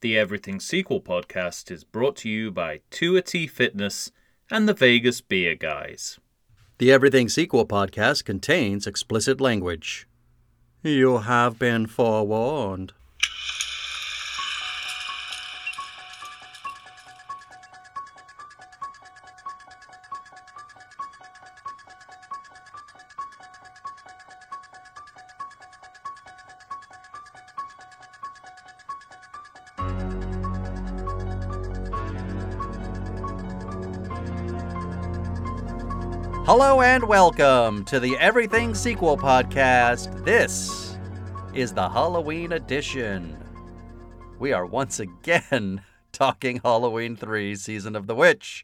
The 0.00 0.16
Everything 0.16 0.60
Sequel 0.60 1.00
podcast 1.00 1.72
is 1.72 1.82
brought 1.82 2.14
to 2.18 2.28
you 2.28 2.52
by 2.52 2.82
Tuity 2.88 3.48
Fitness 3.48 4.12
and 4.48 4.68
the 4.68 4.72
Vegas 4.72 5.20
Beer 5.20 5.56
Guys. 5.56 6.20
The 6.78 6.92
Everything 6.92 7.28
Sequel 7.28 7.66
podcast 7.66 8.24
contains 8.24 8.86
explicit 8.86 9.40
language. 9.40 10.06
You 10.84 11.18
have 11.18 11.58
been 11.58 11.88
forewarned. 11.88 12.92
Welcome 37.08 37.86
to 37.86 37.98
the 37.98 38.14
Everything 38.18 38.74
Sequel 38.74 39.16
podcast. 39.16 40.26
This 40.26 40.98
is 41.54 41.72
the 41.72 41.88
Halloween 41.88 42.52
edition. 42.52 43.34
We 44.38 44.52
are 44.52 44.66
once 44.66 45.00
again 45.00 45.80
talking 46.12 46.60
Halloween 46.62 47.16
3 47.16 47.56
Season 47.56 47.96
of 47.96 48.08
the 48.08 48.14
Witch. 48.14 48.62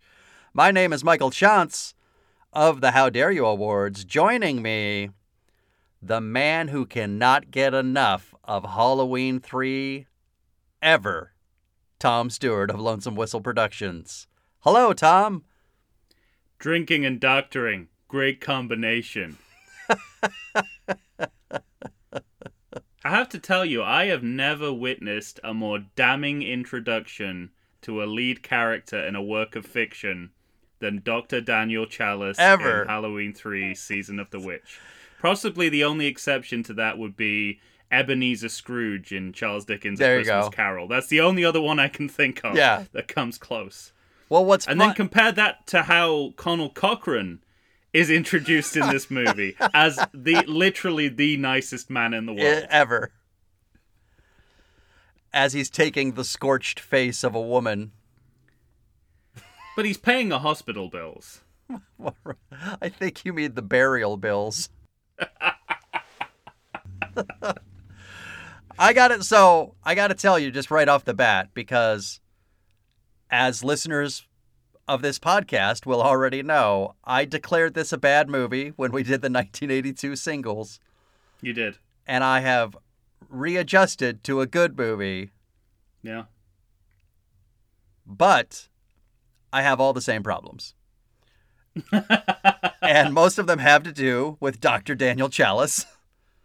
My 0.52 0.70
name 0.70 0.92
is 0.92 1.02
Michael 1.02 1.30
Chance 1.30 1.94
of 2.52 2.82
the 2.82 2.90
How 2.90 3.08
Dare 3.08 3.30
You 3.30 3.46
Awards. 3.46 4.04
Joining 4.04 4.60
me, 4.60 5.08
the 6.02 6.20
man 6.20 6.68
who 6.68 6.84
cannot 6.84 7.50
get 7.50 7.72
enough 7.72 8.34
of 8.44 8.72
Halloween 8.72 9.40
3 9.40 10.04
ever, 10.82 11.32
Tom 11.98 12.28
Stewart 12.28 12.70
of 12.70 12.78
Lonesome 12.78 13.16
Whistle 13.16 13.40
Productions. 13.40 14.26
Hello, 14.58 14.92
Tom. 14.92 15.44
Drinking 16.58 17.06
and 17.06 17.18
doctoring. 17.18 17.88
Great 18.14 18.40
combination. 18.40 19.38
I 19.90 19.98
have 23.02 23.28
to 23.30 23.40
tell 23.40 23.64
you, 23.64 23.82
I 23.82 24.04
have 24.06 24.22
never 24.22 24.72
witnessed 24.72 25.40
a 25.42 25.52
more 25.52 25.80
damning 25.96 26.40
introduction 26.44 27.50
to 27.82 28.04
a 28.04 28.06
lead 28.06 28.44
character 28.44 29.04
in 29.04 29.16
a 29.16 29.20
work 29.22 29.56
of 29.56 29.66
fiction 29.66 30.30
than 30.78 31.02
Dr. 31.04 31.40
Daniel 31.40 31.86
Challis 31.86 32.38
Ever. 32.38 32.82
in 32.82 32.88
Halloween 32.88 33.34
3 33.34 33.74
Season 33.74 34.20
of 34.20 34.30
the 34.30 34.38
Witch. 34.38 34.78
Possibly 35.20 35.68
the 35.68 35.82
only 35.82 36.06
exception 36.06 36.62
to 36.62 36.74
that 36.74 36.96
would 36.98 37.16
be 37.16 37.58
Ebenezer 37.90 38.48
Scrooge 38.48 39.10
in 39.10 39.32
Charles 39.32 39.64
Dickens' 39.64 39.98
A 39.98 40.04
There 40.04 40.18
Christmas 40.18 40.44
go. 40.46 40.50
Carol. 40.52 40.86
That's 40.86 41.08
the 41.08 41.20
only 41.20 41.44
other 41.44 41.60
one 41.60 41.80
I 41.80 41.88
can 41.88 42.08
think 42.08 42.44
of 42.44 42.54
Yeah. 42.54 42.84
that 42.92 43.08
comes 43.08 43.38
close. 43.38 43.90
Well, 44.28 44.44
what's 44.44 44.68
And 44.68 44.78
fun- 44.78 44.90
then 44.90 44.94
compare 44.94 45.32
that 45.32 45.66
to 45.66 45.82
how 45.82 46.32
Conal 46.36 46.70
Cochran 46.70 47.40
is 47.94 48.10
introduced 48.10 48.76
in 48.76 48.88
this 48.88 49.08
movie 49.10 49.56
as 49.72 49.98
the 50.12 50.44
literally 50.46 51.08
the 51.08 51.36
nicest 51.36 51.88
man 51.88 52.12
in 52.12 52.26
the 52.26 52.32
world. 52.34 52.66
ever. 52.68 53.12
As 55.32 55.52
he's 55.52 55.70
taking 55.70 56.12
the 56.12 56.24
scorched 56.24 56.80
face 56.80 57.24
of 57.24 57.34
a 57.34 57.40
woman. 57.40 57.92
But 59.76 59.84
he's 59.84 59.96
paying 59.96 60.28
the 60.28 60.40
hospital 60.40 60.88
bills. 60.88 61.40
I 62.80 62.88
think 62.88 63.24
you 63.24 63.32
mean 63.32 63.54
the 63.54 63.62
burial 63.62 64.16
bills. 64.16 64.68
I 68.78 68.92
got 68.92 69.12
it. 69.12 69.22
So 69.24 69.76
I 69.84 69.94
got 69.94 70.08
to 70.08 70.14
tell 70.14 70.38
you 70.38 70.50
just 70.50 70.70
right 70.70 70.88
off 70.88 71.04
the 71.04 71.14
bat, 71.14 71.50
because 71.54 72.20
as 73.30 73.64
listeners 73.64 74.26
of 74.86 75.02
this 75.02 75.18
podcast 75.18 75.86
will 75.86 76.02
already 76.02 76.42
know, 76.42 76.94
I 77.04 77.24
declared 77.24 77.74
this 77.74 77.92
a 77.92 77.98
bad 77.98 78.28
movie 78.28 78.68
when 78.76 78.92
we 78.92 79.02
did 79.02 79.22
the 79.22 79.26
1982 79.30 80.16
singles, 80.16 80.80
You 81.40 81.52
did. 81.52 81.76
and 82.06 82.22
I 82.22 82.40
have 82.40 82.76
readjusted 83.28 84.22
to 84.24 84.40
a 84.40 84.46
good 84.46 84.76
movie, 84.78 85.30
Yeah. 86.02 86.24
but 88.06 88.68
I 89.52 89.62
have 89.62 89.80
all 89.80 89.92
the 89.92 90.00
same 90.02 90.22
problems. 90.22 90.74
and 92.82 93.12
most 93.14 93.38
of 93.38 93.46
them 93.46 93.58
have 93.58 93.82
to 93.82 93.92
do 93.92 94.36
with 94.40 94.60
Dr. 94.60 94.94
Daniel 94.94 95.28
Challis. 95.28 95.86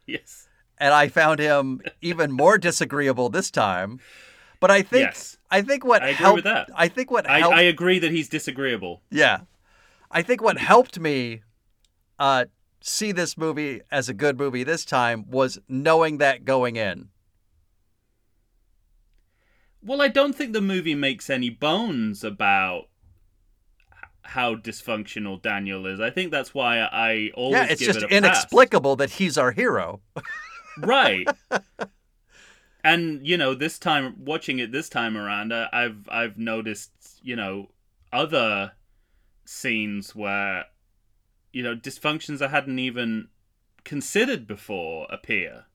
Yes. 0.08 0.48
and 0.80 0.92
I 0.94 1.08
found 1.08 1.40
him 1.40 1.82
even 2.02 2.32
more 2.32 2.58
disagreeable 2.58 3.30
this 3.30 3.52
time. 3.52 4.00
But 4.60 4.72
I 4.72 4.82
think 4.82 5.06
Yes. 5.08 5.38
I 5.50 5.62
think 5.62 5.86
what 5.86 6.02
I 6.04 6.08
agree 6.10 6.16
helped 6.16 6.36
with 6.36 6.44
that. 6.46 6.70
I 6.76 6.88
think 6.88 7.10
what 7.12 7.30
I, 7.30 7.40
helped 7.40 7.56
I 7.56 7.62
agree 7.62 8.00
that 8.00 8.12
he's 8.12 8.30
disagreeable. 8.30 9.02
yeah. 9.10 9.42
I 10.12 10.22
think 10.24 10.42
what 10.42 10.58
helped 10.58 11.00
me 11.00 11.42
uh 12.18 12.46
see 12.82 13.12
this 13.12 13.38
movie 13.38 13.82
as 13.92 14.10
a 14.10 14.14
good 14.14 14.38
movie 14.38 14.64
this 14.64 14.84
time 14.86 15.26
was 15.30 15.60
knowing 15.68 16.18
that 16.18 16.46
going 16.46 16.76
in. 16.78 17.10
Well, 19.82 20.02
I 20.02 20.08
don't 20.10 20.34
think 20.34 20.54
the 20.54 20.62
movie 20.62 20.96
makes 20.96 21.30
any 21.30 21.50
bones 21.50 22.24
about 22.24 22.86
how 24.24 24.56
dysfunctional 24.56 25.42
Daniel 25.42 25.86
is. 25.88 26.00
I 26.00 26.10
think 26.10 26.32
that's 26.32 26.54
why 26.54 26.80
I 26.80 27.32
always 27.34 27.54
yeah, 27.54 27.68
it's 27.70 27.80
give 27.80 27.88
just 27.94 27.98
it 28.00 28.04
a 28.04 28.08
pass. 28.08 28.18
inexplicable 28.18 28.96
that 28.98 29.12
he's 29.12 29.38
our 29.38 29.52
hero. 29.52 30.02
right 30.80 31.28
and 32.84 33.26
you 33.28 33.36
know 33.38 33.54
this 33.54 33.78
time 33.80 34.16
watching 34.24 34.60
it 34.60 34.72
this 34.72 34.88
time 34.90 35.18
around 35.18 35.54
I- 35.54 35.70
i've 35.74 36.08
i've 36.10 36.38
noticed 36.38 36.92
you 37.22 37.36
know 37.36 37.70
other 38.14 38.74
scenes 39.46 40.16
where 40.16 40.66
you 41.52 41.62
know 41.64 41.76
dysfunctions 41.76 42.42
i 42.42 42.48
hadn't 42.48 42.80
even 42.80 43.28
considered 43.84 44.46
before 44.48 45.08
appear 45.10 45.66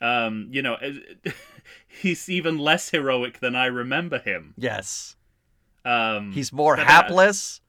um 0.00 0.48
you 0.50 0.62
know 0.62 0.76
he's 1.86 2.28
even 2.28 2.58
less 2.58 2.90
heroic 2.90 3.38
than 3.40 3.54
i 3.54 3.66
remember 3.66 4.18
him 4.18 4.54
Yes. 4.56 5.16
um 5.84 6.32
He's 6.32 6.52
more 6.52 6.76
uh, 6.78 6.84
hapless. 6.84 7.60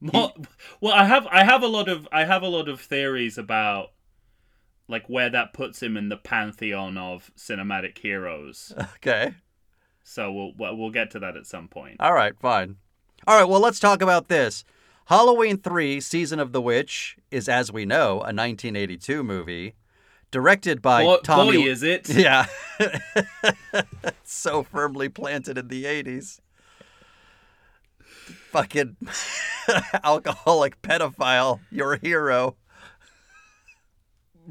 more, 0.00 0.32
well, 0.80 0.92
I 0.92 1.04
have 1.04 1.26
I 1.28 1.44
have 1.44 1.62
a 1.62 1.68
lot 1.68 1.88
of 1.88 2.08
I 2.10 2.24
have 2.24 2.42
a 2.42 2.48
lot 2.48 2.68
of 2.68 2.80
theories 2.80 3.38
about 3.38 3.92
like 4.92 5.08
where 5.08 5.30
that 5.30 5.52
puts 5.52 5.82
him 5.82 5.96
in 5.96 6.08
the 6.08 6.16
pantheon 6.16 6.96
of 6.96 7.32
cinematic 7.36 7.98
heroes. 7.98 8.72
Okay. 8.96 9.34
So 10.04 10.32
we'll 10.32 10.76
we'll 10.76 10.90
get 10.90 11.10
to 11.12 11.20
that 11.20 11.36
at 11.36 11.46
some 11.46 11.68
point. 11.68 11.96
All 12.00 12.12
right, 12.12 12.38
fine. 12.38 12.76
All 13.26 13.38
right, 13.38 13.48
well, 13.48 13.60
let's 13.60 13.78
talk 13.80 14.02
about 14.02 14.28
this. 14.28 14.64
Halloween 15.06 15.58
3 15.58 16.00
Season 16.00 16.38
of 16.40 16.52
the 16.52 16.60
Witch 16.60 17.16
is, 17.30 17.48
as 17.48 17.72
we 17.72 17.84
know, 17.84 18.14
a 18.14 18.34
1982 18.34 19.22
movie 19.22 19.74
directed 20.32 20.82
by 20.82 21.04
boy, 21.04 21.18
Tommy. 21.22 21.56
boy, 21.58 21.68
is 21.68 21.82
it? 21.84 22.08
Yeah. 22.16 22.46
so 24.24 24.64
firmly 24.64 25.08
planted 25.08 25.56
in 25.58 25.68
the 25.68 25.84
80s. 25.84 26.40
Fucking 28.50 28.96
alcoholic 30.02 30.82
pedophile, 30.82 31.60
your 31.70 31.96
hero. 31.96 32.56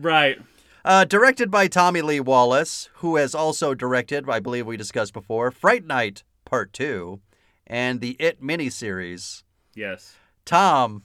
Right. 0.02 0.40
Uh, 0.84 1.06
directed 1.06 1.52
by 1.52 1.68
Tommy 1.68 2.02
Lee 2.02 2.20
Wallace, 2.20 2.90
who 2.96 3.18
has 3.18 3.36
also 3.36 3.76
directed, 3.76 4.28
I 4.28 4.40
believe 4.40 4.66
we 4.66 4.78
discussed 4.78 5.14
before, 5.14 5.52
Fright 5.52 5.86
Night 5.86 6.24
Part 6.44 6.74
2 6.74 7.20
and 7.68 8.02
the 8.02 8.16
It 8.20 8.42
miniseries. 8.42 9.44
Yes. 9.76 10.16
Tom, 10.44 11.04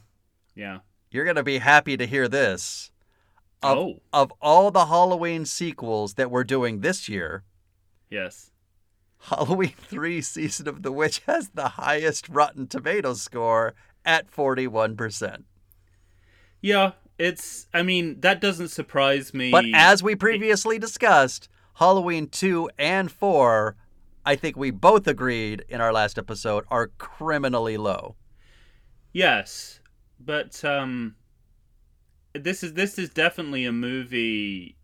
Yeah. 0.54 0.78
you're 1.10 1.24
going 1.24 1.36
to 1.36 1.42
be 1.42 1.58
happy 1.58 1.96
to 1.98 2.06
hear 2.06 2.26
this. 2.26 2.90
Of, 3.62 3.78
Oh. 3.78 4.00
of 4.12 4.32
all 4.40 4.70
the 4.70 4.86
Halloween 4.86 5.44
sequels 5.44 6.14
that 6.14 6.30
we're 6.30 6.44
doing 6.44 6.80
this 6.80 7.08
year, 7.08 7.44
Yes. 8.08 8.52
Halloween 9.28 9.74
3 9.76 10.22
Season 10.22 10.68
of 10.68 10.82
the 10.82 10.92
Witch 10.92 11.20
has 11.26 11.50
the 11.50 11.68
highest 11.70 12.28
Rotten 12.30 12.66
Tomatoes 12.66 13.20
score 13.22 13.74
at 14.04 14.30
41%. 14.30 15.44
Yeah. 16.62 16.92
It's. 17.18 17.66
I 17.72 17.82
mean, 17.82 18.20
that 18.20 18.40
doesn't 18.40 18.68
surprise 18.68 19.32
me. 19.32 19.50
But 19.50 19.64
as 19.74 20.02
we 20.02 20.14
previously 20.14 20.78
discussed, 20.78 21.48
Halloween 21.74 22.28
2 22.28 22.70
and 22.78 23.10
4, 23.10 23.76
I 24.24 24.34
think 24.34 24.56
we 24.56 24.70
both 24.70 25.06
agreed 25.06 25.64
in 25.68 25.80
our 25.80 25.92
last 25.92 26.18
episode, 26.18 26.64
are 26.70 26.88
criminally 26.98 27.76
low. 27.76 28.16
Yes, 29.12 29.80
but 30.18 30.64
um, 30.64 31.16
this 32.34 32.62
is 32.62 32.74
this 32.74 32.98
is 32.98 33.08
definitely 33.08 33.64
a 33.64 33.72
movie. 33.72 34.76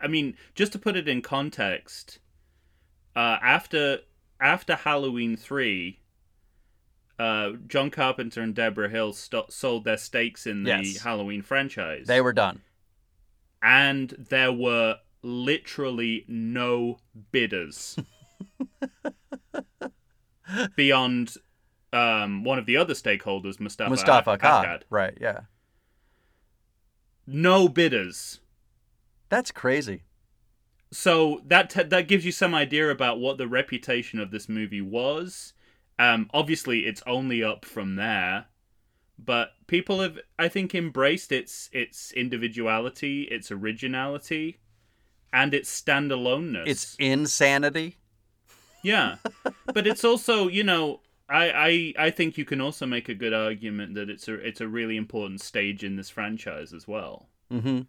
I 0.00 0.08
mean, 0.08 0.36
just 0.54 0.72
to 0.72 0.78
put 0.78 0.96
it 0.96 1.08
in 1.08 1.22
context, 1.22 2.18
uh, 3.14 3.38
after 3.42 4.00
after 4.40 4.74
Halloween 4.74 5.36
three, 5.36 6.00
uh, 7.18 7.52
John 7.66 7.90
Carpenter 7.90 8.40
and 8.42 8.54
Debra 8.54 8.88
Hill 8.88 9.12
st- 9.12 9.52
sold 9.52 9.84
their 9.84 9.96
stakes 9.96 10.46
in 10.46 10.62
the 10.62 10.70
Yes. 10.70 11.02
Halloween 11.02 11.42
franchise. 11.42 12.06
They 12.06 12.20
were 12.20 12.32
done. 12.32 12.60
and 13.62 14.10
there 14.30 14.52
were 14.52 14.96
literally 15.22 16.24
no 16.28 16.98
bidders 17.32 17.98
beyond 20.76 21.34
um, 21.92 22.44
one 22.44 22.58
of 22.58 22.66
the 22.66 22.76
other 22.76 22.94
stakeholders, 22.94 23.58
Moustapha, 23.60 23.90
Moustapha 23.90 24.30
Ak- 24.32 24.40
Khan. 24.40 24.64
Akkad. 24.64 24.82
Right, 24.90 25.16
yeah. 25.20 25.40
No 27.26 27.68
bidders. 27.68 28.40
That's 29.28 29.50
crazy. 29.50 30.02
So 30.90 31.42
that 31.46 31.70
t- 31.70 31.82
that 31.82 32.08
gives 32.08 32.24
you 32.24 32.32
some 32.32 32.54
idea 32.54 32.90
about 32.90 33.20
what 33.20 33.36
the 33.36 33.46
reputation 33.46 34.18
of 34.18 34.30
this 34.30 34.48
movie 34.48 34.80
was. 34.80 35.52
Um, 35.98 36.30
obviously, 36.32 36.86
it's 36.86 37.02
only 37.06 37.42
up 37.42 37.64
from 37.64 37.96
there, 37.96 38.46
but 39.18 39.52
people 39.66 40.00
have, 40.00 40.18
I 40.38 40.48
think, 40.48 40.74
embraced 40.74 41.32
its 41.32 41.68
its 41.72 42.12
individuality, 42.12 43.22
its 43.22 43.50
originality, 43.50 44.58
and 45.32 45.54
its 45.54 45.68
standaloneness. 45.82 46.68
It's 46.68 46.96
insanity. 46.98 47.96
Yeah, 48.82 49.16
but 49.66 49.86
it's 49.86 50.04
also 50.04 50.48
you 50.48 50.64
know 50.64 51.00
I, 51.28 51.94
I 51.98 52.06
I 52.06 52.10
think 52.10 52.38
you 52.38 52.44
can 52.44 52.60
also 52.60 52.86
make 52.86 53.08
a 53.08 53.14
good 53.14 53.34
argument 53.34 53.94
that 53.94 54.08
it's 54.08 54.28
a 54.28 54.34
it's 54.34 54.60
a 54.60 54.68
really 54.68 54.96
important 54.96 55.40
stage 55.40 55.84
in 55.84 55.96
this 55.96 56.10
franchise 56.10 56.72
as 56.72 56.86
well. 56.88 57.28
hmm 57.50 57.80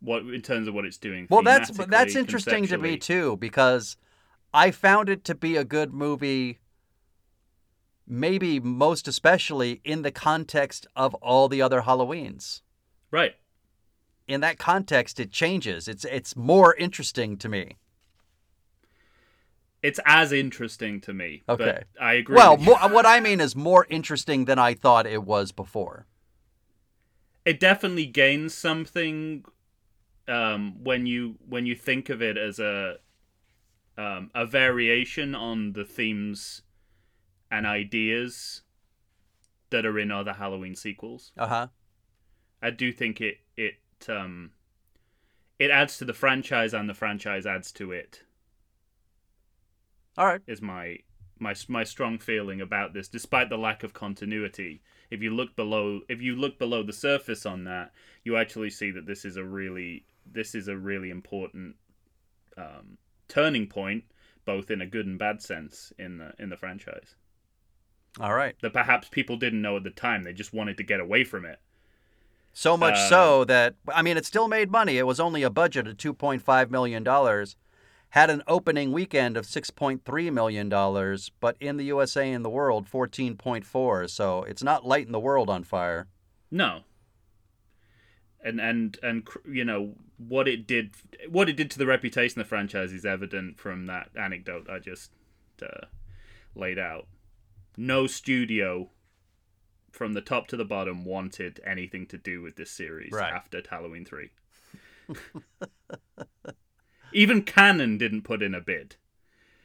What 0.00 0.22
in 0.22 0.42
terms 0.42 0.66
of 0.66 0.74
what 0.74 0.84
it's 0.84 0.96
doing. 0.98 1.26
Well, 1.30 1.42
that's 1.42 1.70
that's 1.70 2.16
interesting 2.16 2.66
to 2.68 2.78
me 2.78 2.96
too 2.96 3.36
because 3.36 3.96
I 4.52 4.70
found 4.70 5.08
it 5.08 5.24
to 5.24 5.34
be 5.34 5.56
a 5.56 5.64
good 5.64 5.92
movie. 5.92 6.58
Maybe 8.06 8.60
most 8.60 9.08
especially 9.08 9.80
in 9.84 10.02
the 10.02 10.10
context 10.12 10.86
of 10.94 11.14
all 11.14 11.48
the 11.48 11.62
other 11.62 11.82
Halloweens. 11.82 12.60
Right. 13.10 13.34
In 14.26 14.40
that 14.40 14.58
context, 14.58 15.20
it 15.20 15.30
changes. 15.30 15.88
It's 15.88 16.04
it's 16.04 16.36
more 16.36 16.74
interesting 16.76 17.36
to 17.38 17.48
me. 17.48 17.76
It's 19.82 20.00
as 20.06 20.32
interesting 20.32 21.00
to 21.02 21.12
me. 21.12 21.42
Okay. 21.46 21.64
But 21.64 22.02
I 22.02 22.14
agree. 22.14 22.36
Well, 22.36 22.56
more, 22.56 22.78
what 22.88 23.04
I 23.06 23.20
mean 23.20 23.40
is 23.40 23.54
more 23.54 23.86
interesting 23.90 24.46
than 24.46 24.58
I 24.58 24.74
thought 24.74 25.06
it 25.06 25.24
was 25.24 25.52
before. 25.52 26.06
it 27.44 27.60
definitely 27.60 28.06
gains 28.06 28.54
something 28.54 29.44
um, 30.26 30.82
when 30.82 31.06
you 31.06 31.36
when 31.46 31.66
you 31.66 31.74
think 31.74 32.08
of 32.08 32.22
it 32.22 32.36
as 32.38 32.58
a 32.58 32.96
um, 33.96 34.30
a 34.34 34.46
variation 34.46 35.34
on 35.34 35.72
the 35.74 35.84
themes 35.84 36.62
and 37.54 37.66
ideas 37.66 38.62
that 39.70 39.86
are 39.86 39.98
in 39.98 40.10
other 40.10 40.32
Halloween 40.32 40.74
sequels. 40.74 41.32
Uh 41.38 41.46
huh. 41.46 41.66
I 42.60 42.70
do 42.70 42.92
think 42.92 43.20
it 43.20 43.38
it 43.56 43.74
um, 44.08 44.50
it 45.58 45.70
adds 45.70 45.96
to 45.98 46.04
the 46.04 46.12
franchise 46.12 46.74
and 46.74 46.88
the 46.88 46.94
franchise 46.94 47.46
adds 47.46 47.70
to 47.72 47.92
it. 47.92 48.22
All 50.18 50.26
right. 50.26 50.40
Is 50.46 50.60
my 50.60 50.98
my 51.38 51.54
my 51.68 51.84
strong 51.84 52.18
feeling 52.18 52.60
about 52.60 52.92
this, 52.92 53.08
despite 53.08 53.50
the 53.50 53.56
lack 53.56 53.84
of 53.84 53.94
continuity. 53.94 54.82
If 55.10 55.22
you 55.22 55.30
look 55.30 55.54
below, 55.54 56.00
if 56.08 56.20
you 56.20 56.34
look 56.34 56.58
below 56.58 56.82
the 56.82 56.92
surface 56.92 57.46
on 57.46 57.64
that, 57.64 57.92
you 58.24 58.36
actually 58.36 58.70
see 58.70 58.90
that 58.90 59.06
this 59.06 59.24
is 59.24 59.36
a 59.36 59.44
really 59.44 60.06
this 60.26 60.54
is 60.54 60.66
a 60.68 60.76
really 60.76 61.10
important 61.10 61.76
um, 62.56 62.98
turning 63.28 63.68
point, 63.68 64.04
both 64.44 64.70
in 64.70 64.80
a 64.80 64.86
good 64.86 65.06
and 65.06 65.18
bad 65.18 65.40
sense 65.40 65.92
in 65.98 66.18
the 66.18 66.32
in 66.38 66.48
the 66.48 66.56
franchise. 66.56 67.14
All 68.20 68.34
right. 68.34 68.54
That 68.62 68.72
perhaps 68.72 69.08
people 69.08 69.36
didn't 69.36 69.62
know 69.62 69.76
at 69.76 69.84
the 69.84 69.90
time; 69.90 70.24
they 70.24 70.32
just 70.32 70.52
wanted 70.52 70.76
to 70.76 70.82
get 70.82 71.00
away 71.00 71.24
from 71.24 71.44
it. 71.44 71.58
So 72.52 72.76
much 72.76 72.94
Uh, 72.94 73.08
so 73.08 73.44
that 73.46 73.74
I 73.88 74.02
mean, 74.02 74.16
it 74.16 74.24
still 74.24 74.46
made 74.46 74.70
money. 74.70 74.96
It 74.98 75.06
was 75.06 75.18
only 75.18 75.42
a 75.42 75.50
budget 75.50 75.88
of 75.88 75.96
two 75.96 76.14
point 76.14 76.42
five 76.42 76.70
million 76.70 77.02
dollars, 77.02 77.56
had 78.10 78.30
an 78.30 78.44
opening 78.46 78.92
weekend 78.92 79.36
of 79.36 79.44
six 79.44 79.70
point 79.70 80.04
three 80.04 80.30
million 80.30 80.68
dollars, 80.68 81.32
but 81.40 81.56
in 81.58 81.76
the 81.76 81.84
USA 81.86 82.30
and 82.30 82.44
the 82.44 82.50
world, 82.50 82.88
fourteen 82.88 83.36
point 83.36 83.64
four. 83.64 84.06
So 84.06 84.44
it's 84.44 84.62
not 84.62 84.86
lighting 84.86 85.12
the 85.12 85.18
world 85.18 85.50
on 85.50 85.64
fire. 85.64 86.06
No. 86.50 86.82
And 88.44 88.60
and 88.60 88.96
and 89.02 89.26
you 89.50 89.64
know 89.64 89.94
what 90.16 90.46
it 90.46 90.64
did, 90.64 90.94
what 91.28 91.48
it 91.48 91.56
did 91.56 91.72
to 91.72 91.78
the 91.78 91.86
reputation 91.86 92.40
of 92.40 92.46
the 92.46 92.48
franchise 92.48 92.92
is 92.92 93.04
evident 93.04 93.58
from 93.58 93.86
that 93.86 94.10
anecdote 94.14 94.68
I 94.70 94.78
just 94.78 95.10
uh, 95.60 95.86
laid 96.54 96.78
out. 96.78 97.08
No 97.76 98.06
studio, 98.06 98.90
from 99.90 100.12
the 100.14 100.20
top 100.20 100.46
to 100.48 100.56
the 100.56 100.64
bottom, 100.64 101.04
wanted 101.04 101.60
anything 101.66 102.06
to 102.06 102.18
do 102.18 102.40
with 102.42 102.56
this 102.56 102.70
series 102.70 103.12
Right. 103.12 103.32
after 103.32 103.62
Halloween 103.68 104.04
three. 104.04 104.30
Even 107.12 107.42
Cannon 107.42 107.96
didn't 107.98 108.22
put 108.22 108.42
in 108.42 108.54
a 108.54 108.60
bid. 108.60 108.96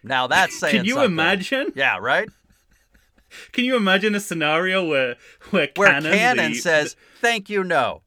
Now 0.04 0.28
that's 0.28 0.58
saying. 0.60 0.76
Can 0.78 0.86
you 0.86 0.94
something. 0.96 1.12
imagine? 1.12 1.72
Yeah, 1.76 1.98
right. 1.98 2.30
Can 3.52 3.66
you 3.66 3.76
imagine 3.76 4.16
a 4.16 4.20
scenario 4.20 4.86
where 4.88 5.16
where 5.52 5.70
Where 5.76 5.90
Cannon, 5.90 6.14
Cannon 6.14 6.52
the- 6.54 6.58
says, 6.60 6.96
"Thank 7.22 7.50
you, 7.50 7.64
no." 7.64 8.02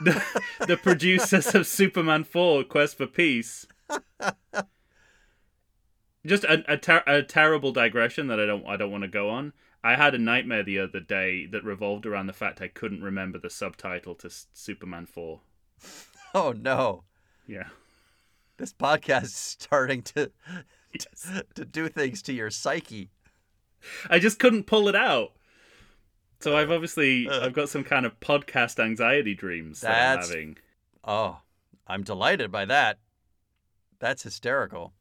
the, 0.00 0.20
the 0.66 0.76
producers 0.76 1.54
of 1.54 1.64
Superman 1.66 2.24
4 2.24 2.64
Quest 2.64 2.96
for 2.96 3.06
Peace. 3.06 3.66
Just 6.26 6.44
a, 6.44 6.62
a, 6.72 6.76
ter- 6.76 7.02
a 7.06 7.22
terrible 7.22 7.72
digression 7.72 8.28
that 8.28 8.38
I 8.38 8.46
don't 8.46 8.66
I 8.66 8.76
don't 8.76 8.90
want 8.92 9.02
to 9.02 9.08
go 9.08 9.28
on. 9.30 9.52
I 9.84 9.96
had 9.96 10.14
a 10.14 10.18
nightmare 10.18 10.62
the 10.62 10.78
other 10.78 11.00
day 11.00 11.46
that 11.46 11.64
revolved 11.64 12.06
around 12.06 12.26
the 12.28 12.32
fact 12.32 12.62
I 12.62 12.68
couldn't 12.68 13.02
remember 13.02 13.38
the 13.38 13.50
subtitle 13.50 14.14
to 14.16 14.28
S- 14.28 14.46
Superman 14.52 15.06
4. 15.06 15.40
Oh 16.34 16.52
no, 16.52 17.04
Yeah. 17.46 17.68
this 18.56 18.72
podcast 18.72 19.24
is 19.24 19.34
starting 19.34 20.00
to 20.02 20.30
Yes. 20.94 21.42
to 21.54 21.64
do 21.66 21.88
things 21.88 22.22
to 22.22 22.32
your 22.32 22.48
psyche. 22.50 23.10
I 24.08 24.18
just 24.18 24.38
couldn't 24.38 24.64
pull 24.64 24.88
it 24.88 24.94
out. 24.94 25.32
So 26.40 26.56
I've 26.56 26.70
uh, 26.70 26.74
obviously 26.74 27.28
uh. 27.28 27.44
I've 27.46 27.52
got 27.52 27.68
some 27.68 27.84
kind 27.84 28.06
of 28.06 28.18
podcast 28.20 28.78
anxiety 28.82 29.34
dreams 29.34 29.80
that 29.82 29.90
I'm 29.90 30.20
having. 30.22 30.56
Oh, 31.04 31.40
I'm 31.86 32.02
delighted 32.02 32.50
by 32.52 32.64
that. 32.66 32.98
That's 33.98 34.22
hysterical. 34.22 34.92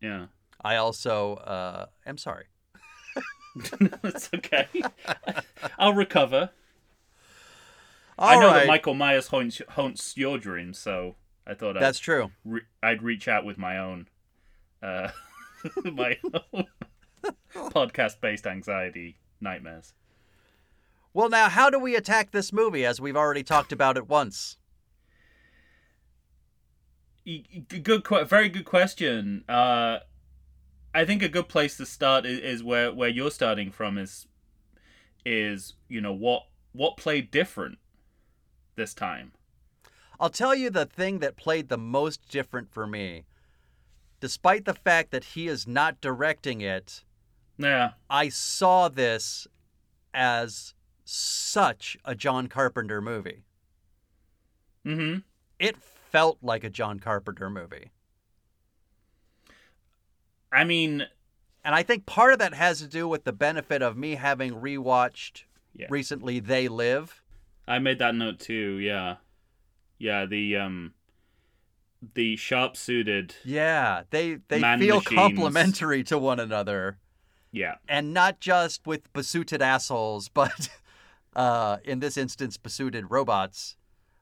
Yeah. 0.00 0.26
I 0.62 0.76
also 0.76 1.34
uh, 1.36 1.86
am 2.06 2.18
sorry. 2.18 2.46
it's 4.04 4.30
okay. 4.34 4.68
I'll 5.78 5.94
recover. 5.94 6.50
All 8.18 8.28
I 8.28 8.34
know 8.40 8.48
right. 8.48 8.54
that 8.60 8.66
Michael 8.66 8.94
Myers 8.94 9.28
haunts, 9.28 9.62
haunts 9.70 10.16
your 10.16 10.38
dreams, 10.38 10.78
so 10.78 11.16
I 11.46 11.54
thought 11.54 11.76
I'd, 11.76 11.82
That's 11.82 11.98
true. 11.98 12.30
re- 12.44 12.66
I'd 12.82 13.02
reach 13.02 13.28
out 13.28 13.44
with 13.44 13.56
my 13.56 13.78
own, 13.78 14.08
uh, 14.82 15.08
my 15.84 16.18
own 16.52 16.66
podcast-based 17.54 18.46
anxiety 18.46 19.18
nightmares. 19.40 19.94
Well, 21.12 21.28
now, 21.28 21.48
how 21.48 21.70
do 21.70 21.78
we 21.78 21.96
attack 21.96 22.30
this 22.30 22.52
movie 22.52 22.84
as 22.84 23.00
we've 23.00 23.16
already 23.16 23.42
talked 23.42 23.72
about 23.72 23.96
it 23.96 24.08
once? 24.08 24.58
Good, 27.24 28.06
very 28.28 28.48
good 28.48 28.64
question. 28.64 29.44
Uh, 29.48 30.00
I 30.94 31.04
think 31.04 31.22
a 31.22 31.28
good 31.28 31.48
place 31.48 31.76
to 31.76 31.86
start 31.86 32.26
is, 32.26 32.38
is 32.40 32.64
where 32.64 32.92
where 32.92 33.08
you're 33.08 33.30
starting 33.30 33.70
from. 33.70 33.98
Is 33.98 34.26
is 35.24 35.74
you 35.88 36.00
know 36.00 36.12
what 36.12 36.44
what 36.72 36.96
played 36.96 37.30
different 37.30 37.78
this 38.76 38.94
time? 38.94 39.32
I'll 40.18 40.30
tell 40.30 40.54
you 40.54 40.68
the 40.70 40.86
thing 40.86 41.20
that 41.20 41.36
played 41.36 41.68
the 41.68 41.78
most 41.78 42.28
different 42.28 42.70
for 42.70 42.86
me. 42.86 43.24
Despite 44.20 44.66
the 44.66 44.74
fact 44.74 45.12
that 45.12 45.24
he 45.24 45.48
is 45.48 45.66
not 45.66 46.00
directing 46.00 46.60
it, 46.60 47.04
Yeah, 47.58 47.92
I 48.10 48.28
saw 48.28 48.88
this 48.88 49.46
as 50.12 50.74
such 51.04 51.96
a 52.04 52.14
John 52.14 52.48
Carpenter 52.48 53.00
movie. 53.00 53.44
mm-hmm. 54.84 55.18
It 55.58 55.76
felt 55.76 56.38
like 56.42 56.64
a 56.64 56.70
John 56.70 56.98
Carpenter 57.00 57.48
movie. 57.48 57.90
I 60.52 60.64
mean, 60.64 61.06
And 61.64 61.74
I 61.74 61.82
think 61.82 62.06
part 62.06 62.32
of 62.32 62.38
that 62.40 62.54
has 62.54 62.80
to 62.80 62.88
do 62.88 63.06
with 63.06 63.24
the 63.24 63.32
benefit 63.32 63.82
of 63.82 63.96
me 63.96 64.14
having 64.16 64.54
rewatched 64.54 65.44
Yeah. 65.74 65.86
recently 65.90 66.40
They 66.40 66.68
Live. 66.68 67.22
I 67.68 67.78
made 67.78 67.98
that 68.00 68.14
note 68.14 68.38
too. 68.40 68.78
Yeah, 68.78 69.16
yeah. 69.98 70.26
The 70.26 70.56
um, 70.56 70.94
the 72.14 72.36
sharp 72.36 72.76
suited. 72.76 73.34
Yeah, 73.44 74.02
they 74.10 74.38
they 74.48 74.60
feel 74.78 74.96
machines. 74.96 75.04
complementary 75.04 76.02
to 76.04 76.18
one 76.18 76.40
another, 76.40 76.98
Yeah, 77.52 77.76
and 77.88 78.12
not 78.14 78.40
just 78.40 78.86
with 78.86 79.12
besuited 79.12 79.62
assholes, 79.62 80.28
but 80.40 80.68
uh, 81.36 81.76
in 81.84 82.00
this 82.00 82.16
instance, 82.16 82.56
besuited 82.56 83.10
robots. 83.10 83.76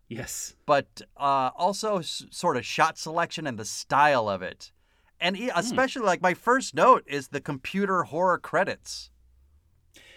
yes, 0.08 0.54
But 0.66 1.00
uh, 1.16 1.50
also 1.56 1.98
s- 1.98 2.26
sort 2.30 2.56
of 2.58 2.66
shot 2.66 2.98
selection 2.98 3.46
and 3.46 3.58
the 3.58 3.64
style 3.64 4.28
of 4.28 4.42
it, 4.42 4.72
and 5.20 5.36
Hmm. 5.36 5.48
especially 5.54 6.02
like 6.02 6.22
my 6.22 6.34
first 6.34 6.74
note 6.74 7.04
is 7.06 7.28
the 7.28 7.40
computer 7.40 8.04
horror 8.04 8.38
credits. 8.38 9.10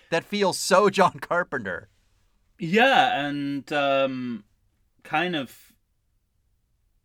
That 0.10 0.24
feels 0.24 0.60
so 0.60 0.90
John 0.98 1.20
Carpenter. 1.20 1.90
yeah, 2.60 3.26
and 3.26 3.72
um, 3.74 4.44
kind 5.04 5.36
of 5.36 5.74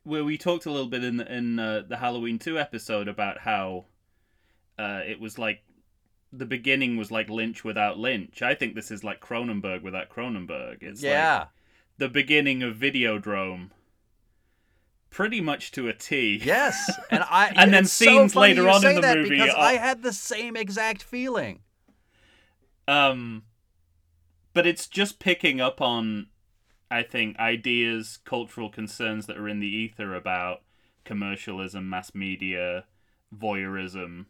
where 0.03 0.25
we 0.25 0.39
talked 0.39 0.67
a 0.67 0.71
little 0.71 0.89
bit 0.89 1.03
in 1.03 1.17
the, 1.17 1.33
in 1.35 1.59
uh, 1.59 1.83
the 1.89 1.97
Halloween 1.97 2.39
two 2.39 2.59
episode 2.59 3.09
about 3.09 3.39
how 3.41 3.87
uh, 4.79 5.01
it 5.07 5.19
was 5.21 5.39
like 5.39 5.63
the 6.33 6.47
beginning 6.47 6.97
was 6.97 7.11
like 7.11 7.29
Lynch 7.31 7.65
without 7.65 7.99
Lynch. 7.99 8.43
I 8.43 8.55
think 8.55 8.75
this 8.75 8.91
is 8.91 9.03
like 9.03 9.21
Cronenberg 9.21 9.83
without 9.83 10.09
Cronenberg. 10.11 10.83
It's 10.83 11.03
yeah. 11.03 11.39
like 11.39 11.49
the 11.99 12.09
beginning 12.09 12.63
of 12.63 12.77
Videodrome. 12.77 13.71
Pretty 15.17 15.41
much 15.41 15.71
to 15.73 15.89
a 15.89 15.95
T. 15.95 16.39
Yes, 16.45 16.91
and 17.11 17.25
I 17.25 17.51
And 17.57 17.73
then 17.73 17.85
it's 17.85 17.93
so 17.95 18.05
scenes 18.05 18.37
later 18.37 18.69
on 18.69 18.85
in 18.85 19.01
the 19.01 19.15
movie 19.15 19.31
because 19.31 19.55
are- 19.55 19.59
I 19.59 19.73
had 19.79 20.03
the 20.03 20.13
same 20.13 20.57
exact 20.57 21.03
feeling. 21.03 21.61
Um, 22.87 23.45
but 24.53 24.67
it's 24.67 24.87
just 24.87 25.19
picking 25.19 25.59
up 25.59 25.81
on, 25.81 26.27
I 26.91 27.03
think, 27.03 27.39
ideas, 27.39 28.19
cultural 28.27 28.69
concerns 28.69 29.25
that 29.25 29.39
are 29.39 29.49
in 29.49 29.59
the 29.59 29.67
ether 29.67 30.15
about 30.15 30.61
commercialism, 31.07 31.89
mass 31.89 32.15
media, 32.15 32.85
voyeurism, 33.35 34.27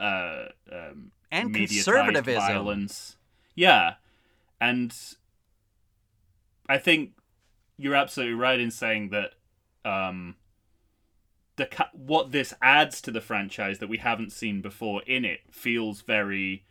uh, 0.00 0.46
um, 0.72 1.10
And 1.30 1.54
conservatism. 1.54 2.34
violence. 2.40 3.16
Yeah, 3.54 3.96
and 4.58 4.96
I 6.66 6.78
think 6.78 7.10
you're 7.76 7.94
absolutely 7.94 8.36
right 8.36 8.58
in 8.58 8.70
saying 8.70 9.10
that 9.10 9.34
um, 9.84 10.36
the 11.56 11.68
what 11.92 12.32
this 12.32 12.54
adds 12.60 13.00
to 13.02 13.10
the 13.10 13.20
franchise 13.20 13.78
that 13.78 13.88
we 13.88 13.98
haven't 13.98 14.32
seen 14.32 14.60
before 14.60 15.02
in 15.06 15.24
it 15.24 15.40
feels 15.50 16.00
very 16.02 16.64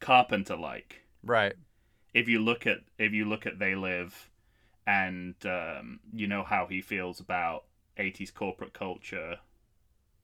Carpenter 0.00 0.56
like. 0.56 1.02
Right. 1.22 1.54
If 2.12 2.28
you 2.28 2.40
look 2.40 2.66
at 2.66 2.78
if 2.98 3.12
you 3.12 3.24
look 3.24 3.46
at 3.46 3.58
They 3.58 3.74
Live, 3.74 4.30
and 4.86 5.34
um, 5.46 6.00
you 6.12 6.26
know 6.26 6.42
how 6.42 6.66
he 6.66 6.80
feels 6.80 7.20
about 7.20 7.64
80s 7.98 8.34
corporate 8.34 8.72
culture, 8.74 9.38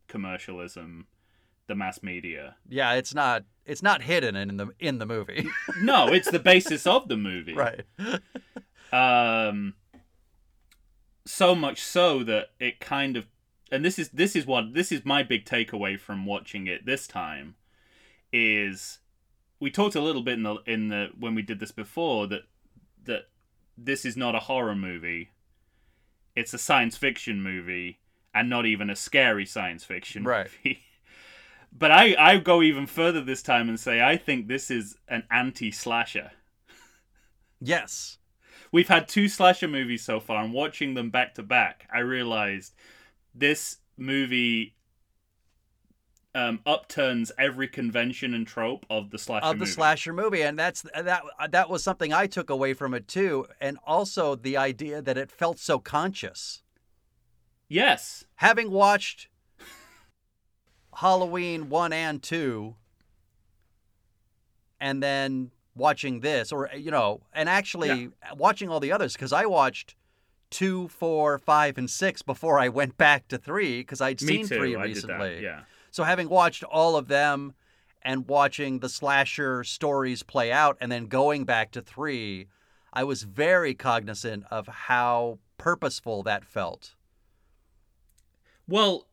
commercialism, 0.06 1.06
the 1.66 1.75
mass 1.75 2.02
media. 2.02 2.56
Yeah, 2.68 2.94
it's 2.94 3.14
not 3.14 3.44
it's 3.64 3.82
not 3.82 4.02
hidden 4.02 4.37
in 4.37 4.56
the 4.56 4.68
in 4.78 4.98
the 4.98 5.06
movie. 5.06 5.48
No, 5.80 6.08
it's 6.08 6.30
the 6.30 6.38
basis 6.38 6.87
of 6.87 7.08
the 7.08 7.16
movie. 7.16 7.54
right. 7.54 7.84
um 8.92 9.75
so 11.28 11.54
much 11.54 11.82
so 11.82 12.23
that 12.25 12.50
it 12.58 12.80
kind 12.80 13.16
of 13.16 13.26
and 13.70 13.85
this 13.85 13.99
is 13.99 14.08
this 14.11 14.35
is 14.35 14.47
what 14.47 14.73
this 14.75 14.90
is 14.90 15.04
my 15.04 15.23
big 15.23 15.44
takeaway 15.44 15.99
from 15.99 16.25
watching 16.25 16.66
it 16.66 16.87
this 16.87 17.06
time 17.06 17.54
is 18.32 18.99
we 19.61 19.70
talked 19.70 19.94
a 19.94 20.00
little 20.00 20.23
bit 20.23 20.35
in 20.35 20.42
the 20.42 20.56
in 20.66 20.88
the 20.88 21.08
when 21.18 21.35
we 21.35 21.42
did 21.42 21.61
this 21.61 21.70
before 21.73 22.26
that 22.26 22.42
that 23.04 23.28
this 23.76 24.04
is 24.04 24.16
not 24.16 24.35
a 24.35 24.40
horror 24.40 24.75
movie 24.75 25.30
it's 26.35 26.54
a 26.54 26.58
science 26.58 26.97
fiction 26.97 27.42
movie 27.42 27.99
and 28.35 28.49
not 28.49 28.64
even 28.64 28.88
a 28.88 28.97
scary 28.97 29.44
science 29.44 29.85
fiction 29.85 30.25
Right. 30.25 30.49
movie 30.64 30.80
but 31.78 31.90
i 31.90 32.14
i 32.18 32.38
go 32.38 32.62
even 32.62 32.87
further 32.87 33.20
this 33.23 33.42
time 33.42 33.68
and 33.68 33.78
say 33.78 34.00
i 34.02 34.16
think 34.16 34.49
this 34.49 34.70
is 34.70 34.97
an 35.08 35.25
anti 35.30 35.70
slasher 35.70 36.30
Yes. 37.61 38.17
We've 38.72 38.88
had 38.88 39.08
two 39.08 39.28
slasher 39.28 39.68
movies 39.68 40.04
so 40.04 40.20
far, 40.20 40.42
and 40.44 40.52
watching 40.52 40.94
them 40.94 41.10
back 41.10 41.34
to 41.34 41.42
back, 41.42 41.88
I 41.92 42.00
realized 42.00 42.75
this 43.34 43.78
movie 43.96 44.75
um, 46.34 46.60
upturns 46.66 47.32
every 47.38 47.68
convention 47.68 48.34
and 48.34 48.46
trope 48.46 48.87
of 48.90 49.10
the 49.10 49.18
slasher 49.18 49.46
of 49.46 49.58
the 49.58 49.64
movie. 49.64 49.70
slasher 49.72 50.12
movie 50.12 50.42
and 50.42 50.58
that's 50.58 50.82
that 50.94 51.22
that 51.50 51.70
was 51.70 51.82
something 51.82 52.12
I 52.12 52.26
took 52.26 52.50
away 52.50 52.75
from 52.75 52.94
it 52.94 53.08
too 53.08 53.46
and 53.60 53.78
also 53.84 54.37
the 54.37 54.56
idea 54.56 55.02
that 55.02 55.18
it 55.18 55.30
felt 55.30 55.58
so 55.58 55.78
conscious. 55.78 56.62
Yes, 57.68 58.25
Having 58.37 58.70
watched 58.70 59.28
Halloween 60.94 61.68
1 61.70 61.92
and 61.92 62.22
2 62.22 62.75
and 64.80 65.02
then 65.02 65.50
watching 65.78 66.20
this 66.20 66.52
or 66.52 66.68
you 66.76 66.90
know 66.90 67.20
and 67.32 67.49
actually 67.49 68.11
watching 68.37 68.68
all 68.68 68.80
the 68.80 68.92
others 68.92 69.16
cuz 69.16 69.32
I 69.32 69.47
watched 69.47 69.94
two, 70.50 70.88
four, 70.88 71.38
five, 71.38 71.78
and 71.78 71.88
six 71.90 72.23
before 72.23 72.58
I 72.58 72.68
went 72.68 72.97
back 72.97 73.28
to 73.28 73.38
three 73.38 73.80
because 73.80 74.00
I'd 74.00 74.20
me 74.23 74.28
seen 74.28 74.49
too. 74.49 74.56
three 74.56 74.76
I 74.76 74.82
recently. 74.82 75.42
Yeah, 75.42 75.62
So 75.90 76.04
having 76.04 76.28
watched 76.28 76.64
all 76.64 76.97
of 76.97 77.08
them 77.08 77.54
and 78.02 78.28
watching 78.28 78.78
the 78.78 78.88
slasher 78.88 79.64
stories 79.64 80.23
play 80.23 80.52
out 80.52 80.76
and 80.80 80.90
then 80.90 81.06
going 81.06 81.44
back 81.44 81.70
to 81.73 81.82
3, 81.82 82.47
I 82.92 83.04
was 83.04 83.25
very 83.25 83.75
cognizant 83.75 84.44
of 84.50 84.66
how 84.66 85.38
purposeful 85.58 86.23
that 86.23 86.44
felt. 86.44 86.94
Well, 88.66 89.06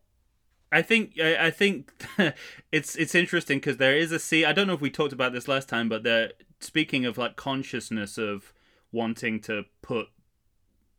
I 0.71 0.81
think 0.81 1.19
I, 1.19 1.51
think 1.51 1.91
it's 2.71 2.95
it's 2.95 3.15
interesting 3.15 3.59
because 3.59 3.77
there 3.77 3.95
is 3.95 4.11
a 4.11 4.19
scene. 4.19 4.45
I 4.45 4.51
don't 4.51 4.67
know 4.67 4.73
if 4.73 4.81
we 4.81 4.89
talked 4.89 5.13
about 5.13 5.31
this 5.31 5.47
last 5.47 5.69
time, 5.69 5.87
but 5.87 6.03
they're 6.03 6.31
speaking 6.65 7.05
of 7.05 7.17
like 7.17 7.35
consciousness 7.35 8.17
of 8.17 8.53
wanting 8.91 9.39
to 9.41 9.65
put 9.81 10.07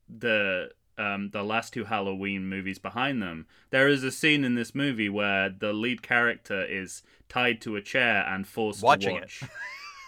the 0.09 0.71
um 0.99 1.31
the 1.31 1.43
last 1.43 1.73
two 1.75 1.85
Halloween 1.85 2.49
movies 2.49 2.79
behind 2.79 3.21
them. 3.23 3.47
There 3.71 3.89
is 3.89 4.03
a 4.05 4.11
scene 4.13 4.45
in 4.45 4.55
this 4.55 4.75
movie 4.75 5.09
where 5.09 5.49
the 5.51 5.73
lead 5.73 6.03
character 6.03 6.65
is 6.65 7.03
tied 7.29 7.61
to 7.63 7.77
a 7.77 7.83
chair 7.83 8.25
and 8.27 8.47
forced 8.47 8.83
Watching 8.83 9.17
to 9.17 9.23
it. 9.23 9.23
watch 9.43 9.43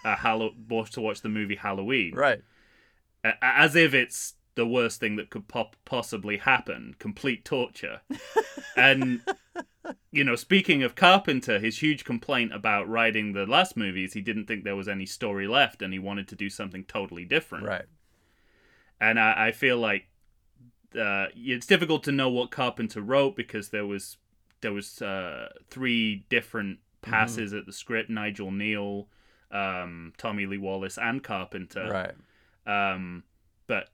a 0.04 0.16
Hallow- 0.16 0.54
forced 0.68 0.94
to 0.94 1.00
watch 1.00 1.20
the 1.20 1.28
movie 1.28 1.56
Halloween 1.56 2.14
Right. 2.14 2.40
as 3.42 3.74
if 3.76 3.92
it's 3.94 4.34
the 4.58 4.66
worst 4.66 4.98
thing 4.98 5.14
that 5.16 5.30
could 5.30 5.46
pop- 5.46 5.76
possibly 5.84 6.36
happen 6.38 6.94
complete 6.98 7.44
torture 7.44 8.00
and 8.76 9.20
you 10.10 10.24
know 10.24 10.34
speaking 10.36 10.82
of 10.82 10.94
carpenter 10.96 11.58
his 11.60 11.78
huge 11.78 12.04
complaint 12.04 12.52
about 12.52 12.88
writing 12.88 13.32
the 13.32 13.46
last 13.46 13.76
movies 13.76 14.14
he 14.14 14.20
didn't 14.20 14.46
think 14.46 14.64
there 14.64 14.74
was 14.76 14.88
any 14.88 15.06
story 15.06 15.46
left 15.46 15.80
and 15.80 15.92
he 15.92 15.98
wanted 15.98 16.26
to 16.28 16.34
do 16.34 16.50
something 16.50 16.82
totally 16.84 17.24
different 17.24 17.64
Right. 17.64 17.84
and 19.00 19.18
i, 19.20 19.46
I 19.48 19.52
feel 19.52 19.78
like 19.78 20.08
uh, 20.98 21.26
it's 21.36 21.66
difficult 21.66 22.02
to 22.04 22.12
know 22.12 22.28
what 22.30 22.50
carpenter 22.50 23.00
wrote 23.00 23.36
because 23.36 23.68
there 23.68 23.86
was 23.86 24.16
there 24.60 24.72
was 24.72 25.00
uh, 25.00 25.50
three 25.70 26.26
different 26.28 26.78
passes 27.02 27.52
at 27.52 27.64
the 27.66 27.72
script 27.72 28.10
nigel 28.10 28.50
kneale 28.50 29.06
um, 29.52 30.12
tommy 30.18 30.46
lee 30.46 30.58
wallace 30.58 30.98
and 30.98 31.22
carpenter 31.22 31.88
Right. 32.66 32.92
um, 32.94 33.22
but 33.66 33.90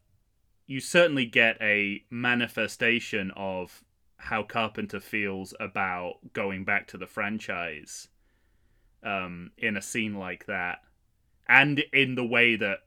you 0.66 0.80
certainly 0.80 1.26
get 1.26 1.56
a 1.60 2.02
manifestation 2.10 3.30
of 3.36 3.84
how 4.16 4.42
Carpenter 4.42 5.00
feels 5.00 5.54
about 5.60 6.14
going 6.32 6.64
back 6.64 6.86
to 6.88 6.96
the 6.96 7.06
franchise 7.06 8.08
um, 9.02 9.50
in 9.58 9.76
a 9.76 9.82
scene 9.82 10.14
like 10.14 10.46
that, 10.46 10.78
and 11.46 11.84
in 11.92 12.14
the 12.14 12.24
way 12.24 12.56
that 12.56 12.78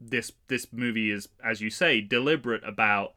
this 0.00 0.32
this 0.48 0.66
movie 0.72 1.10
is, 1.10 1.28
as 1.44 1.60
you 1.60 1.68
say, 1.68 2.00
deliberate 2.00 2.64
about 2.64 3.12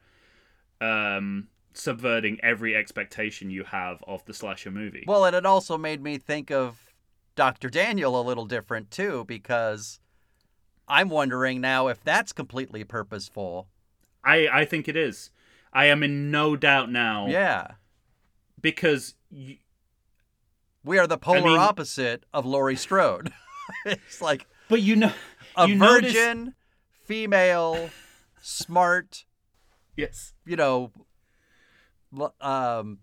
um, 0.82 1.48
subverting 1.74 2.40
every 2.44 2.76
expectation 2.76 3.50
you 3.50 3.64
have 3.64 4.04
of 4.06 4.26
the 4.26 4.34
slasher 4.34 4.72
movie. 4.72 5.06
Well, 5.08 5.26
and 5.26 5.36
it 5.36 5.46
also 5.46 5.78
made 5.78 6.02
me 6.02 6.18
think 6.18 6.52
of 6.52 6.94
Dr. 7.36 7.70
Daniel 7.70 8.20
a 8.20 8.22
little 8.22 8.46
different 8.46 8.92
too 8.92 9.24
because 9.26 10.00
I'm 10.88 11.10
wondering 11.10 11.62
now 11.62 11.88
if 11.88 12.04
that's 12.04 12.34
completely 12.34 12.84
purposeful. 12.84 13.68
I 14.24 14.48
I 14.48 14.66
think 14.66 14.88
it 14.88 14.96
is. 14.96 15.30
I 15.72 15.86
am 15.86 16.04
in 16.04 16.32
no 16.32 16.56
doubt 16.56 16.92
now 16.92 17.28
Yeah. 17.28 17.72
because. 18.62 19.16
Y- 19.32 19.60
We 20.86 20.98
are 21.00 21.08
the 21.08 21.18
polar 21.18 21.42
mean- 21.42 21.58
opposite 21.58 22.26
of 22.34 22.46
Laurie 22.46 22.76
Strode. 22.76 23.32
it's 23.86 24.22
like 24.22 24.46
but 24.70 24.82
you 24.82 24.96
know, 24.98 25.14
a 25.56 25.68
you 25.68 25.76
notice- 25.76 26.14
virgin, 26.14 26.54
female, 27.06 27.90
smart, 28.42 29.26
yes, 29.96 30.34
you 30.46 30.56
know, 30.56 30.92
um, 32.42 33.00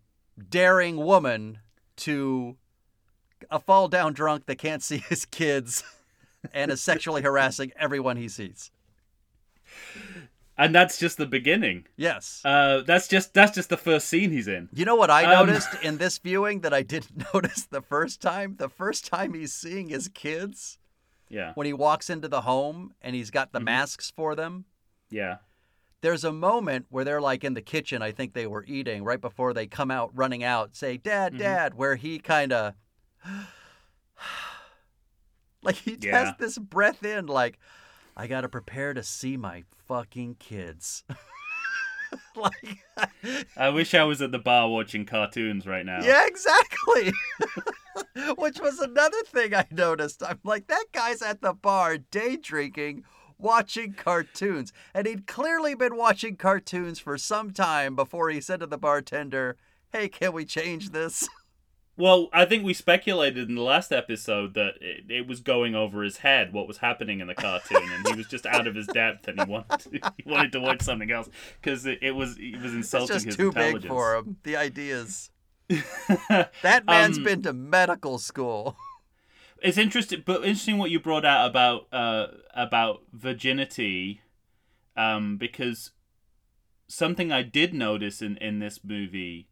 daring 0.48 0.96
woman 0.96 1.58
to 1.96 2.56
a 3.50 3.58
fall 3.58 3.88
down 3.88 4.12
drunk 4.12 4.46
that 4.46 4.56
can't 4.58 4.82
see 4.88 4.98
his 4.98 5.24
kids 5.24 5.82
and 6.52 6.70
is 6.70 6.80
sexually 6.80 7.22
harassing 7.22 7.72
everyone 7.76 8.16
he 8.16 8.28
sees. 8.28 8.70
And 10.60 10.74
that's 10.74 10.98
just 10.98 11.16
the 11.16 11.26
beginning. 11.26 11.86
Yes. 11.96 12.42
Uh, 12.44 12.82
that's 12.86 13.08
just 13.08 13.34
that's 13.34 13.52
just 13.54 13.68
the 13.70 13.76
first 13.76 14.06
scene 14.08 14.30
he's 14.30 14.46
in. 14.46 14.68
You 14.72 14.84
know 14.84 14.94
what 14.94 15.10
I 15.10 15.24
Um, 15.34 15.46
noticed 15.46 15.74
in 15.82 15.98
this 15.98 16.18
viewing 16.18 16.60
that 16.60 16.72
I 16.72 16.82
didn't 16.82 17.24
notice 17.34 17.66
the 17.66 17.82
first 17.82 18.20
time? 18.20 18.56
The 18.58 18.68
first 18.68 19.06
time 19.06 19.34
he's 19.34 19.52
seeing 19.52 19.88
his 19.88 20.08
kids 20.08 20.78
Yeah, 21.28 21.52
when 21.54 21.66
he 21.66 21.72
walks 21.72 22.10
into 22.10 22.28
the 22.28 22.42
home 22.42 22.92
and 23.00 23.16
he's 23.16 23.30
got 23.30 23.52
the 23.52 23.60
Mhm. 23.60 23.64
masks 23.64 24.12
for 24.14 24.34
them. 24.36 24.64
yeah, 25.10 25.38
There's 26.02 26.24
a 26.24 26.32
moment 26.32 26.86
where 26.88 27.04
they're 27.04 27.20
like 27.20 27.44
in 27.44 27.54
the 27.54 27.60
kitchen, 27.62 28.00
I 28.02 28.10
think 28.12 28.32
they 28.32 28.46
were 28.46 28.64
eating 28.66 29.04
right 29.04 29.20
before 29.20 29.52
they 29.52 29.66
come 29.66 29.90
out 29.90 30.10
running 30.14 30.42
out, 30.42 30.74
say, 30.74 30.96
Dad, 30.96 31.34
Mhm. 31.34 31.38
Dad, 31.38 31.74
where 31.74 31.96
he 31.96 32.18
kind 32.18 32.52
of 32.52 32.74
like 35.62 35.76
he 35.76 35.96
Yeah. 36.00 36.18
has 36.26 36.34
this 36.38 36.58
breath 36.58 37.04
in, 37.04 37.26
like, 37.26 37.58
I 38.16 38.26
got 38.26 38.42
to 38.42 38.48
prepare 38.48 38.94
to 38.94 39.02
see 39.02 39.36
my 39.36 39.64
fucking 39.86 40.36
kids. 40.38 41.04
like, 42.36 42.78
I 43.56 43.68
wish 43.70 43.94
I 43.94 44.04
was 44.04 44.20
at 44.22 44.32
the 44.32 44.38
bar 44.38 44.68
watching 44.68 45.06
cartoons 45.06 45.66
right 45.66 45.86
now. 45.86 46.00
yeah, 46.02 46.26
exactly. 46.26 47.12
Which 48.36 48.60
was 48.60 48.78
another 48.78 49.22
thing 49.26 49.54
I 49.54 49.66
noticed. 49.70 50.22
I'm 50.22 50.40
like, 50.44 50.66
that 50.68 50.86
guy's 50.92 51.22
at 51.22 51.40
the 51.40 51.52
bar 51.52 51.98
day 51.98 52.36
drinking, 52.36 53.04
watching 53.38 53.92
cartoons. 53.94 54.72
And 54.94 55.06
he'd 55.06 55.26
clearly 55.26 55.74
been 55.74 55.96
watching 55.96 56.36
cartoons 56.36 56.98
for 56.98 57.18
some 57.18 57.52
time 57.52 57.96
before 57.96 58.30
he 58.30 58.40
said 58.40 58.60
to 58.60 58.66
the 58.66 58.78
bartender, 58.78 59.56
Hey, 59.92 60.08
can 60.08 60.32
we 60.32 60.44
change 60.44 60.90
this? 60.90 61.28
Well, 62.00 62.28
I 62.32 62.46
think 62.46 62.64
we 62.64 62.72
speculated 62.72 63.48
in 63.48 63.54
the 63.56 63.62
last 63.62 63.92
episode 63.92 64.54
that 64.54 64.74
it, 64.80 65.04
it 65.10 65.26
was 65.28 65.40
going 65.40 65.74
over 65.74 66.02
his 66.02 66.18
head 66.18 66.52
what 66.52 66.66
was 66.66 66.78
happening 66.78 67.20
in 67.20 67.26
the 67.26 67.34
cartoon, 67.34 67.82
and 67.92 68.06
he 68.08 68.14
was 68.14 68.26
just 68.26 68.46
out 68.46 68.66
of 68.66 68.74
his 68.74 68.86
depth, 68.86 69.28
and 69.28 69.38
he 69.38 69.46
wanted 69.46 69.78
to, 69.80 70.12
he 70.16 70.30
wanted 70.30 70.52
to 70.52 70.60
watch 70.60 70.80
something 70.82 71.10
else 71.10 71.28
because 71.60 71.84
it, 71.86 71.98
it 72.02 72.12
was 72.12 72.36
it 72.38 72.56
was 72.56 72.72
It's 72.72 72.74
insulting 72.74 73.14
just 73.16 73.26
his 73.26 73.36
too 73.36 73.48
intelligence. 73.48 73.82
big 73.82 73.88
for 73.90 74.16
him. 74.16 74.36
The 74.44 74.56
ideas. 74.56 75.30
That 76.62 76.84
man's 76.86 77.18
Um, 77.18 77.24
been 77.24 77.42
to 77.42 77.52
medical 77.52 78.18
school. 78.18 78.76
It's 79.62 79.76
interesting, 79.76 80.22
but 80.24 80.36
interesting 80.42 80.78
what 80.78 80.90
you 80.90 80.98
brought 80.98 81.26
out 81.26 81.48
about 81.50 81.86
uh, 81.92 82.28
about 82.54 83.02
virginity, 83.12 84.22
um, 84.96 85.36
because 85.36 85.90
something 86.88 87.30
I 87.30 87.42
did 87.42 87.74
notice 87.74 88.22
in, 88.22 88.36
in 88.38 88.58
this 88.58 88.80
movie, 88.82 89.48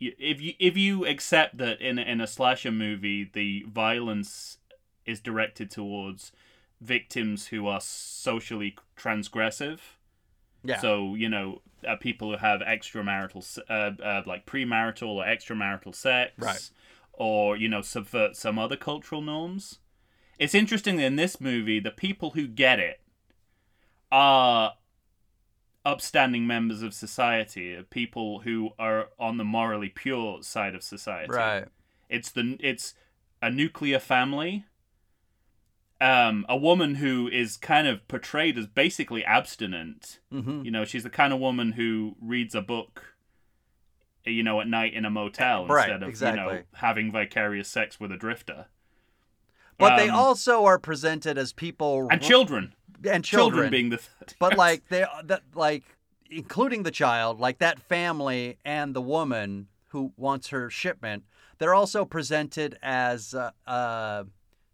if 0.00 0.40
you 0.40 0.52
if 0.58 0.76
you 0.76 1.06
accept 1.06 1.56
that 1.58 1.80
in 1.80 1.98
a- 1.98 2.02
in 2.02 2.20
a 2.20 2.26
slasher 2.26 2.72
movie 2.72 3.24
the 3.32 3.64
violence 3.68 4.58
is 5.04 5.20
directed 5.20 5.70
towards 5.70 6.32
victims 6.80 7.46
who 7.48 7.66
are 7.66 7.80
socially 7.80 8.76
transgressive, 8.96 9.78
Yeah. 10.62 10.80
so 10.80 11.14
you 11.14 11.28
know 11.28 11.62
uh, 11.86 11.96
people 11.96 12.30
who 12.32 12.36
have 12.38 12.60
extramarital, 12.60 13.58
uh, 13.70 14.02
uh, 14.02 14.22
like 14.26 14.44
premarital 14.46 15.08
or 15.08 15.24
extramarital 15.24 15.94
sex, 15.94 16.32
Right. 16.38 16.70
Or 17.12 17.56
you 17.56 17.68
know 17.68 17.80
subvert 17.82 18.36
some 18.36 18.58
other 18.58 18.76
cultural 18.76 19.22
norms. 19.22 19.78
It's 20.38 20.54
interesting 20.54 20.96
that 20.96 21.04
in 21.04 21.16
this 21.16 21.40
movie, 21.40 21.80
the 21.80 21.90
people 21.90 22.30
who 22.32 22.46
get 22.46 22.78
it 22.78 23.00
are 24.12 24.74
upstanding 25.86 26.46
members 26.46 26.82
of 26.82 26.92
society, 26.92 27.74
uh, 27.76 27.82
people 27.88 28.40
who 28.40 28.70
are 28.78 29.08
on 29.18 29.36
the 29.38 29.44
morally 29.44 29.88
pure 29.88 30.42
side 30.42 30.74
of 30.74 30.82
society. 30.82 31.32
right. 31.32 31.66
It's 32.10 32.30
the 32.30 32.56
it's 32.60 32.94
a 33.40 33.50
nuclear 33.50 33.98
family. 33.98 34.64
Um, 35.98 36.44
a 36.46 36.56
woman 36.58 36.96
who 36.96 37.26
is 37.26 37.56
kind 37.56 37.86
of 37.88 38.06
portrayed 38.06 38.58
as 38.58 38.66
basically 38.66 39.24
abstinent. 39.24 40.20
hmm 40.30 40.62
You 40.62 40.70
know, 40.70 40.84
she's 40.84 41.04
the 41.04 41.10
kind 41.10 41.32
of 41.32 41.40
woman 41.40 41.72
who 41.72 42.16
reads 42.20 42.54
a 42.54 42.60
book, 42.60 43.14
you 44.26 44.42
know, 44.42 44.60
at 44.60 44.68
night 44.68 44.92
in 44.92 45.06
a 45.06 45.10
motel 45.10 45.66
Right, 45.66 45.88
instead 45.88 46.02
of 46.02 46.08
you 46.08 46.10
exactly. 46.10 46.42
know 46.56 46.62
having 46.74 47.10
vicarious 47.10 47.68
sex 47.68 47.98
with 47.98 48.12
a 48.12 48.16
drifter. 48.18 48.66
But 49.78 49.96
they 49.96 50.08
Um, 50.10 50.16
also 50.16 50.64
are 50.66 50.78
presented 50.78 51.38
as 51.38 51.52
people 51.54 52.08
and 52.10 52.20
children, 52.22 52.74
and 53.04 53.24
children, 53.24 53.70
being 53.70 53.90
the 53.90 53.98
third. 53.98 54.34
but 54.38 54.56
like 54.56 54.88
they 54.88 55.04
that 55.24 55.42
like 55.54 55.84
including 56.30 56.82
the 56.82 56.90
child 56.90 57.38
like 57.40 57.58
that 57.58 57.78
family 57.80 58.58
and 58.64 58.94
the 58.94 59.00
woman 59.00 59.68
who 59.88 60.12
wants 60.16 60.48
her 60.48 60.68
shipment 60.68 61.24
they're 61.58 61.74
also 61.74 62.04
presented 62.04 62.76
as 62.82 63.34
uh, 63.34 63.50
uh 63.66 64.24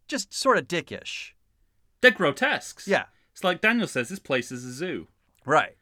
just 0.09 0.33
sort 0.33 0.57
of 0.59 0.67
dickish 0.67 1.33
they're 2.01 2.11
grotesques. 2.11 2.87
yeah 2.89 3.05
it's 3.33 3.45
like 3.45 3.61
Daniel 3.63 3.87
says, 3.89 4.11
this 4.11 4.19
place 4.19 4.53
is 4.53 4.65
a 4.65 4.73
zoo. 4.73 5.09
right 5.45 5.77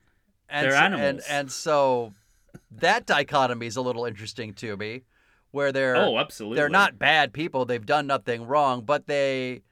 and 0.48 0.64
They're 0.64 0.72
so, 0.72 0.78
animals. 0.78 1.06
and 1.08 1.22
and 1.28 1.52
so 1.52 2.12
that 2.70 3.06
dichotomy 3.06 3.66
is 3.66 3.76
a 3.76 3.80
little 3.82 4.04
interesting 4.04 4.52
to 4.54 4.76
me 4.76 5.02
where 5.52 5.72
they're 5.72 5.96
oh, 5.96 6.18
absolutely. 6.18 6.56
they're 6.56 6.68
not 6.68 6.98
bad 6.98 7.32
people 7.32 7.64
they've 7.64 7.86
done 7.86 8.06
nothing 8.06 8.46
wrong 8.46 8.82
but 8.82 9.06
they 9.06 9.62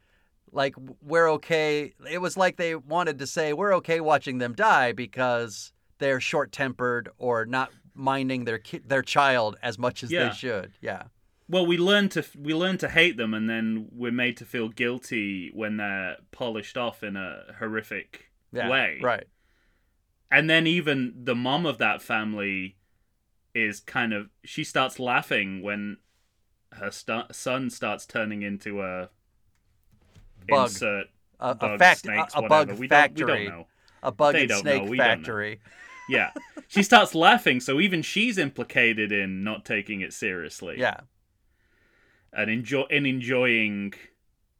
like 0.52 0.74
we're 1.02 1.28
okay 1.32 1.92
it 2.10 2.18
was 2.18 2.36
like 2.36 2.56
they 2.56 2.74
wanted 2.74 3.18
to 3.18 3.26
say 3.26 3.52
we're 3.52 3.74
okay 3.76 4.00
watching 4.00 4.38
them 4.38 4.52
die 4.54 4.92
because 4.92 5.72
they're 5.98 6.20
short-tempered 6.20 7.08
or 7.18 7.44
not 7.44 7.70
minding 7.94 8.44
their 8.44 8.58
ki- 8.58 8.80
their 8.86 9.02
child 9.02 9.56
as 9.62 9.78
much 9.78 10.02
as 10.04 10.10
Yeah. 10.10 10.28
they 10.28 10.34
should 10.34 10.72
yeah 10.80 11.04
Well, 11.48 11.66
we 11.66 11.76
learn 11.78 12.08
to 12.10 12.24
we 12.38 12.52
learn 12.54 12.76
to 12.78 12.88
hate 12.88 13.16
them, 13.16 13.32
and 13.34 13.48
then 13.48 13.88
we're 13.90 14.12
made 14.12 14.36
to 14.36 14.44
feel 14.44 14.68
guilty 14.68 15.50
when 15.54 15.78
they're 15.78 16.16
polished 16.30 16.76
off 16.76 17.02
in 17.02 17.16
a 17.16 17.54
horrific 17.58 18.30
yeah 18.52 18.68
way. 18.70 18.98
right 19.02 19.26
And 20.30 20.48
then 20.50 20.66
even 20.66 21.14
the 21.24 21.34
mom 21.34 21.64
of 21.66 21.78
that 21.78 22.02
family 22.02 22.76
is 23.54 23.80
kind 23.80 24.12
of 24.12 24.28
she 24.44 24.62
starts 24.62 24.98
laughing 25.00 25.62
when 25.62 25.96
her 26.72 26.90
sta- 26.90 27.32
son 27.32 27.70
starts 27.70 28.04
turning 28.06 28.42
into 28.42 28.82
a 28.82 29.08
Bug. 30.48 30.68
insert 30.68 31.06
a, 31.40 31.50
a 31.50 31.54
bug, 31.54 31.78
fact 31.78 32.00
snakes, 32.00 32.34
a, 32.34 32.38
a 32.38 32.42
whatever. 32.42 32.66
bug 32.66 32.78
we 32.78 32.88
factory 32.88 33.26
Don't, 33.26 33.38
we 33.38 33.44
don't 33.46 33.58
know. 33.58 33.66
a 34.02 34.12
bug 34.12 34.32
They 34.34 34.42
and 34.44 34.52
snake 34.52 34.96
factory 34.96 35.60
Yeah, 36.10 36.30
she 36.68 36.82
starts 36.82 37.14
laughing, 37.14 37.60
so 37.60 37.80
even 37.80 38.00
she's 38.00 38.38
implicated 38.38 39.12
in 39.12 39.44
not 39.44 39.64
taking 39.66 40.00
it 40.00 40.12
seriously. 40.12 40.76
yeah 40.78 41.00
and 42.32 42.50
enjoy 42.50 42.84
in 42.90 43.06
enjoying 43.06 43.94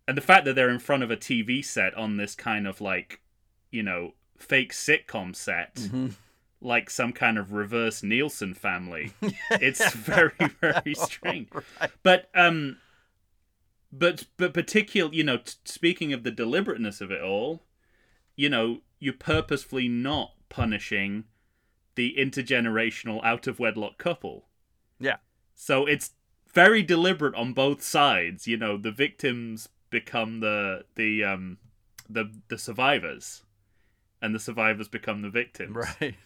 and 0.07 0.17
the 0.17 0.23
fact 0.23 0.45
that 0.47 0.55
they're 0.55 0.71
in 0.71 0.79
front 0.79 1.03
of 1.03 1.11
a 1.11 1.17
TV 1.17 1.65
set 1.65 1.95
on 1.95 2.17
this 2.17 2.35
kind 2.35 2.67
of 2.67 2.81
like 2.81 3.21
you 3.71 3.83
know 3.83 4.15
fake 4.39 4.73
sitcom 4.73 5.35
set 5.37 5.75
Mhm. 5.75 6.15
like 6.61 6.89
some 6.91 7.13
kind 7.13 7.39
of 7.39 7.53
reverse 7.53 8.03
Nielsen 8.03 8.55
family 8.55 9.13
it's 9.51 9.93
very 9.95 10.33
very 10.61 10.95
strange 10.95 11.49
Right. 11.53 11.91
but 12.03 12.31
um 12.35 12.79
but 13.91 14.27
but 14.37 14.55
particular 14.55 15.13
you 15.13 15.25
know 15.25 15.39
t- 15.39 15.55
speaking 15.65 16.13
of 16.13 16.23
the 16.23 16.31
deliberateness 16.31 17.01
of 17.01 17.11
it 17.11 17.23
all 17.23 17.63
you 18.37 18.49
know 18.49 18.81
you're 18.99 19.15
purposefully 19.15 19.89
not 19.89 20.33
punishing 20.49 21.25
the 21.95 22.15
intergenerational 22.19 23.23
out 23.25 23.47
of 23.47 23.59
wedlock 23.59 23.99
couple 23.99 24.47
yeah 24.99 25.17
so 25.55 25.87
it's 25.87 26.13
very 26.53 26.83
deliberate 26.83 27.35
on 27.35 27.53
both 27.53 27.83
sides. 27.83 28.47
You 28.47 28.57
know, 28.57 28.77
the 28.77 28.93
victims 28.93 29.69
become 29.91 30.41
the 30.41 30.85
the 30.95 31.25
um 31.25 31.59
the 32.09 32.33
the 32.49 32.59
survivors, 32.59 33.43
and 34.21 34.35
the 34.35 34.41
survivors 34.41 34.89
become 34.89 35.23
the 35.23 35.31
victims. 35.31 35.77
right 35.77 36.17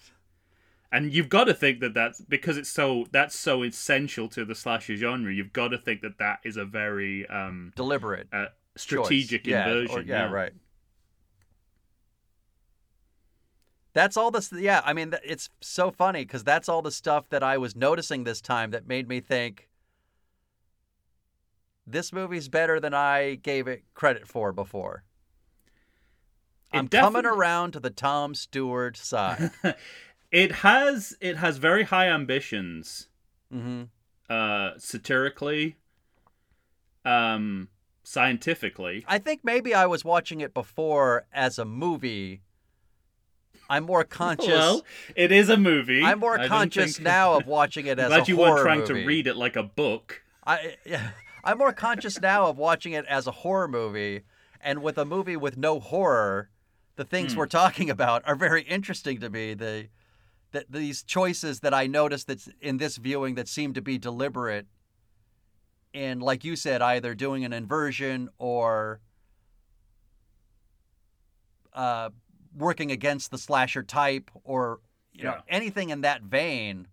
And 0.94 1.10
you've 1.10 1.30
got 1.30 1.44
to 1.44 1.54
think 1.54 1.80
that 1.80 1.94
that's 1.94 2.20
because 2.20 2.58
it's 2.58 2.68
so 2.68 3.06
that's 3.10 3.34
so 3.34 3.62
essential 3.62 4.28
to 4.28 4.44
the 4.44 4.54
slasher 4.54 4.94
genre. 4.94 5.32
You've 5.32 5.54
got 5.54 5.68
to 5.68 5.78
think 5.78 6.02
that 6.02 6.18
that 6.18 6.40
is 6.44 6.58
a 6.58 6.66
very 6.66 7.26
um 7.28 7.72
deliberate 7.74 8.28
uh, 8.30 8.44
choice. 8.76 8.82
strategic 8.82 9.46
yeah, 9.46 9.70
or- 9.70 9.80
inversion. 9.80 10.06
yeah, 10.06 10.30
right. 10.30 10.52
That's 13.94 14.18
all 14.18 14.30
this. 14.30 14.52
Yeah, 14.52 14.82
I 14.84 14.92
mean, 14.92 15.14
it's 15.24 15.48
so 15.60 15.90
funny 15.90 16.24
because 16.24 16.44
that's 16.44 16.68
all 16.68 16.82
the 16.82 16.90
stuff 16.90 17.28
that 17.30 17.42
I 17.42 17.56
was 17.58 17.74
noticing 17.74 18.24
this 18.24 18.40
time 18.40 18.70
that 18.70 18.86
made 18.86 19.08
me 19.08 19.20
think 19.20 19.68
this 21.86 22.12
movie's 22.12 22.48
better 22.48 22.80
than 22.80 22.94
I 22.94 23.34
gave 23.36 23.66
it 23.66 23.84
credit 23.94 24.26
for 24.28 24.52
before. 24.52 25.04
It 26.72 26.78
I'm 26.78 26.88
coming 26.88 27.26
around 27.26 27.72
to 27.72 27.80
the 27.80 27.90
Tom 27.90 28.34
Stewart 28.34 28.96
side. 28.96 29.50
It 30.32 30.50
has 30.52 31.14
it 31.20 31.36
has 31.36 31.58
very 31.58 31.84
high 31.84 32.08
ambitions. 32.08 33.08
hmm 33.50 33.82
uh 34.30 34.70
satirically 34.78 35.76
um 37.04 37.68
scientifically 38.02 39.04
I 39.06 39.18
think 39.18 39.40
maybe 39.44 39.74
I 39.74 39.86
was 39.86 40.04
watching 40.04 40.40
it 40.40 40.54
before 40.54 41.26
as 41.32 41.58
a 41.58 41.64
movie. 41.64 42.42
I'm 43.68 43.84
more 43.84 44.04
conscious. 44.22 44.46
well 44.48 44.84
it 45.14 45.32
is 45.32 45.48
a 45.48 45.56
movie 45.56 46.02
I'm 46.02 46.18
more 46.20 46.38
I 46.38 46.48
conscious 46.48 46.96
think- 46.96 47.04
now 47.04 47.34
of 47.34 47.46
watching 47.46 47.86
it 47.86 47.98
as 47.98 48.08
glad 48.08 48.22
a 48.22 48.26
you 48.30 48.36
horror 48.36 48.50
weren't 48.54 48.62
trying 48.64 48.78
movie. 48.80 49.00
to 49.02 49.06
read 49.06 49.26
it 49.26 49.36
like 49.36 49.56
a 49.56 49.62
book 49.62 50.22
I 50.44 50.76
yeah, 50.86 51.10
I'm 51.44 51.58
more 51.58 51.72
conscious 51.72 52.20
now 52.20 52.46
of 52.46 52.56
watching 52.56 52.92
it 52.94 53.04
as 53.06 53.26
a 53.26 53.30
horror 53.32 53.68
movie, 53.68 54.22
and 54.60 54.82
with 54.82 54.96
a 54.98 55.04
movie 55.04 55.36
with 55.36 55.56
no 55.56 55.78
horror, 55.80 56.50
the 56.96 57.04
things 57.04 57.32
Hmm. 57.32 57.38
we're 57.40 57.46
talking 57.46 57.90
about 57.90 58.22
are 58.26 58.34
very 58.36 58.62
interesting 58.62 59.18
to 59.20 59.28
me. 59.30 59.54
The 59.54 59.88
that 60.52 60.70
these 60.70 61.02
choices 61.02 61.60
that 61.60 61.74
I 61.74 61.86
noticed 61.86 62.26
that's 62.26 62.48
in 62.60 62.78
this 62.78 62.96
viewing 62.96 63.34
that 63.34 63.48
seem 63.48 63.74
to 63.74 63.82
be 63.82 63.98
deliberate, 63.98 64.66
in 65.92 66.20
like 66.20 66.44
you 66.44 66.56
said, 66.56 66.80
either 66.80 67.14
doing 67.14 67.44
an 67.44 67.52
inversion 67.52 68.30
or 68.38 69.00
uh, 71.74 72.10
working 72.56 72.90
against 72.90 73.30
the 73.30 73.38
slasher 73.38 73.82
type, 73.82 74.30
or 74.44 74.80
you 75.12 75.24
know 75.24 75.38
anything 75.48 75.90
in 75.90 76.02
that 76.02 76.22
vein. 76.22 76.88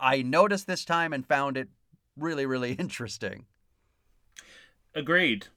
I 0.00 0.22
noticed 0.22 0.66
this 0.66 0.84
time 0.84 1.12
and 1.12 1.26
found 1.26 1.56
it 1.56 1.68
really, 2.16 2.44
really 2.46 2.72
interesting. 2.78 3.46
agreed 4.94 5.48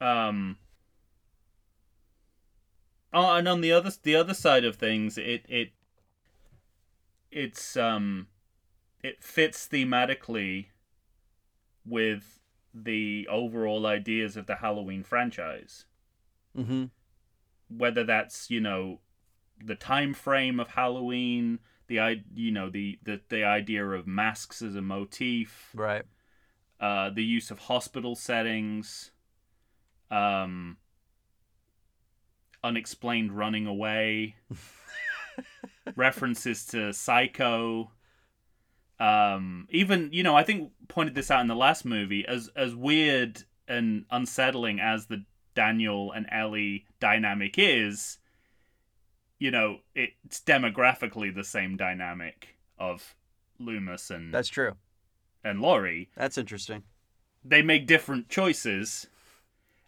um 0.00 0.56
oh 3.12 3.34
and 3.36 3.46
on 3.46 3.60
the 3.60 3.70
other 3.70 3.90
the 4.02 4.16
other 4.16 4.34
side 4.34 4.64
of 4.64 4.76
things 4.76 5.16
it 5.18 5.44
it 5.48 5.70
it's 7.34 7.76
um 7.76 8.28
it 9.02 9.22
fits 9.22 9.68
thematically 9.68 10.68
with 11.84 12.40
the 12.72 13.28
overall 13.30 13.86
ideas 13.86 14.36
of 14.36 14.46
the 14.46 14.56
Halloween 14.56 15.02
franchise. 15.04 15.84
Mm-hmm. 16.56 16.84
Whether 17.68 18.04
that's 18.04 18.50
you 18.50 18.60
know 18.60 19.00
the 19.62 19.74
time 19.74 20.14
frame 20.14 20.58
of 20.60 20.68
Halloween, 20.68 21.58
the 21.88 22.00
i 22.00 22.22
you 22.34 22.50
know 22.50 22.70
the 22.70 22.98
the 23.02 23.20
the 23.28 23.44
idea 23.44 23.84
of 23.86 24.06
masks 24.06 24.62
as 24.62 24.74
a 24.76 24.82
motif, 24.82 25.70
Right. 25.74 26.04
uh, 26.80 27.10
the 27.10 27.24
use 27.24 27.50
of 27.50 27.58
hospital 27.58 28.14
settings, 28.14 29.10
um, 30.10 30.78
unexplained 32.62 33.32
running 33.32 33.66
away, 33.66 34.36
references 35.96 36.64
to 36.66 36.92
Psycho. 36.92 37.90
Um, 39.00 39.66
even 39.70 40.10
you 40.12 40.22
know, 40.22 40.36
I 40.36 40.44
think 40.44 40.70
pointed 40.88 41.14
this 41.14 41.30
out 41.30 41.40
in 41.40 41.48
the 41.48 41.56
last 41.56 41.84
movie 41.84 42.24
as 42.26 42.48
as 42.56 42.74
weird 42.74 43.42
and 43.66 44.04
unsettling 44.10 44.78
as 44.80 45.06
the 45.06 45.24
Daniel 45.54 46.12
and 46.12 46.26
Ellie 46.30 46.86
dynamic 47.00 47.54
is. 47.58 48.18
You 49.38 49.50
know, 49.50 49.78
it's 49.94 50.40
demographically 50.40 51.34
the 51.34 51.44
same 51.44 51.76
dynamic 51.76 52.56
of 52.78 53.14
Loomis 53.58 54.10
and 54.10 54.32
That's 54.32 54.48
true. 54.48 54.72
and 55.42 55.60
Laurie 55.60 56.08
That's 56.16 56.38
interesting. 56.38 56.84
they 57.44 57.60
make 57.62 57.86
different 57.86 58.28
choices 58.28 59.06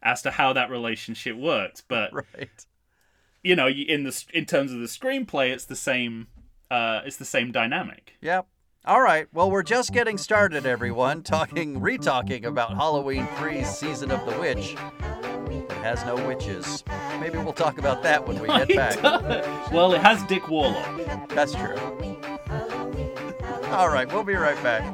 as 0.02 0.22
to 0.22 0.30
how 0.32 0.52
that 0.52 0.70
relationship 0.70 1.36
works 1.36 1.80
but 1.86 2.12
Right. 2.34 2.66
You 3.46 3.54
know 3.56 3.68
in 3.68 4.02
the 4.04 4.24
in 4.34 4.44
terms 4.44 4.72
of 4.72 4.80
the 4.80 4.86
screenplay 4.86 5.50
it's 5.50 5.64
the 5.66 5.76
same 5.76 6.26
uh 6.70 7.00
it's 7.06 7.16
the 7.16 7.24
same 7.24 7.52
dynamic 7.52 8.14
Yep. 8.20 8.46
All 8.84 9.00
right. 9.00 9.26
Well, 9.32 9.50
we're 9.50 9.64
just 9.64 9.92
getting 9.92 10.16
started, 10.16 10.64
everyone. 10.64 11.24
Talking, 11.24 11.80
re-talking 11.80 12.44
about 12.44 12.74
Halloween 12.76 13.26
3's 13.38 13.66
Season 13.66 14.12
of 14.12 14.24
the 14.24 14.38
Witch. 14.38 14.76
It 15.50 15.72
has 15.82 16.04
no 16.04 16.14
witches. 16.24 16.84
Maybe 17.18 17.36
we'll 17.38 17.52
talk 17.52 17.78
about 17.78 18.04
that 18.04 18.28
when 18.28 18.38
we 18.38 18.46
get 18.64 18.68
back. 18.68 19.02
well 19.72 19.92
it 19.92 20.00
has 20.02 20.22
dick 20.28 20.48
warlock 20.48 21.28
That's 21.30 21.52
true. 21.52 21.76
All 23.70 23.88
right. 23.88 24.06
We'll 24.12 24.22
be 24.24 24.34
right 24.34 24.60
back. 24.62 24.84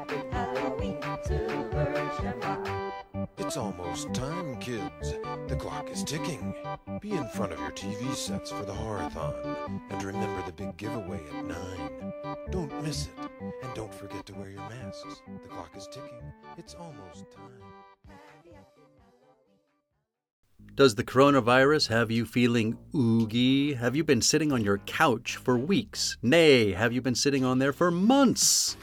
It's 3.53 3.59
almost 3.59 4.15
time, 4.15 4.57
kids. 4.61 5.13
The 5.47 5.57
clock 5.57 5.91
is 5.91 6.03
ticking. 6.05 6.55
Be 7.03 7.11
in 7.11 7.29
front 7.29 7.53
of 7.53 7.61
your 7.61 7.73
TV 7.73 8.15
sets 8.15 8.51
for 8.51 8.65
the 8.65 8.73
horrorthon. 8.73 9.79
And 9.91 10.03
remember 10.03 10.43
the 10.47 10.53
big 10.53 10.75
giveaway 10.79 11.21
at 11.37 11.45
9. 11.45 12.13
Don't 12.51 12.83
miss 12.83 13.09
it. 13.09 13.31
And 13.63 13.75
don't 13.75 13.93
forget 13.93 14.25
to 14.25 14.33
wear 14.37 14.49
your 14.49 14.63
masks. 14.71 15.21
The 15.43 15.49
clock 15.51 15.77
is 15.77 15.87
ticking. 15.93 16.33
It's 16.57 16.75
almost 16.75 17.31
time. 17.31 18.15
Does 20.75 20.95
the 20.95 21.05
coronavirus 21.05 21.89
have 21.89 22.11
you 22.11 22.25
feeling 22.25 22.79
oogie? 22.95 23.75
Have 23.75 23.95
you 23.95 24.03
been 24.03 24.23
sitting 24.23 24.51
on 24.51 24.65
your 24.65 24.79
couch 24.79 25.37
for 25.37 25.59
weeks? 25.59 26.17
Nay, 26.23 26.73
have 26.73 26.95
you 26.95 27.03
been 27.03 27.15
sitting 27.15 27.45
on 27.45 27.59
there 27.59 27.75
for 27.75 27.91
months? 27.91 28.79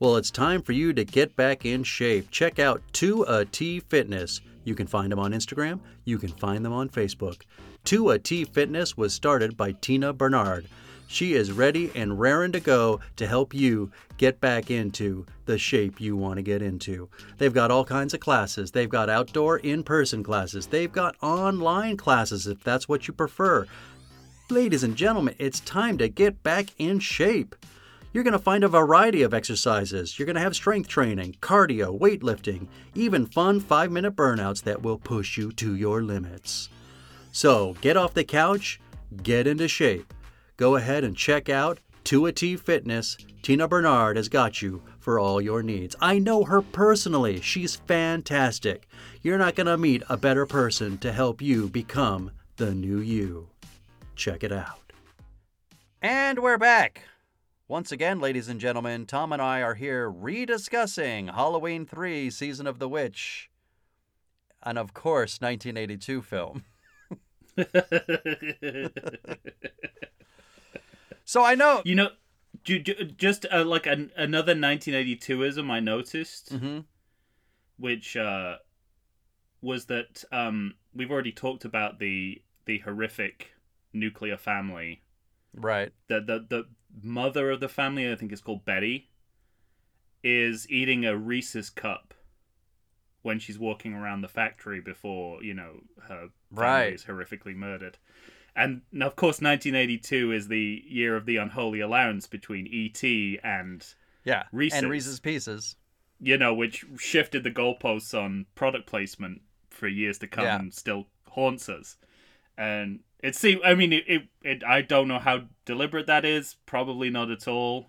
Well, 0.00 0.16
it's 0.16 0.30
time 0.30 0.62
for 0.62 0.72
you 0.72 0.94
to 0.94 1.04
get 1.04 1.36
back 1.36 1.66
in 1.66 1.84
shape. 1.84 2.30
Check 2.30 2.58
out 2.58 2.80
2AT 2.94 3.82
Fitness. 3.90 4.40
You 4.64 4.74
can 4.74 4.86
find 4.86 5.12
them 5.12 5.18
on 5.18 5.32
Instagram, 5.32 5.78
you 6.06 6.16
can 6.16 6.30
find 6.30 6.64
them 6.64 6.72
on 6.72 6.88
Facebook. 6.88 7.42
2AT 7.84 8.48
Fitness 8.54 8.96
was 8.96 9.12
started 9.12 9.58
by 9.58 9.72
Tina 9.72 10.14
Bernard. 10.14 10.66
She 11.06 11.34
is 11.34 11.52
ready 11.52 11.92
and 11.94 12.18
raring 12.18 12.52
to 12.52 12.60
go 12.60 13.00
to 13.16 13.26
help 13.26 13.52
you 13.52 13.92
get 14.16 14.40
back 14.40 14.70
into 14.70 15.26
the 15.44 15.58
shape 15.58 16.00
you 16.00 16.16
want 16.16 16.36
to 16.36 16.42
get 16.42 16.62
into. 16.62 17.10
They've 17.36 17.52
got 17.52 17.70
all 17.70 17.84
kinds 17.84 18.14
of 18.14 18.20
classes. 18.20 18.70
They've 18.70 18.88
got 18.88 19.10
outdoor 19.10 19.58
in 19.58 19.82
person 19.82 20.22
classes. 20.22 20.66
They've 20.66 20.90
got 20.90 21.16
online 21.20 21.98
classes 21.98 22.46
if 22.46 22.64
that's 22.64 22.88
what 22.88 23.06
you 23.06 23.12
prefer. 23.12 23.66
Ladies 24.48 24.82
and 24.82 24.96
gentlemen, 24.96 25.34
it's 25.38 25.60
time 25.60 25.98
to 25.98 26.08
get 26.08 26.42
back 26.42 26.68
in 26.78 27.00
shape. 27.00 27.54
You're 28.12 28.24
going 28.24 28.32
to 28.32 28.40
find 28.40 28.64
a 28.64 28.68
variety 28.68 29.22
of 29.22 29.32
exercises. 29.32 30.18
You're 30.18 30.26
going 30.26 30.34
to 30.34 30.42
have 30.42 30.56
strength 30.56 30.88
training, 30.88 31.36
cardio, 31.40 31.96
weightlifting, 31.96 32.66
even 32.94 33.24
fun 33.24 33.60
five 33.60 33.92
minute 33.92 34.16
burnouts 34.16 34.62
that 34.64 34.82
will 34.82 34.98
push 34.98 35.36
you 35.38 35.52
to 35.52 35.76
your 35.76 36.02
limits. 36.02 36.68
So 37.30 37.76
get 37.80 37.96
off 37.96 38.14
the 38.14 38.24
couch, 38.24 38.80
get 39.22 39.46
into 39.46 39.68
shape. 39.68 40.12
Go 40.56 40.74
ahead 40.74 41.04
and 41.04 41.16
check 41.16 41.48
out 41.48 41.78
2AT 42.04 42.58
Fitness. 42.58 43.16
Tina 43.42 43.68
Bernard 43.68 44.16
has 44.16 44.28
got 44.28 44.60
you 44.60 44.82
for 44.98 45.20
all 45.20 45.40
your 45.40 45.62
needs. 45.62 45.94
I 46.00 46.18
know 46.18 46.42
her 46.44 46.60
personally. 46.60 47.40
She's 47.40 47.76
fantastic. 47.76 48.88
You're 49.22 49.38
not 49.38 49.54
going 49.54 49.68
to 49.68 49.78
meet 49.78 50.02
a 50.08 50.16
better 50.16 50.46
person 50.46 50.98
to 50.98 51.12
help 51.12 51.40
you 51.40 51.68
become 51.68 52.32
the 52.56 52.74
new 52.74 52.98
you. 52.98 53.48
Check 54.16 54.42
it 54.42 54.52
out. 54.52 54.92
And 56.02 56.40
we're 56.40 56.58
back. 56.58 57.04
Once 57.70 57.92
again, 57.92 58.18
ladies 58.18 58.48
and 58.48 58.58
gentlemen, 58.58 59.06
Tom 59.06 59.32
and 59.32 59.40
I 59.40 59.62
are 59.62 59.76
here 59.76 60.10
rediscussing 60.10 61.32
Halloween 61.32 61.86
3 61.86 62.28
Season 62.28 62.66
of 62.66 62.80
the 62.80 62.88
Witch. 62.88 63.48
And 64.64 64.76
of 64.76 64.92
course, 64.92 65.40
1982 65.40 66.20
film. 66.22 66.64
So 71.24 71.44
I 71.44 71.54
know. 71.54 71.80
you 71.84 71.94
know 71.94 72.08
ju- 72.64 72.80
ju- 72.80 73.04
just 73.16 73.46
uh, 73.52 73.64
like 73.64 73.86
an, 73.86 74.10
another 74.16 74.52
1982ism 74.52 75.70
i 75.70 75.78
noticed 75.78 76.50
hmm 76.50 76.80
which 77.78 78.16
uh 78.16 78.56
was 79.62 79.84
that 79.86 80.24
um 80.32 80.74
we've 80.92 81.12
already 81.12 81.30
talked 81.30 81.64
about 81.64 82.00
the 82.00 82.42
the 82.64 82.78
horrific 82.80 83.52
nuclear 83.92 84.36
family 84.36 85.02
Right. 85.54 85.92
the 86.08 86.20
the 86.20 86.44
the 86.48 86.64
mother 87.02 87.50
of 87.50 87.60
the 87.60 87.68
family, 87.68 88.10
I 88.10 88.14
think 88.16 88.32
is 88.32 88.40
called 88.40 88.64
Betty, 88.64 89.08
is 90.22 90.70
eating 90.70 91.04
a 91.04 91.16
Reese's 91.16 91.70
cup 91.70 92.14
when 93.22 93.38
she's 93.38 93.58
walking 93.58 93.92
around 93.94 94.22
the 94.22 94.28
factory 94.28 94.80
before 94.80 95.42
you 95.42 95.52
know 95.54 95.80
her 96.08 96.16
family 96.18 96.30
Right. 96.50 96.92
is 96.94 97.04
horrifically 97.04 97.54
murdered. 97.54 97.98
And 98.56 98.82
now, 98.90 99.06
of 99.06 99.14
course, 99.16 99.40
1982 99.40 100.32
is 100.32 100.48
the 100.48 100.82
year 100.86 101.16
of 101.16 101.24
the 101.26 101.36
unholy 101.36 101.80
alliance 101.80 102.26
between 102.26 102.66
E.T. 102.66 103.38
and 103.44 103.86
Yeah. 104.24 104.44
Reese's. 104.52 104.78
And 104.82 104.90
Reese's 104.90 105.20
Pieces. 105.20 105.76
you 106.18 106.36
know, 106.36 106.52
which 106.52 106.84
shifted 106.98 107.44
the 107.44 107.50
goalposts 107.50 108.12
on 108.20 108.46
product 108.54 108.86
placement 108.86 109.40
for 109.70 109.86
years 109.86 110.18
to 110.18 110.26
come 110.26 110.44
Yeah. 110.44 110.58
and 110.58 110.74
still 110.74 111.06
haunts 111.28 111.68
us. 111.68 111.96
And 112.58 113.00
it 113.22 113.36
seems, 113.36 113.60
I 113.64 113.74
mean, 113.74 113.92
it, 113.92 114.04
it, 114.08 114.22
it, 114.42 114.64
I 114.64 114.82
don't 114.82 115.08
know 115.08 115.18
how 115.20 115.44
deliberate 115.70 116.06
that 116.06 116.24
is. 116.24 116.56
Probably 116.66 117.10
not 117.10 117.30
at 117.30 117.46
all. 117.46 117.86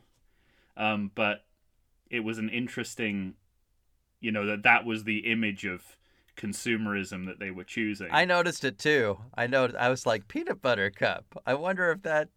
Um, 0.77 1.11
but 1.15 1.45
it 2.11 2.19
was 2.19 2.37
an 2.37 2.49
interesting, 2.49 3.33
you 4.19 4.31
know, 4.31 4.45
that 4.45 4.63
that 4.63 4.85
was 4.85 5.03
the 5.03 5.31
image 5.31 5.65
of 5.65 5.97
consumerism 6.37 7.25
that 7.25 7.39
they 7.39 7.49
were 7.49 7.63
choosing. 7.63 8.07
I 8.11 8.25
noticed 8.25 8.63
it 8.63 8.77
too. 8.77 9.17
I 9.35 9.47
know. 9.47 9.69
I 9.77 9.89
was 9.89 10.05
like 10.05 10.27
peanut 10.27 10.61
butter 10.61 10.91
cup. 10.91 11.25
I 11.45 11.55
wonder 11.55 11.91
if 11.91 12.03
that 12.03 12.29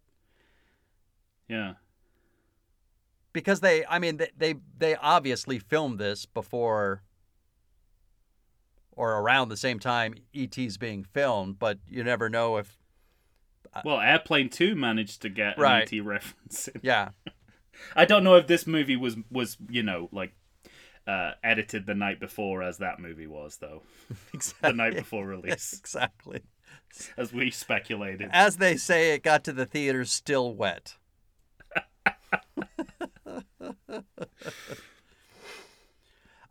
yeah. 1.47 1.73
because 3.31 3.59
they. 3.59 3.85
I 3.85 3.99
mean, 3.99 4.17
they 4.17 4.31
they, 4.35 4.55
they 4.77 4.95
obviously 4.95 5.59
filmed 5.59 5.99
this 5.99 6.25
before 6.25 7.03
or 8.91 9.19
around 9.19 9.49
the 9.49 9.57
same 9.57 9.77
time 9.77 10.15
ET's 10.33 10.77
being 10.77 11.03
filmed, 11.03 11.59
but 11.59 11.77
you 11.87 12.03
never 12.03 12.29
know 12.29 12.57
if. 12.57 12.77
Well, 13.83 13.99
Airplane 13.99 14.49
2 14.49 14.75
managed 14.75 15.21
to 15.23 15.29
get 15.29 15.57
Right. 15.57 15.91
an 15.91 15.99
ET 15.99 16.03
reference 16.05 16.67
in. 16.69 16.79
Yeah. 16.83 17.09
I 17.95 18.05
don't 18.05 18.23
know 18.23 18.35
if 18.35 18.47
this 18.47 18.65
movie 18.65 18.95
was 18.95 19.17
was 19.29 19.57
you 19.69 19.83
know 19.83 20.07
like 20.13 20.33
uh, 21.07 21.31
edited 21.43 21.85
the 21.85 21.93
night 21.93 22.19
before 22.21 22.63
as 22.63 22.77
that 22.77 22.99
movie 22.99 23.27
was 23.27 23.57
though 23.57 23.83
Exactly. 24.33 24.69
the 24.71 24.75
night 24.77 24.95
before 24.95 25.25
release 25.27 25.73
exactly. 25.79 26.41
as 27.17 27.33
we 27.33 27.51
speculated. 27.51 28.29
As 28.31 28.57
they 28.57 28.77
say, 28.77 29.13
it 29.13 29.23
got 29.23 29.43
to 29.43 29.51
the 29.53 29.65
theaters 29.65 30.11
still 30.11 30.53
wet. 30.55 30.95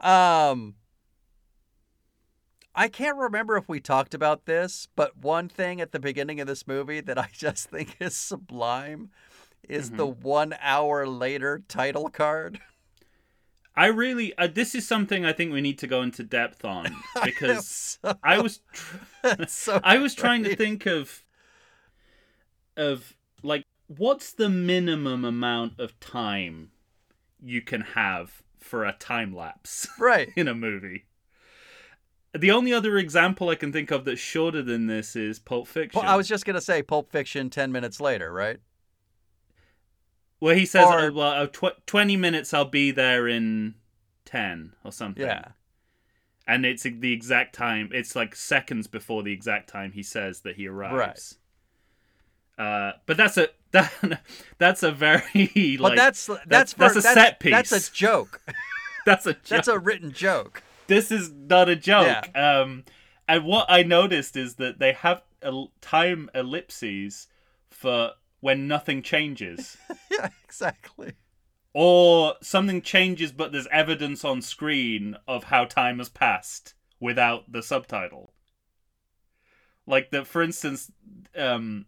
um, 0.01 0.75
I 2.75 2.89
can't 2.89 3.17
remember 3.17 3.57
if 3.57 3.69
we 3.69 3.81
talked 3.81 4.15
about 4.15 4.47
this, 4.47 4.89
but 4.97 5.17
one 5.17 5.49
thing 5.49 5.81
at 5.81 5.93
the 5.93 6.01
beginning 6.01 6.41
of 6.41 6.47
this 6.47 6.67
movie 6.67 7.01
that 7.01 7.19
I 7.19 7.29
just 7.33 7.71
think 7.71 7.97
is 8.01 8.17
sublime 8.17 9.11
is 9.69 9.93
the 9.93 10.07
one 10.07 10.55
hour 10.61 11.07
later 11.07 11.63
title 11.69 12.09
card. 12.09 12.61
I 13.77 13.87
really 13.87 14.37
uh, 14.39 14.47
this 14.47 14.75
is 14.75 14.87
something 14.87 15.25
I 15.25 15.33
think 15.33 15.53
we 15.53 15.61
need 15.61 15.79
to 15.79 15.89
go 15.89 16.03
into 16.03 16.23
depth 16.23 16.65
on 16.65 16.95
because 17.25 17.99
So- 18.03 18.17
I 18.23 18.41
was 18.41 18.61
tr- 18.73 18.97
so 19.49 19.81
I 19.83 19.99
was 19.99 20.15
trying 20.15 20.45
to 20.45 20.55
think 20.55 20.87
of 20.87 21.25
of 22.77 23.17
like 23.43 23.65
what's 23.89 24.33
the 24.33 24.49
minimum 24.49 25.25
amount 25.25 25.81
of 25.81 25.99
time 25.99 26.71
you 27.43 27.61
can 27.63 27.81
have 27.81 28.43
for 28.61 28.85
a 28.85 28.93
time 28.93 29.35
lapse 29.35 29.89
right. 29.99 30.29
in 30.37 30.47
a 30.47 30.55
movie 30.55 31.07
The 32.37 32.51
only 32.51 32.73
other 32.73 32.99
example 32.99 33.49
I 33.49 33.55
can 33.55 33.73
think 33.73 33.91
of 33.93 34.05
that's 34.05 34.21
shorter 34.21 34.61
than 34.63 34.87
this 34.87 35.15
is 35.15 35.39
Pulp 35.39 35.69
Fiction. 35.69 36.01
Well, 36.03 36.11
I 36.11 36.17
was 36.17 36.27
just 36.27 36.45
gonna 36.45 36.61
say 36.61 36.83
Pulp 36.83 37.11
Fiction. 37.13 37.49
Ten 37.51 37.71
minutes 37.73 38.01
later, 38.01 38.33
right? 38.33 38.59
where 40.41 40.55
he 40.57 40.67
says, 40.67 40.85
or- 40.87 40.99
uh, 40.99 41.11
"Well, 41.13 41.43
uh, 41.43 41.47
tw- 41.47 41.87
twenty 41.87 42.17
minutes, 42.17 42.53
I'll 42.53 42.65
be 42.67 42.91
there 42.91 43.27
in 43.29 43.77
ten 44.25 44.73
or 44.85 44.93
something." 44.93 45.25
Yeah. 45.25 45.53
and 46.47 46.67
it's 46.67 46.83
the 46.83 47.13
exact 47.13 47.55
time. 47.55 47.89
It's 47.93 48.15
like 48.15 48.35
seconds 48.35 48.87
before 48.87 49.23
the 49.23 49.33
exact 49.33 49.71
time 49.71 49.93
he 49.93 50.03
says 50.03 50.41
that 50.41 50.57
he 50.57 50.67
arrives. 50.69 51.39
Uh, 52.59 52.93
but 53.07 53.17
that's 53.17 53.39
a 53.39 53.49
that 53.71 54.21
that's 54.59 54.83
a 54.83 54.93
very 54.93 55.23
But 55.79 55.83
like 55.83 55.97
that's 55.97 56.27
that's 56.27 56.45
that's- 56.47 56.73
for, 56.75 56.79
that's 56.81 56.97
a 56.97 57.01
set 57.03 57.41
piece. 57.41 57.53
That's 57.71 57.73
a 57.73 57.93
joke. 57.93 58.43
that's 59.07 59.27
a 59.27 59.37
That's 59.49 59.69
a 59.69 59.79
written 59.79 60.13
joke. 60.13 60.63
This 60.87 61.11
is 61.11 61.31
not 61.33 61.69
a 61.69 61.77
joke. 61.77 62.05
Um, 62.35 62.85
and 63.29 63.45
what 63.45 63.67
I 63.69 63.83
noticed 63.83 64.37
is 64.37 64.57
that 64.57 64.79
they 64.79 64.93
have 64.93 65.23
el- 65.43 65.73
time 65.81 66.31
ellipses 66.35 67.29
for 67.71 68.13
when 68.41 68.69
nothing 68.69 69.03
changes. 69.03 69.77
Yeah, 70.11 70.29
exactly. 70.45 71.15
or 71.73 72.35
something 72.41 72.81
changes 72.83 73.33
but 73.33 73.51
there's 73.51 73.67
evidence 73.73 74.25
on 74.25 74.41
screen 74.43 75.17
of 75.27 75.45
how 75.45 75.65
time 75.65 75.99
has 75.99 76.09
passed 76.09 76.75
without 77.01 77.51
the 77.51 77.63
subtitle 77.65 78.33
like 79.87 80.11
the 80.11 80.25
for 80.25 80.41
instance 80.43 80.93
um 81.37 81.87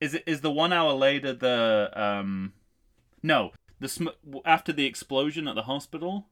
is 0.00 0.12
it 0.14 0.22
is 0.26 0.42
the 0.42 0.50
one 0.50 0.72
hour 0.74 0.92
later 0.92 1.32
the 1.32 1.90
um 1.94 2.52
no 3.22 3.52
the 3.80 3.88
sm- 3.88 4.08
after 4.44 4.72
the 4.74 4.84
explosion 4.84 5.48
at 5.48 5.54
the 5.54 5.62
hospital 5.62 6.26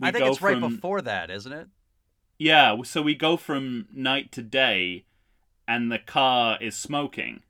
I 0.00 0.10
think 0.10 0.26
it's 0.26 0.40
right 0.42 0.60
before 0.60 1.00
that, 1.02 1.30
isn't 1.30 1.52
it? 1.52 1.68
yeah 2.38 2.76
so 2.82 3.02
we 3.02 3.14
go 3.14 3.36
from 3.36 3.86
night 3.92 4.30
to 4.32 4.42
day 4.42 5.04
and 5.66 5.90
the 5.90 5.98
car 5.98 6.56
is 6.60 6.76
smoking 6.76 7.42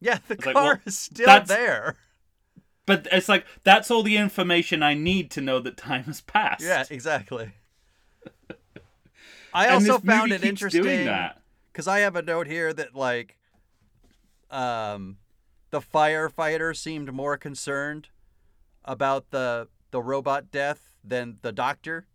Yeah, 0.00 0.18
the 0.26 0.34
It's 0.34 0.46
like, 0.46 0.54
car 0.54 0.64
well, 0.64 0.80
is 0.86 0.98
still 0.98 1.40
there. 1.44 1.96
but 2.86 3.06
it's 3.12 3.28
like 3.28 3.44
that's 3.64 3.90
all 3.90 4.02
the 4.02 4.16
information 4.16 4.82
i 4.82 4.94
need 4.94 5.30
to 5.30 5.40
know 5.40 5.60
that 5.60 5.76
time 5.76 6.04
has 6.04 6.20
passed 6.20 6.64
Yeah, 6.64 6.84
exactly. 6.90 7.52
I 9.52 9.68
also 9.68 9.98
found 9.98 10.32
it 10.32 10.44
interesting 10.44 11.08
because 11.72 11.88
I 11.88 12.00
have 12.00 12.16
a 12.16 12.22
note 12.22 12.46
here 12.46 12.72
that 12.72 12.94
like, 12.94 13.36
um, 14.50 15.18
the 15.70 15.80
firefighter 15.80 16.76
seemed 16.76 17.12
more 17.12 17.36
concerned 17.36 18.08
about 18.84 19.30
the 19.30 19.68
the 19.90 20.00
robot 20.02 20.50
death 20.50 20.89
than 21.04 21.38
the 21.42 21.52
doctor. 21.52 22.06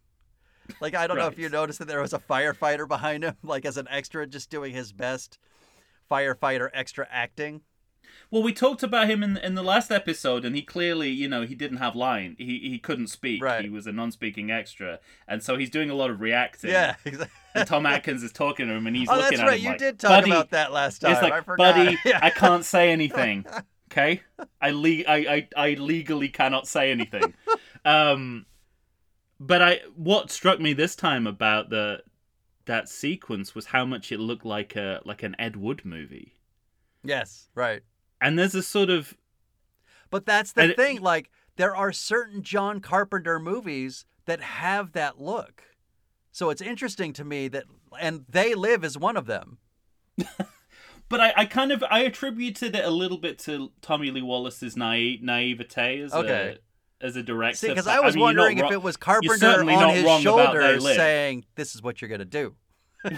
like 0.80 0.94
I 0.94 1.06
don't 1.06 1.16
know 1.18 1.26
if 1.26 1.38
you 1.38 1.48
noticed 1.48 1.78
that 1.80 1.88
there 1.88 2.00
was 2.00 2.12
a 2.12 2.18
firefighter 2.18 2.86
behind 2.86 3.24
him, 3.24 3.36
like 3.42 3.64
as 3.64 3.76
an 3.76 3.88
extra, 3.90 4.26
just 4.26 4.50
doing 4.50 4.72
his 4.74 4.92
best 4.92 5.38
firefighter 6.10 6.68
extra 6.72 7.06
acting. 7.10 7.62
Well, 8.32 8.42
we 8.42 8.52
talked 8.52 8.82
about 8.82 9.08
him 9.08 9.22
in 9.22 9.36
in 9.36 9.54
the 9.54 9.62
last 9.62 9.90
episode, 9.90 10.44
and 10.44 10.54
he 10.54 10.62
clearly, 10.62 11.10
you 11.10 11.28
know, 11.28 11.42
he 11.42 11.54
didn't 11.54 11.78
have 11.78 11.94
line. 11.96 12.36
He 12.38 12.58
he 12.60 12.78
couldn't 12.78 13.08
speak. 13.08 13.42
Right. 13.42 13.64
He 13.64 13.70
was 13.70 13.86
a 13.86 13.92
non-speaking 13.92 14.50
extra, 14.50 15.00
and 15.28 15.42
so 15.42 15.56
he's 15.56 15.70
doing 15.70 15.90
a 15.90 15.94
lot 15.94 16.10
of 16.10 16.20
reacting. 16.20 16.70
Yeah, 16.70 16.96
exactly. 17.04 17.36
And 17.54 17.68
Tom 17.68 17.86
Atkins 17.86 18.22
is 18.22 18.32
talking 18.32 18.66
to 18.68 18.72
him, 18.74 18.86
and 18.86 18.96
he's 18.96 19.08
Oh, 19.08 19.14
looking 19.16 19.30
that's 19.38 19.40
at 19.42 19.46
right. 19.46 19.58
him 19.58 19.64
You 19.64 19.70
like, 19.70 19.78
did 19.78 19.98
talk 19.98 20.10
"Buddy," 20.10 20.30
about 20.30 20.50
that 20.50 20.72
last 20.72 21.00
time. 21.00 21.12
It's 21.12 21.22
like, 21.22 21.32
I 21.32 21.40
forgot. 21.40 21.74
buddy, 21.76 21.98
Yeah. 22.04 22.18
I 22.22 22.30
can't 22.30 22.64
say 22.64 22.90
anything. 22.90 23.46
Okay, 23.90 24.20
I 24.60 24.70
le- 24.70 25.04
I, 25.08 25.16
I 25.16 25.48
I 25.56 25.70
legally 25.74 26.28
cannot 26.28 26.66
say 26.68 26.90
anything. 26.92 27.34
Um, 27.84 28.46
but 29.38 29.62
I 29.62 29.80
what 29.96 30.30
struck 30.30 30.60
me 30.60 30.72
this 30.72 30.94
time 30.96 31.26
about 31.26 31.70
the 31.70 32.02
that 32.66 32.88
sequence 32.88 33.54
was 33.54 33.66
how 33.66 33.84
much 33.84 34.12
it 34.12 34.20
looked 34.20 34.44
like 34.44 34.76
a 34.76 35.00
like 35.04 35.22
an 35.22 35.34
Ed 35.38 35.56
Wood 35.56 35.84
movie. 35.84 36.36
Yes, 37.02 37.48
right. 37.54 37.82
And 38.20 38.38
there's 38.38 38.54
a 38.54 38.62
sort 38.62 38.90
of 38.90 39.14
But 40.10 40.26
that's 40.26 40.52
the 40.52 40.62
And 40.62 40.70
it- 40.72 40.76
thing. 40.76 41.00
Like, 41.00 41.30
there 41.56 41.74
are 41.74 41.92
certain 41.92 42.42
John 42.42 42.80
Carpenter 42.80 43.38
movies 43.40 44.04
that 44.26 44.40
have 44.42 44.92
that 44.92 45.20
look. 45.20 45.62
So 46.32 46.50
it's 46.50 46.60
interesting 46.62 47.12
to 47.14 47.24
me 47.24 47.48
that, 47.48 47.64
and 47.98 48.24
They 48.28 48.54
Live 48.54 48.84
is 48.84 48.96
one 48.98 49.16
of 49.16 49.26
them. 49.26 49.58
But 51.08 51.20
I, 51.20 51.32
I 51.38 51.44
kind 51.46 51.72
of 51.72 51.82
I 51.90 52.00
attributed 52.00 52.76
it 52.76 52.84
a 52.84 52.90
little 52.90 53.18
bit 53.18 53.36
to 53.40 53.72
Tommy 53.82 54.12
Lee 54.12 54.22
Wallace's 54.22 54.76
naive 54.76 55.20
naivete 55.22 56.00
as 56.02 56.12
Okay. 56.12 56.56
a 56.58 56.58
as 57.00 57.16
a 57.16 57.22
director. 57.22 57.56
See, 57.56 57.68
because 57.68 57.86
I 57.86 58.00
was 58.00 58.14
mean, 58.14 58.22
wondering 58.22 58.58
if 58.58 58.64
wrong- 58.64 58.72
it 58.72 58.82
was 58.82 58.96
Carpenter 58.96 59.60
on 59.62 59.94
his 59.94 60.04
wrong 60.04 60.22
about 60.22 60.52
They 60.52 60.60
shoulders 60.60 60.84
Live. 60.84 60.96
saying, 60.96 61.44
"This 61.54 61.74
is 61.74 61.82
what 61.82 62.00
you're 62.00 62.08
gonna 62.10 62.24
do." 62.24 62.54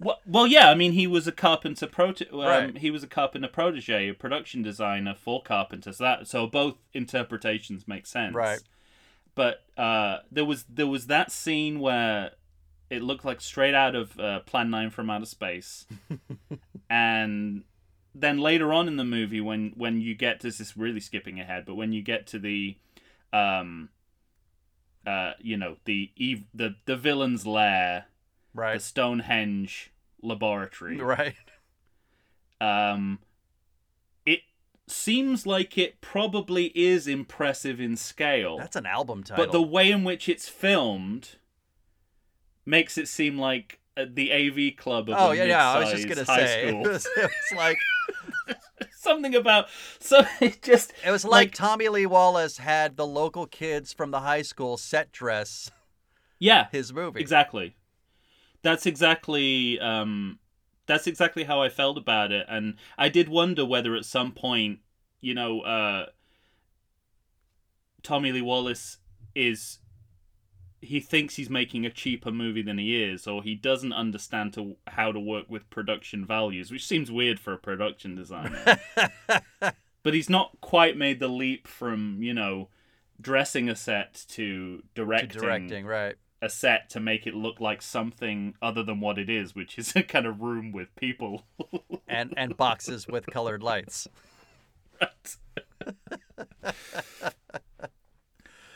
Well, 0.00 0.20
well, 0.26 0.46
yeah. 0.46 0.70
I 0.70 0.74
mean, 0.74 0.92
he 0.92 1.06
was 1.06 1.26
a 1.26 1.32
carpenter 1.32 1.86
prote- 1.86 2.32
um, 2.32 2.38
Right. 2.40 2.78
He 2.78 2.90
was 2.90 3.02
a 3.02 3.06
carpenter 3.06 3.48
protege, 3.48 4.08
a 4.08 4.14
production 4.14 4.62
designer 4.62 5.14
for 5.14 5.42
Carpenter. 5.42 5.92
So 5.92 6.04
that 6.04 6.26
so 6.28 6.46
both 6.46 6.76
interpretations 6.94 7.86
make 7.86 8.06
sense. 8.06 8.34
Right. 8.34 8.60
But 9.34 9.64
uh, 9.76 10.18
there 10.32 10.44
was 10.44 10.64
there 10.64 10.86
was 10.86 11.08
that 11.08 11.30
scene 11.30 11.78
where 11.80 12.30
it 12.90 13.02
looked 13.02 13.24
like 13.24 13.40
straight 13.42 13.74
out 13.74 13.94
of 13.94 14.18
uh, 14.18 14.40
Plan 14.40 14.70
Nine 14.70 14.88
from 14.90 15.10
Outer 15.10 15.26
Space, 15.26 15.84
and 16.90 17.64
then 18.14 18.38
later 18.38 18.72
on 18.72 18.88
in 18.88 18.96
the 18.96 19.04
movie, 19.04 19.40
when 19.40 19.72
when 19.76 20.00
you 20.00 20.14
get 20.14 20.40
to 20.40 20.46
this 20.46 20.60
is 20.60 20.76
really 20.76 21.00
skipping 21.00 21.38
ahead, 21.38 21.64
but 21.66 21.74
when 21.74 21.92
you 21.92 22.02
get 22.02 22.26
to 22.28 22.38
the, 22.38 22.78
um, 23.32 23.88
uh, 25.06 25.32
you 25.40 25.56
know 25.56 25.76
the 25.84 26.10
ev- 26.20 26.44
the 26.54 26.74
the 26.86 26.96
villain's 26.96 27.46
lair 27.46 28.06
right? 28.54 28.74
the. 28.74 28.78
Stonehenge 28.82 29.92
laboratory. 30.22 31.00
Right. 31.00 31.34
Um, 32.60 33.20
it 34.26 34.40
seems 34.88 35.46
like 35.46 35.78
it 35.78 36.00
probably 36.00 36.66
is 36.74 37.06
impressive 37.06 37.80
in 37.80 37.96
scale, 37.96 38.58
That's 38.58 38.74
an 38.74 38.84
album 38.86 39.22
title. 39.22 39.44
but 39.44 39.52
the 39.52 39.62
way 39.62 39.90
in 39.92 40.02
which 40.02 40.28
it's 40.28 40.48
filmed 40.48 41.36
makes 42.66 42.98
it 42.98 43.06
seem 43.06 43.38
like 43.38 43.78
uh, 43.96 44.06
the 44.12 44.32
AV 44.32 44.76
club 44.76 45.08
of 45.08 45.14
oh 45.18 45.30
yeah, 45.30 45.44
yeah. 45.44 45.70
I 45.70 45.78
was 45.80 45.90
just 45.92 46.08
gonna 46.08 46.24
high 46.24 46.44
say 46.46 46.64
it 46.64 46.68
school. 46.70 46.82
was, 46.82 47.06
it 47.16 47.22
was 47.22 47.56
like 47.56 47.78
Something 49.02 49.34
about 49.36 49.66
so 50.00 50.22
it 50.40 50.60
just 50.62 50.92
it 51.06 51.10
was 51.10 51.24
like, 51.24 51.32
Like- 51.32 51.54
Tommy 51.54 51.88
Lee 51.88 52.06
Wallace 52.06 52.58
had 52.58 52.96
the 52.96 53.06
local 53.06 53.46
kids 53.46 53.92
from 53.92 54.10
the 54.10 54.20
high 54.20 54.42
school 54.42 54.76
set 54.76 55.12
dress 55.12 55.70
yeah 56.38 56.66
his 56.72 56.92
movie. 56.92 57.20
Exactly. 57.20 57.76
That's 58.62 58.86
exactly 58.86 59.78
um 59.80 60.38
that's 60.86 61.06
exactly 61.06 61.44
how 61.44 61.62
I 61.62 61.68
felt 61.68 61.96
about 61.98 62.32
it 62.32 62.46
and 62.48 62.74
I 62.96 63.08
did 63.08 63.28
wonder 63.28 63.64
whether 63.64 63.94
at 63.94 64.04
some 64.04 64.32
point, 64.32 64.80
you 65.20 65.34
know, 65.34 65.60
uh 65.60 66.06
Tommy 68.02 68.32
Lee 68.32 68.42
Wallace 68.42 68.98
is 69.34 69.78
he 70.80 71.00
thinks 71.00 71.36
he's 71.36 71.50
making 71.50 71.84
a 71.84 71.90
cheaper 71.90 72.30
movie 72.30 72.62
than 72.62 72.78
he 72.78 73.02
is 73.02 73.26
or 73.26 73.42
he 73.42 73.54
doesn't 73.54 73.92
understand 73.92 74.52
to 74.54 74.76
how 74.86 75.10
to 75.12 75.18
work 75.20 75.46
with 75.48 75.68
production 75.70 76.24
values, 76.24 76.70
which 76.70 76.86
seems 76.86 77.10
weird 77.10 77.40
for 77.40 77.52
a 77.52 77.58
production 77.58 78.14
designer. 78.14 78.78
but 79.60 80.14
he's 80.14 80.30
not 80.30 80.60
quite 80.60 80.96
made 80.96 81.18
the 81.20 81.28
leap 81.28 81.66
from, 81.66 82.22
you 82.22 82.32
know, 82.32 82.68
dressing 83.20 83.68
a 83.68 83.74
set 83.76 84.24
to 84.28 84.78
To 84.78 84.82
directing 84.94 85.40
directing, 85.40 85.86
right? 85.86 86.16
a 86.40 86.48
set 86.48 86.88
to 86.90 87.00
make 87.00 87.26
it 87.26 87.34
look 87.34 87.60
like 87.60 87.82
something 87.82 88.54
other 88.62 88.84
than 88.84 89.00
what 89.00 89.18
it 89.18 89.28
is, 89.28 89.54
which 89.54 89.78
is 89.78 89.92
a 89.96 90.02
kind 90.02 90.26
of 90.26 90.40
room 90.40 90.72
with 90.72 90.94
people. 90.96 91.44
And 92.10 92.32
and 92.38 92.56
boxes 92.56 93.06
with 93.06 93.26
colored 93.26 93.62
lights. 93.62 94.08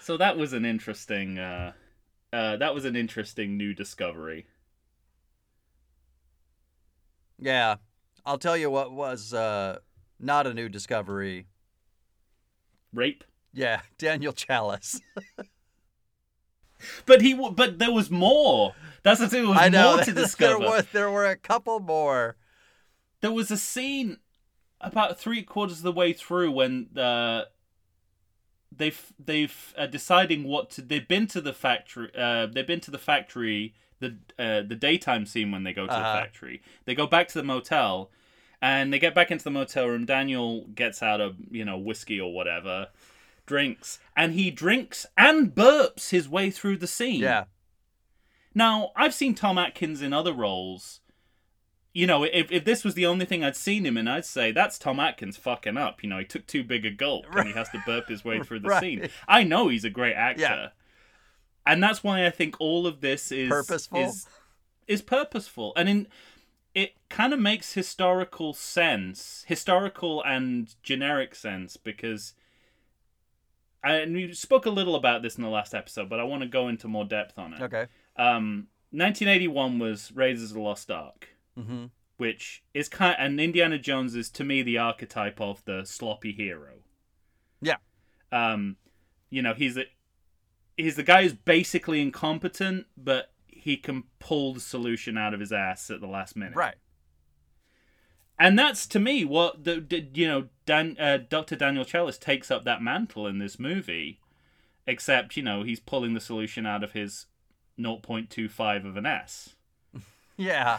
so 0.01 0.19
that 0.19 0.37
was 0.37 0.53
an 0.53 0.67
interesting. 0.67 1.38
Uh, 1.38 1.73
uh, 2.33 2.57
that 2.57 2.75
was 2.75 2.85
an 2.85 2.97
interesting 2.97 3.57
new 3.57 3.75
discovery. 3.75 4.47
Yeah. 7.38 7.77
I'll 8.25 8.38
tell 8.38 8.57
you 8.57 8.71
what 8.71 8.92
was 8.92 9.35
uh, 9.35 9.79
not 10.21 10.47
a 10.47 10.55
new 10.55 10.68
discovery. 10.68 11.47
Rape, 12.95 13.25
Yeah, 13.53 13.81
Daniel 13.99 14.33
Challis. 14.33 15.01
but 17.07 17.21
he. 17.23 17.35
But 17.35 17.79
there 17.79 17.90
was 17.92 18.11
more. 18.11 18.75
That's 19.03 19.18
the 19.21 19.29
thing. 19.29 19.42
There 19.42 19.51
was 19.51 19.59
I 19.59 19.68
know 19.71 19.97
more 19.97 20.05
to 20.05 20.12
there 20.12 20.25
discover. 20.25 20.59
was 20.59 20.87
there 20.92 21.11
were 21.11 21.27
a 21.27 21.37
couple 21.37 21.81
more. 21.81 22.37
there 23.23 23.33
was 23.33 23.51
a 23.51 23.57
scene 23.57 24.18
about 24.81 25.18
three 25.18 25.42
quarters 25.42 25.79
of 25.79 25.85
the 25.85 25.92
way 25.92 26.12
through 26.12 26.51
when 26.53 26.88
uh, 26.97 27.45
they've 28.76 29.12
they've 29.24 29.74
uh, 29.76 29.87
deciding 29.87 30.44
what 30.44 30.70
to 30.70 30.82
they've 30.82 31.08
been 31.08 31.26
to 31.28 31.40
the 31.40 31.52
factory 31.52 32.11
uh, 32.16 32.46
they've 32.46 32.66
been 32.66 32.80
to 32.80 32.90
the 32.90 32.98
factory 32.98 33.74
the 34.00 34.16
uh, 34.38 34.62
the 34.62 34.74
daytime 34.76 35.26
scene 35.26 35.50
when 35.52 35.62
they 35.64 35.72
go 35.72 35.87
to 35.87 35.92
Uh-huh. 35.92 36.12
the 36.14 36.18
factory 36.20 36.62
they 36.85 36.94
go 36.94 37.06
back 37.06 37.28
to 37.28 37.38
the 37.38 37.44
motel 37.44 38.11
and 38.61 38.92
they 38.92 38.98
get 38.98 39.14
back 39.14 39.30
into 39.30 39.44
the 39.44 39.50
motel 39.50 39.87
room 39.88 40.04
Daniel 40.04 40.66
gets 40.74 41.02
out 41.02 41.20
a 41.20 41.35
you 41.50 41.64
know 41.64 41.78
whiskey 41.78 42.20
or 42.20 42.32
whatever 42.32 42.88
drinks 43.46 43.98
and 44.16 44.32
he 44.35 44.50
drinks 44.50 45.04
and 45.16 45.54
burps 45.54 46.11
his 46.11 46.28
way 46.28 46.50
through 46.50 46.76
the 46.78 46.87
scene 46.87 47.20
Yeah. 47.20 47.44
Now, 48.54 48.92
I've 48.94 49.14
seen 49.14 49.35
Tom 49.35 49.56
Atkins 49.56 50.02
in 50.02 50.12
other 50.12 50.32
roles. 50.35 51.00
You 51.94 52.07
know, 52.07 52.22
if, 52.24 52.50
if 52.50 52.64
this 52.64 52.85
was 52.85 52.94
the 52.94 53.05
only 53.05 53.26
thing 53.26 53.44
I'd 53.44 53.55
seen 53.57 53.85
him 53.85 53.98
in, 53.98 54.09
I'd 54.09 54.24
say 54.24 54.50
that's 54.50 54.78
Tom 54.78 54.98
Atkins 54.98 55.37
fucking 55.37 55.76
up. 55.76 56.02
You 56.02 56.09
know, 56.09 56.18
he 56.18 56.24
took 56.24 56.46
too 56.46 56.64
big 56.64 56.87
a 56.87 56.90
gulp 56.90 57.26
and 57.33 57.46
he 57.46 57.52
has 57.55 57.68
to 57.70 57.83
burp 57.85 58.09
his 58.09 58.24
way 58.24 58.40
through 58.42 58.61
the 58.61 58.68
Right. 58.68 58.81
scene. 58.81 59.09
I 59.28 59.42
know 59.44 59.68
he's 59.68 59.85
a 59.85 59.90
great 59.90 60.14
actor. 60.14 60.40
Yeah. 60.40 60.68
And 61.66 61.83
that's 61.83 62.02
why 62.02 62.24
I 62.26 62.31
think 62.31 62.57
all 62.61 62.87
of 62.87 63.00
this 63.02 63.31
is 63.31 63.48
Purposeful? 63.50 64.00
is 64.00 64.26
is 64.88 65.02
purposeful. 65.02 65.72
And 65.76 65.88
in 65.88 66.07
it 66.74 66.94
kind 67.11 67.35
of 67.35 67.38
makes 67.38 67.74
historical 67.74 68.55
sense, 68.55 69.44
historical 69.46 70.22
and 70.24 70.74
generic 70.83 71.35
sense 71.35 71.76
because 71.76 72.33
and 73.85 74.14
we 74.14 74.33
spoke 74.33 74.64
a 74.64 74.70
little 74.70 74.94
about 74.94 75.22
this 75.22 75.37
in 75.37 75.42
the 75.42 75.50
last 75.50 75.74
episode, 75.74 76.09
but 76.09 76.20
I 76.20 76.24
want 76.24 76.42
to 76.42 76.48
go 76.48 76.68
into 76.68 76.88
more 76.88 77.05
depth 77.05 77.38
on 77.38 77.52
it. 77.55 77.61
Okay. 77.62 77.87
Um, 78.16 78.68
1981 78.92 79.78
was 79.78 80.12
Raiders 80.14 80.44
of 80.44 80.55
the 80.55 80.61
Lost 80.61 80.90
Ark, 80.90 81.28
Mm-hmm. 81.59 81.87
which 82.17 82.62
is 82.73 82.88
kind 82.88 83.15
and 83.19 83.38
Indiana 83.41 83.79
Jones 83.79 84.15
is 84.15 84.31
to 84.31 84.45
me 84.45 84.62
the 84.62 84.79
archetype 84.79 85.41
of 85.41 85.62
the 85.65 85.85
sloppy 85.85 86.33
hero. 86.33 86.77
Yeah. 87.61 87.77
Um, 88.31 88.77
you 89.29 89.43
know, 89.43 89.55
he's 89.55 89.77
a 89.77 89.85
he's 90.77 90.97
the 90.97 91.03
guy 91.03 91.23
who's 91.23 91.35
basically 91.35 92.01
incompetent, 92.01 92.87
but 92.97 93.33
he 93.47 93.77
can 93.77 94.05
pull 94.19 94.55
the 94.55 94.61
solution 94.61 95.19
out 95.19 95.35
of 95.35 95.41
his 95.41 95.53
ass 95.53 95.91
at 95.91 96.01
the 96.01 96.07
last 96.07 96.35
minute. 96.37 96.57
Right. 96.57 96.77
And 98.38 98.59
that's 98.59 98.87
to 98.88 98.99
me 98.99 99.25
what 99.25 99.65
the, 99.65 100.09
you 100.15 100.27
know 100.27 100.49
Dan, 100.67 100.97
uh, 100.99 101.19
Dr. 101.29 101.55
Daniel 101.55 101.85
Challis 101.85 102.19
takes 102.19 102.51
up 102.51 102.65
that 102.65 102.83
mantle 102.83 103.27
in 103.27 103.38
this 103.38 103.59
movie, 103.59 104.21
except 104.87 105.37
you 105.37 105.43
know 105.43 105.62
he's 105.62 105.81
pulling 105.81 106.15
the 106.15 106.21
solution 106.21 106.67
out 106.67 106.83
of 106.83 106.93
his 106.93 107.27
0.25 107.79 108.87
of 108.87 108.97
an 108.97 109.07
S, 109.07 109.55
Yeah. 110.37 110.79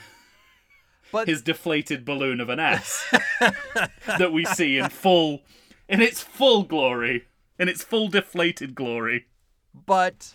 But 1.13 1.27
his 1.29 1.41
deflated 1.41 2.03
balloon 2.03 2.41
of 2.41 2.49
an 2.49 2.59
S 2.59 3.05
that 4.07 4.33
we 4.33 4.43
see 4.45 4.77
in 4.77 4.89
full, 4.89 5.43
in 5.87 6.01
its 6.01 6.21
full 6.21 6.63
glory, 6.63 7.27
in 7.57 7.69
its 7.69 7.83
full 7.83 8.09
deflated 8.09 8.73
glory. 8.75 9.27
but 9.73 10.33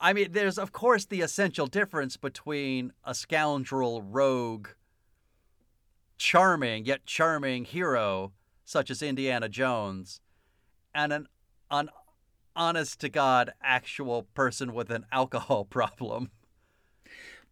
I 0.00 0.12
mean, 0.12 0.28
there's 0.30 0.58
of 0.58 0.72
course 0.72 1.04
the 1.04 1.20
essential 1.22 1.66
difference 1.66 2.16
between 2.16 2.92
a 3.04 3.14
scoundrel, 3.14 4.00
rogue, 4.00 4.68
charming 6.18 6.86
yet 6.86 7.04
charming 7.04 7.64
hero 7.64 8.32
such 8.64 8.90
as 8.90 9.02
Indiana 9.02 9.48
Jones, 9.48 10.20
and 10.94 11.12
an 11.12 11.26
an 11.70 11.90
honest 12.56 13.00
to 13.00 13.08
god 13.08 13.52
actual 13.60 14.22
person 14.34 14.72
with 14.72 14.88
an 14.90 15.04
alcohol 15.10 15.64
problem. 15.78 16.30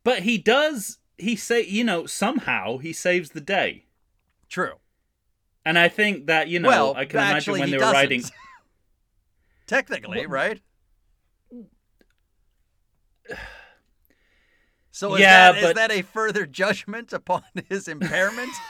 But 0.04 0.20
he 0.20 0.38
does. 0.38 0.98
He 1.22 1.36
say 1.36 1.62
you 1.64 1.84
know 1.84 2.06
somehow 2.06 2.78
he 2.78 2.92
saves 2.92 3.30
the 3.30 3.40
day. 3.40 3.84
True. 4.48 4.74
And 5.64 5.78
I 5.78 5.88
think 5.88 6.26
that 6.26 6.48
you 6.48 6.58
know 6.58 6.68
well, 6.68 6.94
I 6.96 7.04
can 7.04 7.20
imagine 7.20 7.52
when 7.52 7.70
they 7.70 7.76
were 7.76 7.80
doesn't. 7.80 7.94
writing. 7.94 8.22
Technically, 9.66 10.26
right? 10.26 10.60
So 14.90 15.14
is, 15.14 15.20
Yeah, 15.20 15.52
that, 15.52 15.58
is 15.58 15.64
but- 15.68 15.76
that 15.76 15.90
a 15.92 16.02
further 16.02 16.44
judgment 16.46 17.12
upon 17.12 17.42
his 17.68 17.88
impairment? 17.88 18.52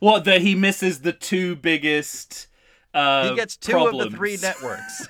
What 0.00 0.24
that 0.26 0.42
he 0.42 0.54
misses 0.54 1.00
the 1.00 1.12
two 1.14 1.56
biggest. 1.56 2.46
Uh, 2.92 3.30
he 3.30 3.34
gets 3.34 3.56
two 3.56 3.72
problems. 3.72 4.04
of 4.04 4.10
the 4.10 4.16
three 4.18 4.36
networks. 4.36 5.08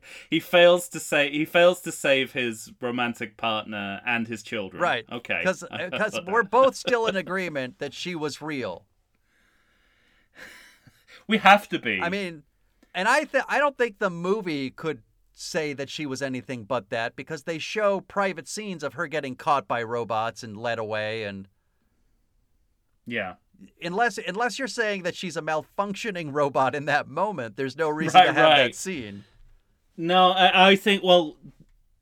He 0.30 0.40
fails 0.40 0.88
to 0.90 1.00
say 1.00 1.30
he 1.30 1.44
fails 1.44 1.80
to 1.82 1.92
save 1.92 2.32
his 2.32 2.72
romantic 2.80 3.36
partner 3.36 4.00
and 4.06 4.26
his 4.28 4.42
children. 4.42 4.82
right. 4.82 5.04
Okay. 5.10 5.42
Because 5.44 5.62
uh, 6.14 6.22
we're 6.26 6.42
both 6.42 6.74
still 6.76 7.06
in 7.06 7.16
agreement 7.26 7.78
that 7.78 7.92
she 7.94 8.14
was 8.14 8.40
real. 8.42 8.86
we 11.26 11.38
have 11.38 11.68
to 11.70 11.78
be. 11.78 12.00
I 12.00 12.08
mean, 12.08 12.42
and 12.94 13.08
I 13.08 13.24
th- 13.24 13.44
I 13.48 13.58
don't 13.58 13.76
think 13.78 13.98
the 13.98 14.10
movie 14.10 14.70
could 14.70 15.02
say 15.34 15.72
that 15.72 15.88
she 15.88 16.04
was 16.06 16.20
anything 16.22 16.64
but 16.64 16.90
that 16.90 17.16
because 17.16 17.44
they 17.44 17.58
show 17.58 18.00
private 18.00 18.46
scenes 18.46 18.82
of 18.82 18.94
her 18.94 19.06
getting 19.06 19.34
caught 19.34 19.66
by 19.66 19.82
robots 19.82 20.42
and 20.42 20.56
led 20.56 20.78
away 20.78 21.24
and 21.24 21.48
yeah. 23.06 23.34
unless 23.82 24.18
unless 24.18 24.58
you're 24.58 24.68
saying 24.68 25.02
that 25.04 25.16
she's 25.16 25.36
a 25.36 25.42
malfunctioning 25.42 26.32
robot 26.32 26.74
in 26.74 26.84
that 26.84 27.08
moment, 27.08 27.56
there's 27.56 27.76
no 27.76 27.88
reason 27.88 28.20
to 28.20 28.26
Right, 28.28 28.36
have 28.36 28.56
that 28.58 28.74
scene. 28.74 29.24
No, 29.96 30.30
I, 30.30 30.70
I 30.70 30.76
think. 30.76 31.02
Well, 31.02 31.36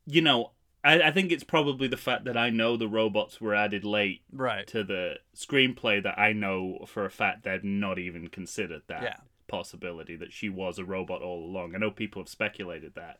you 0.06 0.20
know, 0.22 0.52
I, 0.84 1.00
I 1.02 1.10
think 1.10 1.30
it's 1.32 1.44
probably 1.44 1.88
the 1.88 1.96
fact 1.96 2.24
that 2.24 2.36
I 2.36 2.50
know 2.50 2.76
the 2.76 2.88
robots 2.88 3.40
were 3.40 3.54
added 3.54 3.84
late 3.84 4.22
Right. 4.32 4.66
to 4.68 4.82
the 4.84 5.16
screenplay 5.36 6.02
that 6.02 6.18
I 6.18 6.32
know 6.32 6.84
for 6.86 7.04
a 7.04 7.10
fact 7.10 7.42
they've 7.44 7.62
not 7.64 7.98
even 7.98 8.28
considered 8.28 8.82
that 8.88 9.02
Yeah. 9.02 9.16
possibility 9.48 10.16
that 10.16 10.32
she 10.32 10.48
was 10.48 10.78
a 10.78 10.84
robot 10.84 11.22
all 11.22 11.44
along. 11.44 11.74
I 11.74 11.78
know 11.78 11.90
people 11.90 12.22
have 12.22 12.28
speculated 12.28 12.94
that. 12.94 13.18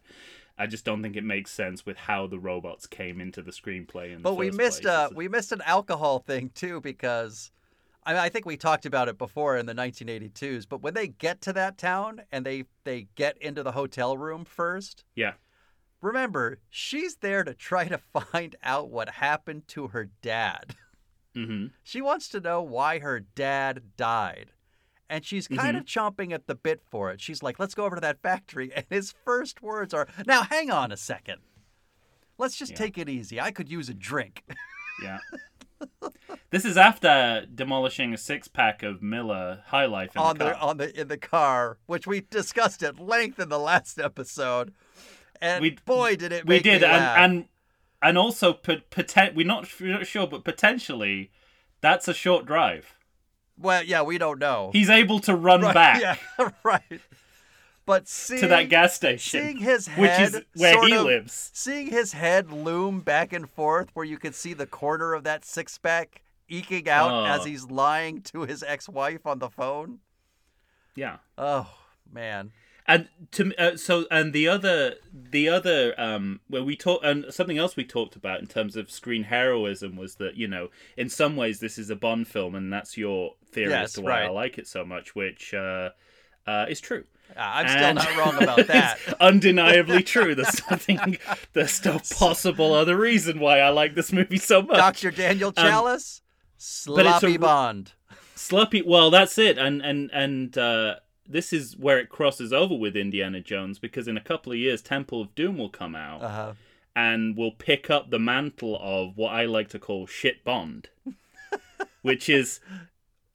I 0.56 0.66
just 0.66 0.84
don't 0.84 1.02
think 1.02 1.16
it 1.16 1.24
makes 1.24 1.50
sense 1.50 1.84
with 1.86 1.96
how 1.96 2.26
the 2.26 2.38
robots 2.38 2.86
came 2.86 3.20
into 3.20 3.40
the 3.42 3.50
screenplay. 3.50 4.08
In 4.12 4.18
the 4.18 4.22
But 4.22 4.34
we 4.34 4.48
first 4.48 4.58
missed 4.58 4.82
place. 4.82 4.94
uh 4.94 5.04
It's- 5.06 5.16
we 5.16 5.28
missed 5.28 5.52
an 5.52 5.62
alcohol 5.66 6.18
thing 6.20 6.50
too 6.54 6.80
because 6.80 7.50
I 8.04 8.12
mean, 8.14 8.22
I 8.22 8.28
think 8.30 8.46
we 8.46 8.56
talked 8.56 8.86
about 8.86 9.08
it 9.08 9.18
before 9.18 9.56
in 9.56 9.66
the 9.66 9.74
1982s, 9.74 10.66
but 10.68 10.82
when 10.82 10.94
they 10.94 11.08
get 11.08 11.40
to 11.42 11.52
that 11.52 11.76
town 11.78 12.22
and 12.32 12.46
they 12.46 12.64
they 12.84 13.08
get 13.14 13.36
into 13.38 13.62
the 13.62 13.72
hotel 13.72 14.16
room 14.16 14.44
first, 14.44 15.04
yeah, 15.14 15.34
remember, 16.00 16.58
she's 16.70 17.16
there 17.16 17.44
to 17.44 17.52
try 17.54 17.86
to 17.88 17.98
find 17.98 18.56
out 18.62 18.90
what 18.90 19.08
happened 19.10 19.68
to 19.68 19.88
her 19.88 20.08
dad. 20.22 20.74
hmm 21.34 21.66
She 21.82 22.00
wants 22.00 22.28
to 22.30 22.40
know 22.40 22.62
why 22.62 22.98
her 23.00 23.20
dad 23.20 23.82
died. 23.96 24.52
And 25.08 25.24
she's 25.24 25.48
kind 25.48 25.76
of 25.76 25.84
chomping 25.86 26.32
at 26.32 26.46
the 26.46 26.54
bit 26.54 26.80
for 26.88 27.10
it. 27.10 27.20
She's 27.20 27.42
like, 27.42 27.58
let's 27.58 27.74
go 27.74 27.84
over 27.84 27.96
to 27.96 28.00
that 28.00 28.22
factory. 28.22 28.70
And 28.76 28.86
his 28.88 29.12
first 29.24 29.60
words 29.60 29.92
are, 29.92 30.06
now 30.24 30.42
hang 30.44 30.70
on 30.70 30.92
a 30.92 30.96
second. 30.96 31.38
Let's 32.38 32.56
just 32.56 32.70
Yeah. 32.72 32.78
take 32.78 32.96
it 32.96 33.08
easy. 33.08 33.40
I 33.40 33.50
could 33.50 33.68
use 33.68 33.88
a 33.88 33.94
drink. 33.94 34.44
yeah. 35.02 35.18
This 36.50 36.64
is 36.64 36.76
after 36.76 37.46
demolishing 37.54 38.12
a 38.14 38.18
six 38.18 38.48
pack 38.48 38.82
of 38.82 39.02
Miller 39.02 39.62
High 39.66 39.86
Life 39.86 40.14
in 40.16 40.22
on 40.22 40.38
the 40.38 40.44
the 40.46 40.50
car. 40.52 40.62
on 40.62 40.76
the 40.78 41.00
in 41.00 41.08
the 41.08 41.18
car, 41.18 41.78
which 41.86 42.06
we 42.06 42.20
discussed 42.22 42.82
at 42.82 42.98
length 42.98 43.38
in 43.38 43.48
the 43.48 43.58
last 43.58 43.98
episode. 43.98 44.72
And 45.40 45.62
We- 45.62 45.78
boy, 45.84 46.16
did 46.16 46.32
it 46.32 46.46
we 46.46 46.56
make 46.56 46.64
did, 46.64 46.82
and 46.84 47.04
and 47.34 47.48
and 48.02 48.18
also 48.18 48.52
poten- 48.52 49.34
we're 49.34 49.46
not 49.46 49.68
we're 49.80 49.92
not 49.92 50.06
sure, 50.06 50.26
but 50.26 50.44
potentially 50.44 51.30
that's 51.80 52.08
a 52.08 52.14
short 52.14 52.44
drive. 52.46 52.94
well, 53.58 53.82
yeah, 53.82 54.02
we 54.02 54.18
don't 54.18 54.38
know. 54.38 54.70
He's 54.72 54.90
able 54.90 55.18
to 55.20 55.34
run 55.34 55.62
Right, 55.62 55.74
back 55.74 56.00
Yeah, 56.00 56.50
right. 56.62 57.00
But 57.90 58.06
seeing, 58.06 58.40
to 58.42 58.46
that 58.46 58.68
gas 58.68 58.94
station, 58.94 59.40
seeing 59.40 59.56
his 59.56 59.88
which 59.88 60.12
is 60.20 60.42
where 60.54 60.86
he 60.86 60.92
of- 60.94 61.06
lives. 61.06 61.50
Seeing 61.52 61.88
his 61.88 62.12
head 62.12 62.52
loom 62.52 63.00
back 63.00 63.32
and 63.32 63.50
forth, 63.50 63.88
where 63.94 64.04
you 64.06 64.16
could 64.16 64.36
see 64.36 64.54
the 64.54 64.64
corner 64.66 65.12
of 65.12 65.24
that 65.24 65.44
six 65.44 65.76
pack 65.76 66.22
eking 66.48 66.88
out 66.88 67.10
Oh. 67.10 67.24
as 67.24 67.44
he's 67.44 67.64
lying 67.64 68.22
to 68.22 68.42
his 68.42 68.62
ex-wife 68.62 69.26
on 69.26 69.40
the 69.40 69.50
phone. 69.50 69.98
Yeah. 70.94 71.16
Oh 71.36 71.68
man, 72.12 72.52
and 72.86 73.08
to 73.32 73.52
uh, 73.56 73.76
so 73.76 74.06
and 74.08 74.32
the 74.32 74.46
other 74.46 74.94
the 75.12 75.48
other 75.48 75.92
um 76.00 76.38
where 76.46 76.62
we 76.62 76.76
talk 76.76 77.00
and 77.02 77.24
something 77.34 77.58
else 77.58 77.74
we 77.76 77.82
talked 77.84 78.14
about 78.14 78.38
in 78.38 78.46
terms 78.46 78.76
of 78.76 78.88
screen 78.88 79.24
heroism 79.24 79.96
was 79.96 80.14
that 80.16 80.36
you 80.36 80.46
know 80.46 80.68
in 80.96 81.08
some 81.08 81.34
ways 81.34 81.58
this 81.58 81.76
is 81.76 81.90
a 81.90 81.96
Bond 81.96 82.28
film 82.28 82.54
and 82.54 82.72
that's 82.72 82.96
your 82.96 83.34
theory 83.50 83.70
Yes, 83.70 83.84
as 83.86 83.92
to 83.94 84.02
why 84.02 84.22
I 84.22 84.28
like 84.28 84.58
it 84.58 84.68
so 84.68 84.84
much, 84.84 85.16
which 85.16 85.52
uh, 85.54 85.90
uh, 86.46 86.66
is 86.68 86.80
true. 86.80 87.04
I'm 87.36 87.68
still 87.68 87.94
not 87.94 88.16
wrong 88.16 88.42
about 88.42 88.66
that. 88.68 88.98
it's 89.06 89.14
undeniably 89.20 90.02
true. 90.02 90.34
There's 90.34 90.60
nothing. 90.70 91.18
There's 91.52 91.84
no 91.84 92.00
possible 92.18 92.72
other 92.74 92.96
reason 92.96 93.40
why 93.40 93.60
I 93.60 93.68
like 93.70 93.94
this 93.94 94.12
movie 94.12 94.38
so 94.38 94.62
much. 94.62 94.76
Dr. 94.76 95.10
Daniel 95.10 95.52
Challis, 95.52 95.86
Um, 95.86 95.94
it's 95.94 96.20
a 96.56 96.62
Sloppy 96.62 97.36
Bond, 97.36 97.92
Sloppy. 98.34 98.82
Well, 98.82 99.10
that's 99.10 99.38
it. 99.38 99.58
And 99.58 99.80
and 99.82 100.10
and 100.12 100.56
uh, 100.58 100.96
this 101.26 101.52
is 101.52 101.76
where 101.76 101.98
it 101.98 102.08
crosses 102.08 102.52
over 102.52 102.74
with 102.74 102.96
Indiana 102.96 103.40
Jones 103.40 103.78
because 103.78 104.08
in 104.08 104.16
a 104.16 104.20
couple 104.20 104.52
of 104.52 104.58
years, 104.58 104.82
Temple 104.82 105.20
of 105.22 105.34
Doom 105.34 105.56
will 105.58 105.68
come 105.70 105.94
out 105.94 106.22
Uh-huh. 106.22 106.52
and 106.96 107.36
will 107.36 107.52
pick 107.52 107.88
up 107.88 108.10
the 108.10 108.18
mantle 108.18 108.76
of 108.80 109.16
what 109.16 109.30
I 109.32 109.44
like 109.44 109.68
to 109.70 109.78
call 109.78 110.06
shit 110.06 110.42
Bond, 110.44 110.88
which 112.02 112.28
is 112.28 112.60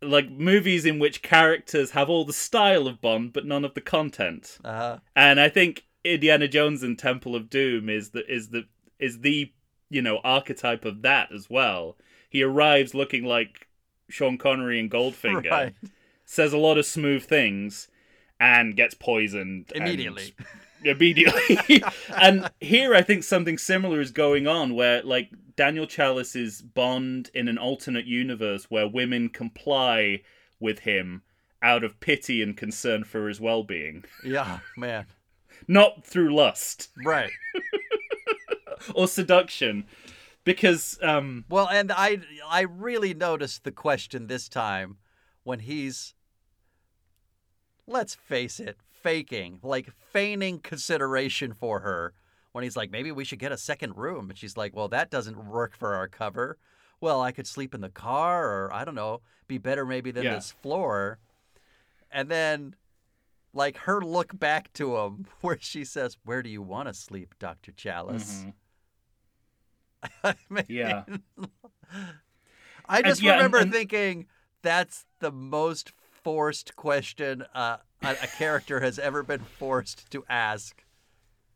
like 0.01 0.29
movies 0.29 0.85
in 0.85 0.99
which 0.99 1.21
characters 1.21 1.91
have 1.91 2.09
all 2.09 2.25
the 2.25 2.33
style 2.33 2.87
of 2.87 3.01
Bond 3.01 3.33
but 3.33 3.45
none 3.45 3.65
of 3.65 3.73
the 3.73 3.81
content. 3.81 4.57
Uh-huh. 4.63 4.99
And 5.15 5.39
I 5.39 5.49
think 5.49 5.85
Indiana 6.03 6.47
Jones 6.47 6.83
and 6.83 6.97
Temple 6.99 7.35
of 7.35 7.49
Doom 7.49 7.89
is 7.89 8.09
the 8.11 8.25
is 8.31 8.49
the 8.49 8.65
is 8.99 9.19
the 9.21 9.51
you 9.89 10.01
know 10.01 10.19
archetype 10.23 10.85
of 10.85 11.01
that 11.03 11.31
as 11.33 11.49
well. 11.49 11.97
He 12.29 12.43
arrives 12.43 12.93
looking 12.93 13.23
like 13.23 13.67
Sean 14.09 14.37
Connery 14.37 14.79
and 14.79 14.91
Goldfinger, 14.91 15.49
Right. 15.51 15.73
says 16.25 16.53
a 16.53 16.57
lot 16.57 16.77
of 16.77 16.85
smooth 16.85 17.23
things, 17.23 17.87
and 18.39 18.75
gets 18.75 18.93
poisoned 18.93 19.71
Immediately. 19.73 20.35
Immediately. 20.83 21.83
and 22.15 22.49
here, 22.59 22.93
I 22.93 23.01
think 23.01 23.23
something 23.23 23.57
similar 23.57 23.99
is 24.01 24.11
going 24.11 24.47
on, 24.47 24.75
where 24.75 25.01
like 25.03 25.31
Daniel 25.55 25.87
Challis 25.87 26.35
is 26.35 26.61
Bond 26.61 27.29
in 27.33 27.47
an 27.47 27.57
alternate 27.57 28.05
universe 28.05 28.65
where 28.69 28.87
women 28.87 29.29
comply 29.29 30.21
with 30.59 30.79
him 30.79 31.23
out 31.61 31.83
of 31.83 31.99
pity 31.99 32.41
and 32.41 32.55
concern 32.55 33.03
for 33.03 33.27
his 33.27 33.39
well-being, 33.41 34.03
Yeah, 34.23 34.59
man. 34.77 35.07
not 35.67 36.05
through 36.05 36.35
lust 36.35 36.89
Right. 37.03 37.31
or 38.93 39.07
seduction. 39.07 39.85
Because 40.43 40.99
um, 41.01 41.45
Well, 41.49 41.67
and 41.67 41.91
I 41.91 42.19
I 42.47 42.61
really 42.61 43.13
noticed 43.15 43.63
the 43.63 43.71
question 43.71 44.27
this 44.27 44.47
time 44.47 44.97
when 45.43 45.59
he's 45.61 46.13
let's 47.87 48.13
face 48.15 48.59
it, 48.59 48.77
faking, 49.05 49.59
like 49.61 49.91
feigning 50.11 50.57
consideration 50.59 51.53
for 51.53 51.81
her 51.81 52.13
when 52.53 52.63
he's 52.63 52.75
like 52.75 52.89
maybe 52.89 53.11
we 53.11 53.23
should 53.23 53.37
get 53.39 53.51
a 53.51 53.57
second 53.57 53.95
room 53.95 54.29
and 54.29 54.37
she's 54.39 54.57
like, 54.57 54.75
"Well, 54.75 54.87
that 54.89 55.11
doesn't 55.11 55.45
work 55.45 55.75
for 55.77 55.93
our 55.93 56.07
cover." 56.07 56.57
Well, 56.99 57.21
I 57.21 57.31
could 57.31 57.45
sleep 57.45 57.75
in 57.75 57.81
the 57.81 57.89
car 57.89 58.49
or 58.49 58.73
I 58.73 58.83
don't 58.83 58.95
know, 58.95 59.21
be 59.47 59.57
better 59.59 59.85
maybe 59.85 60.09
than 60.11 60.23
Yeah. 60.23 60.35
this 60.35 60.51
floor. 60.51 61.19
And 62.09 62.29
then 62.29 62.75
like 63.53 63.77
her 63.77 64.01
look 64.01 64.37
back 64.39 64.73
to 64.73 64.97
him 64.97 65.25
where 65.41 65.57
she 65.61 65.85
says, 65.85 66.17
"Where 66.23 66.41
do 66.41 66.49
you 66.49 66.61
want 66.63 66.87
to 66.87 66.93
sleep, 66.93 67.35
Dr. 67.37 67.71
Challis?" 67.73 68.45
mhm. 68.45 68.53
I 70.23 70.35
mean, 70.49 70.65
Yeah. 70.67 71.03
I 72.87 72.97
And 72.97 73.05
just 73.05 73.21
yeah, 73.21 73.31
and- 73.33 73.37
remember 73.39 73.59
and- 73.59 73.71
thinking 73.71 74.25
that's 74.61 75.05
the 75.19 75.31
most 75.31 75.91
forced 76.23 76.75
question 76.75 77.43
uh, 77.53 77.77
a, 78.05 78.11
a 78.23 78.27
character 78.27 78.79
has 78.79 78.97
ever 78.99 79.23
been 79.23 79.41
forced 79.41 80.09
to 80.11 80.23
ask 80.29 80.83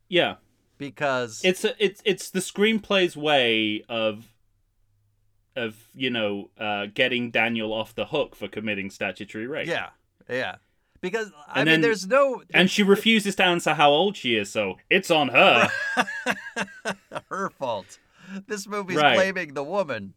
yeah, 0.08 0.36
because 0.78 1.40
it's 1.44 1.64
a, 1.64 1.74
it's 1.84 2.02
it's 2.04 2.30
the 2.30 2.40
screenplay's 2.40 3.16
way 3.16 3.84
of 3.88 4.26
of 5.56 5.76
you 5.94 6.10
know 6.10 6.50
uh, 6.58 6.86
getting 6.92 7.30
Daniel 7.30 7.72
off 7.72 7.94
the 7.94 8.06
hook 8.06 8.34
for 8.34 8.48
committing 8.48 8.90
statutory 8.90 9.46
rape. 9.46 9.68
yeah, 9.68 9.90
yeah. 10.28 10.56
Because 11.00 11.32
I 11.48 11.60
And 11.60 11.66
mean, 11.66 11.72
then- 11.74 11.80
there's 11.80 12.06
no 12.06 12.42
and 12.52 12.70
she 12.70 12.82
refuses 12.82 13.34
to 13.36 13.44
answer 13.44 13.74
how 13.74 13.90
old 13.90 14.16
she 14.16 14.36
is, 14.36 14.50
so 14.50 14.76
it's 14.90 15.10
on 15.10 15.28
her. 15.28 15.68
her 17.28 17.50
fault. 17.50 17.98
This 18.46 18.66
movie's 18.68 18.96
Right. 18.96 19.14
blaming 19.16 19.54
the 19.54 19.64
woman. 19.64 20.14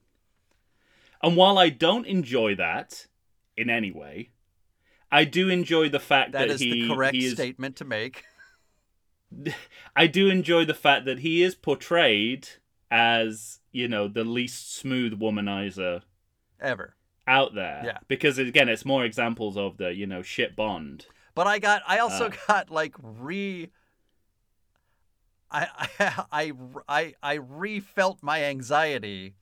and 1.22 1.36
while 1.38 1.58
I 1.58 1.70
don't 1.70 2.06
enjoy 2.06 2.56
that 2.56 3.08
in 3.58 3.70
any 3.70 3.92
way, 3.92 4.30
I 5.14 5.26
do 5.26 5.48
enjoy 5.50 5.90
the 5.90 6.00
fact 6.00 6.32
that, 6.32 6.48
That 6.48 6.50
is 6.56 6.60
he 6.60 6.88
the 6.88 6.88
correct 6.94 7.16
is 7.16 7.34
statement 7.34 7.76
to 7.78 7.86
make. 7.86 8.24
I 9.96 10.08
do 10.08 10.30
enjoy 10.30 10.66
the 10.66 10.74
fact 10.74 11.06
that 11.06 11.20
he 11.20 11.44
is 11.44 11.56
portrayed 11.56 12.48
as, 12.92 13.60
you 13.72 13.88
know, 13.88 14.08
the 14.08 14.24
least 14.24 14.76
smooth 14.76 15.20
womanizer 15.20 16.02
Ever. 16.60 16.96
out 17.28 17.54
there. 17.56 17.82
Yeah. 17.86 17.98
Because 18.08 18.38
again, 18.38 18.70
it's 18.70 18.86
more 18.86 19.06
examples 19.06 19.56
of 19.58 19.78
the, 19.78 19.94
you 19.94 20.08
know, 20.08 20.22
shit 20.24 20.56
Bond. 20.56 21.06
But 21.36 21.48
I 21.48 21.60
got 21.60 21.82
I 21.88 22.00
also 22.00 22.28
Uh. 22.30 22.34
got 22.48 22.70
like 22.70 22.96
re 23.02 23.70
I 25.52 25.68
I 26.00 26.24
I 26.32 26.52
I, 26.88 27.14
I 27.22 27.34
re-felt 27.36 28.20
my 28.24 28.44
anxiety 28.44 29.36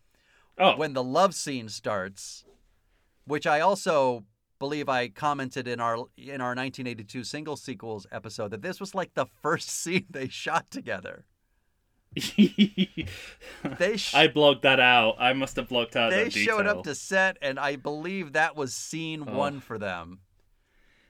Oh, 0.58 0.76
when 0.76 0.94
the 0.94 1.04
love 1.04 1.34
scene 1.34 1.70
starts, 1.70 2.44
which 3.26 3.48
I 3.48 3.62
also 3.62 4.26
believe 4.62 4.88
I 4.88 5.10
commented 5.10 5.68
in 5.68 5.82
our 5.82 5.96
in 6.18 6.40
our 6.40 6.56
1982 6.56 7.24
single 7.26 7.58
sequels 7.58 8.08
episode 8.12 8.52
that 8.52 8.62
this 8.62 8.80
was 8.80 8.96
like 8.96 9.14
the 9.16 9.26
first 9.42 9.70
scene 9.82 10.06
they 10.10 10.30
shot 10.30 10.72
together. 10.72 11.26
They 13.78 13.98
sh- 13.98 14.14
I 14.14 14.28
blocked 14.28 14.62
that 14.64 14.80
out. 14.80 15.16
I 15.20 15.34
must 15.34 15.56
have 15.56 15.68
blocked 15.70 15.96
out 15.96 16.12
they 16.12 16.26
that 16.26 16.34
showed 16.34 16.68
up 16.68 16.84
to 16.84 16.96
set 16.96 17.38
and 17.42 17.60
I 17.60 17.76
believe 17.76 18.34
that 18.34 18.56
was 18.56 18.74
scene 18.74 19.24
Oh. 19.28 19.38
1 19.38 19.60
for 19.62 19.78
them. 19.78 20.20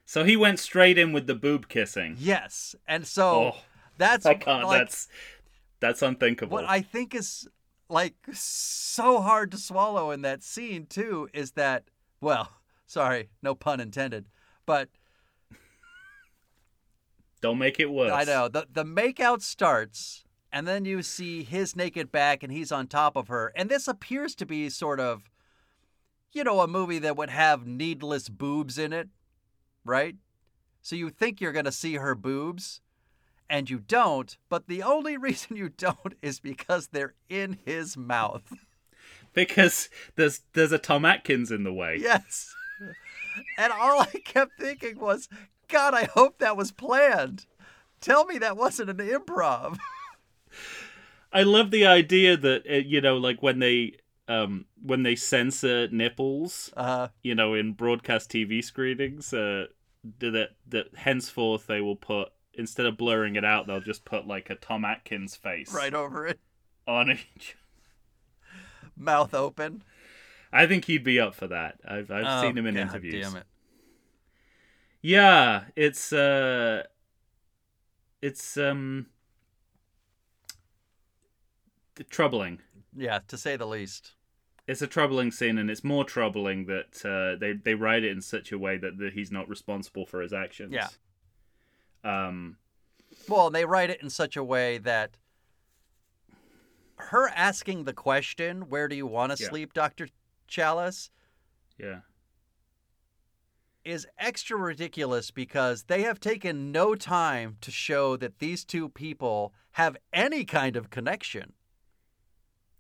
So 0.06 0.24
he 0.24 0.36
went 0.38 0.60
straight 0.60 0.98
in 0.98 1.14
with 1.14 1.28
the 1.28 1.36
boob 1.36 1.68
kissing. 1.70 2.16
Yes. 2.20 2.76
And 2.88 3.06
so 3.08 3.54
Oh, 3.54 3.56
that's 3.98 4.26
I 4.26 4.34
can't. 4.36 4.66
like 4.66 4.80
that's 4.82 5.08
that's 5.80 6.02
unthinkable. 6.02 6.54
what 6.54 6.66
I 6.70 6.82
think 6.82 7.16
is 7.16 7.48
like 7.90 8.16
so 8.34 9.22
hard 9.22 9.52
to 9.52 9.58
swallow 9.58 10.12
in 10.12 10.22
that 10.22 10.44
scene 10.44 10.86
too 10.86 11.28
is 11.34 11.52
that 11.54 11.84
well, 12.20 12.50
sorry, 12.92 13.30
no 13.42 13.56
pun 13.56 13.80
intended, 13.80 14.26
but 14.66 14.90
Don't 17.40 17.58
make 17.58 17.80
it 17.80 17.90
worse. 17.90 18.12
I 18.12 18.26
know. 18.26 18.48
The 18.48 18.68
the 18.72 18.84
makeout 18.84 19.42
starts 19.42 20.26
and 20.52 20.68
then 20.68 20.84
you 20.84 21.02
see 21.02 21.44
his 21.44 21.76
naked 21.76 22.12
back 22.12 22.44
and 22.44 22.52
he's 22.52 22.72
on 22.72 22.88
top 22.88 23.16
of 23.16 23.30
her. 23.30 23.54
And 23.56 23.70
this 23.70 23.88
appears 23.88 24.36
to 24.36 24.46
be 24.46 24.70
sort 24.70 25.00
of 25.00 25.30
you 26.34 26.44
know, 26.46 26.62
a 26.62 26.68
movie 26.68 27.00
that 27.00 27.18
would 27.18 27.30
have 27.30 27.68
needless 27.68 28.30
boobs 28.30 28.78
in 28.78 28.94
it, 28.94 29.10
right? 29.84 30.16
So 30.82 30.96
you 30.96 31.10
think 31.10 31.42
you're 31.42 31.52
going 31.52 31.66
to 31.66 31.74
see 31.74 31.96
her 31.96 32.16
boobs 32.16 32.82
and 33.50 33.70
you 33.70 33.80
don't, 33.80 34.38
but 34.50 34.68
the 34.68 34.82
only 34.82 35.18
reason 35.28 35.58
you 35.58 35.70
don't 35.70 36.16
is 36.22 36.40
because 36.40 36.88
they're 36.88 37.16
in 37.30 37.60
his 37.66 37.96
mouth. 37.96 38.44
Because 39.34 39.88
there's 40.18 40.42
there's 40.52 40.74
a 40.74 40.78
Tom 40.78 41.06
Atkins 41.06 41.52
in 41.52 41.64
the 41.64 41.72
way. 41.72 41.96
Yes. 41.98 42.54
And 43.58 43.72
all 43.74 44.02
I 44.02 44.20
kept 44.24 44.60
thinking 44.60 45.00
was, 45.00 45.30
God, 45.68 45.94
I 45.94 46.04
hope 46.04 46.40
that 46.40 46.58
was 46.58 46.72
planned. 46.72 47.46
Tell 48.00 48.26
me 48.26 48.38
that 48.40 48.58
wasn't 48.58 48.90
an 48.90 48.98
improv. 48.98 49.78
I 51.34 51.44
love 51.44 51.72
the 51.72 51.86
idea 51.86 52.36
that 52.36 52.64
uh, 52.70 52.74
you 52.76 53.00
know, 53.00 53.18
like 53.18 53.42
when 53.42 53.60
they 53.60 53.94
um 54.28 54.66
when 54.82 55.04
they 55.04 55.16
censor 55.16 55.88
nipples, 55.90 56.72
Uh, 56.76 57.10
you 57.24 57.36
know, 57.36 57.54
in 57.54 57.74
broadcast 57.74 58.30
TV 58.30 58.64
screenings, 58.64 59.34
uh, 59.34 59.68
that 60.20 60.50
that 60.68 60.96
henceforth 60.96 61.68
they 61.68 61.80
will 61.80 61.96
put 61.96 62.30
instead 62.54 62.86
of 62.86 62.98
blurring 62.98 63.36
it 63.36 63.46
out, 63.46 63.68
they'll 63.68 63.80
just 63.80 64.04
put 64.04 64.28
like 64.28 64.50
a 64.50 64.56
Tom 64.56 64.84
Atkins 64.84 65.36
face 65.36 65.74
right 65.74 65.94
over 65.94 66.28
it, 66.28 66.40
on 66.88 67.12
each. 67.12 67.56
mouth 68.98 69.34
open. 69.34 69.84
I 70.54 70.68
think 70.68 70.86
he'd 70.86 71.04
be 71.04 71.20
up 71.20 71.34
for 71.36 71.48
that. 71.48 71.80
I've 71.88 72.12
I've 72.12 72.28
Oh, 72.28 72.42
seen 72.42 72.58
him 72.58 72.66
in 72.68 72.76
God 72.76 72.82
interviews. 72.88 73.26
Damn 73.26 73.38
it. 73.38 73.46
Yeah, 75.02 75.64
it's 75.76 76.14
uh 76.14 76.84
it's 78.22 78.58
um 78.58 79.08
troubling. 82.10 82.60
Yeah, 82.96 83.20
to 83.28 83.38
say 83.38 83.56
the 83.56 83.68
least. 83.68 84.14
It's 84.68 84.82
a 84.82 84.88
troubling 84.88 85.32
scene 85.32 85.58
and 85.58 85.70
it's 85.70 85.84
more 85.84 86.04
troubling 86.06 86.66
that 86.66 87.04
uh, 87.06 87.38
they 87.40 87.54
they 87.54 87.74
write 87.74 88.04
it 88.04 88.12
in 88.12 88.22
such 88.22 88.52
a 88.52 88.58
way 88.58 88.78
that, 88.78 88.98
that 89.00 89.14
he's 89.14 89.32
not 89.32 89.50
responsible 89.50 90.06
for 90.06 90.22
his 90.22 90.34
actions. 90.34 90.74
Yeah. 90.74 90.90
Um 92.04 92.58
Well, 93.28 93.48
and 93.48 93.56
they 93.56 93.66
write 93.66 93.90
it 93.90 94.02
in 94.02 94.10
such 94.10 94.38
a 94.38 94.44
way 94.44 94.78
that 94.80 95.18
her 96.98 97.30
asking 97.30 97.84
the 97.86 97.94
question, 97.94 98.70
"Where 98.70 98.88
do 98.88 98.96
you 98.96 99.08
want 99.08 99.32
to 99.32 99.42
Yeah. 99.42 99.50
sleep, 99.50 99.74
Doctor 99.74 100.08
Challis?" 100.52 101.10
yeah. 101.78 102.02
is 103.84 104.06
extra 104.20 104.58
ridiculous 104.58 105.32
because 105.32 105.84
they 105.84 106.04
have 106.04 106.20
taken 106.20 106.72
no 106.72 106.94
time 106.94 107.58
to 107.62 107.72
show 107.72 108.16
that 108.18 108.40
these 108.40 108.64
two 108.64 108.90
people 108.90 109.54
have 109.72 109.98
any 110.14 110.46
kind 110.46 110.76
of 110.76 110.90
connection. 110.90 111.54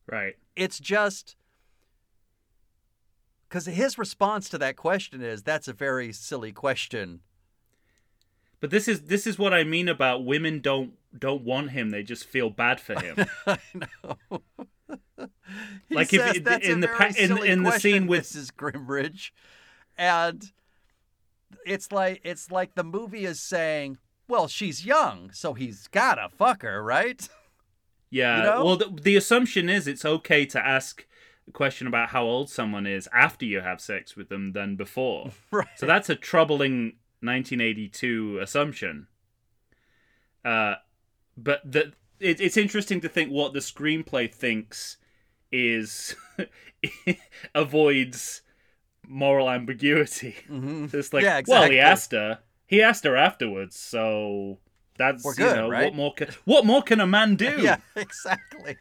Right. 0.05 0.35
It's 0.55 0.79
just 0.79 1.35
because 3.47 3.65
his 3.65 3.97
response 3.97 4.49
to 4.49 4.57
that 4.59 4.75
question 4.75 5.21
is, 5.21 5.43
"That's 5.43 5.67
a 5.67 5.73
very 5.73 6.11
silly 6.11 6.51
question." 6.51 7.21
But 8.61 8.69
this 8.69 8.87
is 8.87 9.01
this 9.03 9.25
is 9.25 9.39
what 9.39 9.53
I 9.53 9.63
mean 9.63 9.89
about 9.89 10.23
women 10.23 10.59
don't 10.59 10.93
don't 11.17 11.43
want 11.43 11.71
him. 11.71 11.89
They 11.89 12.03
just 12.03 12.25
feel 12.25 12.49
bad 12.49 12.79
for 12.79 12.99
him. 12.99 13.25
I 13.47 13.57
know. 13.73 14.41
he 15.89 15.95
Like 15.95 16.09
says, 16.09 16.37
it- 16.37 16.43
"That's 16.43 16.67
in 16.67 16.79
the 16.79 16.87
pa- 16.87 17.11
in- 17.17 17.43
in 17.45 17.63
the 17.63 17.71
scene 17.79 18.07
with- 18.07 18.23
Mrs. 18.23 18.51
Grimbridge," 18.53 19.31
and 19.97 20.51
it's 21.65 21.91
like 21.91 22.21
it's 22.23 22.49
like 22.51 22.75
the 22.75 22.83
movie 22.83 23.25
is 23.25 23.41
saying, 23.41 23.97
"Well, 24.27 24.47
she's 24.47 24.85
young, 24.85 25.31
so 25.31 25.53
he's 25.53 25.87
gotta 25.87 26.29
fuck 26.29 26.61
her, 26.63 26.83
right?" 26.83 27.27
Yeah. 28.13 28.37
You 28.39 28.43
know? 28.43 28.65
Well, 28.65 28.75
the, 28.75 28.99
the 29.01 29.15
assumption 29.15 29.69
is 29.69 29.87
it's 29.87 30.03
okay 30.03 30.45
to 30.47 30.59
ask 30.59 31.07
a 31.47 31.51
question 31.53 31.87
about 31.87 32.09
how 32.09 32.23
old 32.25 32.49
someone 32.49 32.85
is 32.85 33.07
after 33.13 33.45
you 33.45 33.61
have 33.61 33.79
sex 33.79 34.17
with 34.17 34.27
them 34.27 34.51
than 34.51 34.75
before. 34.75 35.31
right. 35.51 35.65
So 35.77 35.85
that's 35.85 36.09
a 36.09 36.15
troubling 36.15 36.97
1982 37.21 38.39
assumption. 38.41 39.07
Uh, 40.43 40.75
but 41.37 41.61
the 41.63 41.93
it, 42.19 42.41
it's 42.41 42.57
interesting 42.57 42.99
to 42.99 43.07
think 43.07 43.31
what 43.31 43.53
the 43.53 43.59
screenplay 43.59 44.29
thinks 44.29 44.97
is 45.51 46.15
avoids 47.55 48.41
moral 49.07 49.49
ambiguity. 49.49 50.35
Mhm. 50.49 50.93
It's 50.93 51.13
like, 51.13 51.23
Yeah, 51.23 51.41
well, 51.47 51.69
he 51.69 51.79
asked 51.79 52.11
her. 52.13 52.39
He 52.67 52.81
asked 52.81 53.03
her 53.03 53.17
afterwards, 53.17 53.75
so 53.77 54.59
That's 54.97 55.23
We're 55.23 55.31
you 55.31 55.37
good, 55.37 55.55
know 55.55 55.69
right? 55.69 55.85
what 55.85 55.95
more 55.95 56.13
can 56.13 56.29
what 56.45 56.65
more 56.65 56.81
can 56.83 56.99
a 56.99 57.07
man 57.07 57.35
do? 57.35 57.57
Yeah, 57.61 57.77
exactly. 57.95 58.77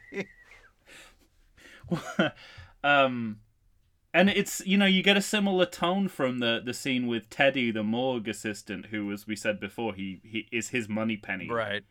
um 2.83 3.37
and 4.13 4.29
it's 4.29 4.61
you 4.65 4.77
know 4.77 4.85
you 4.85 5.03
get 5.03 5.17
a 5.17 5.21
similar 5.21 5.65
tone 5.65 6.07
from 6.07 6.39
the 6.39 6.61
the 6.63 6.73
scene 6.73 7.07
with 7.07 7.29
Teddy 7.29 7.71
the 7.71 7.83
morgue 7.83 8.27
assistant 8.27 8.87
who 8.87 9.11
as 9.11 9.27
we 9.27 9.35
said 9.35 9.59
before 9.59 9.93
he 9.93 10.21
he 10.23 10.47
is 10.51 10.69
his 10.69 10.87
Moneypenny 10.89 11.49
right. 11.49 11.83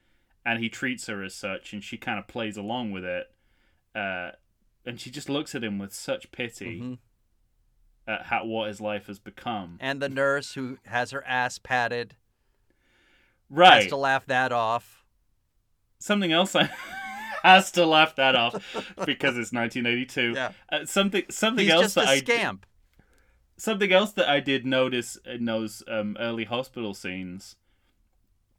and 0.44 0.58
he 0.60 0.68
treats 0.68 1.06
her 1.06 1.22
as 1.22 1.34
such 1.34 1.72
and 1.72 1.82
she 1.84 1.96
kind 1.96 2.18
of 2.18 2.26
plays 2.28 2.56
along 2.56 2.92
with 2.92 3.04
it 3.04 3.26
uh 3.94 4.30
and 4.86 5.00
she 5.00 5.10
just 5.10 5.28
looks 5.28 5.54
at 5.54 5.62
him 5.64 5.78
with 5.78 5.92
such 5.94 6.30
pity 6.32 6.80
Mhm. 6.80 6.98
at 8.06 8.26
how 8.26 8.44
what 8.44 8.68
his 8.68 8.80
life 8.80 9.06
has 9.06 9.18
become 9.18 9.76
And 9.80 10.00
the 10.00 10.08
nurse 10.08 10.54
who 10.54 10.78
has 10.86 11.10
her 11.10 11.24
ass 11.26 11.58
patted 11.58 12.16
right, 13.48 13.82
has 13.82 13.86
to 13.88 13.96
laugh 13.96 14.26
that 14.26 14.52
off. 14.52 15.04
something 15.98 16.32
else 16.32 16.54
I 16.56 16.64
has 17.42 17.70
to 17.72 17.84
laugh 17.86 18.16
that 18.16 18.34
off 18.34 18.54
because 19.06 19.36
it's 19.38 19.52
1982 19.52 20.32
Yeah. 20.34 20.52
uh, 20.70 20.84
something 20.86 21.24
something 21.30 21.64
He's 21.64 21.72
else 21.74 21.94
that 21.94 22.06
I 22.08 22.18
scamp. 22.18 22.66
something 23.56 23.92
else 23.92 24.12
that 24.12 24.28
I 24.28 24.40
did 24.40 24.64
notice 24.66 25.16
in 25.24 25.44
those 25.44 25.82
um, 25.88 26.16
early 26.20 26.44
hospital 26.44 26.94
scenes. 26.94 27.56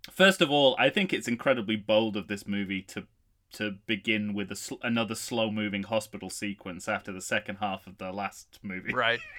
First 0.10 0.42
of 0.42 0.50
all, 0.50 0.76
I 0.80 0.90
think 0.90 1.14
it's 1.14 1.28
incredibly 1.28 1.76
bold 1.76 2.18
of 2.18 2.28
this 2.28 2.48
movie 2.48 2.82
to 2.84 3.06
to 3.54 3.72
begin 3.86 4.34
with 4.34 4.52
a 4.52 4.56
sl- 4.56 4.76
another 4.82 5.16
slow 5.16 5.52
moving 5.52 5.84
hospital 5.84 6.30
sequence 6.30 6.88
after 6.88 7.12
the 7.12 7.22
second 7.22 7.58
half 7.58 7.88
of 7.88 7.98
the 7.98 8.12
last 8.12 8.60
movie. 8.62 8.94
Right. 8.94 9.20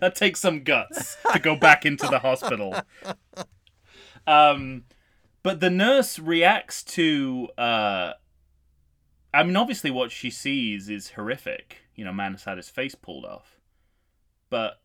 That 0.00 0.14
takes 0.14 0.40
some 0.40 0.62
guts 0.62 1.18
to 1.34 1.38
go 1.38 1.56
back 1.56 1.84
into 1.84 2.06
the 2.06 2.18
hospital. 2.20 2.74
Um, 4.26 4.84
but 5.42 5.60
the 5.60 5.68
nurse 5.68 6.18
reacts 6.18 6.82
to. 6.84 7.48
Uh, 7.58 8.14
I 9.34 9.42
mean, 9.42 9.56
obviously, 9.56 9.90
what 9.90 10.10
she 10.10 10.30
sees 10.30 10.88
is 10.88 11.10
horrific. 11.10 11.82
You 11.94 12.06
know, 12.06 12.14
man 12.14 12.32
has 12.32 12.44
had 12.44 12.56
his 12.56 12.70
face 12.70 12.94
pulled 12.94 13.26
off, 13.26 13.58
but 14.48 14.80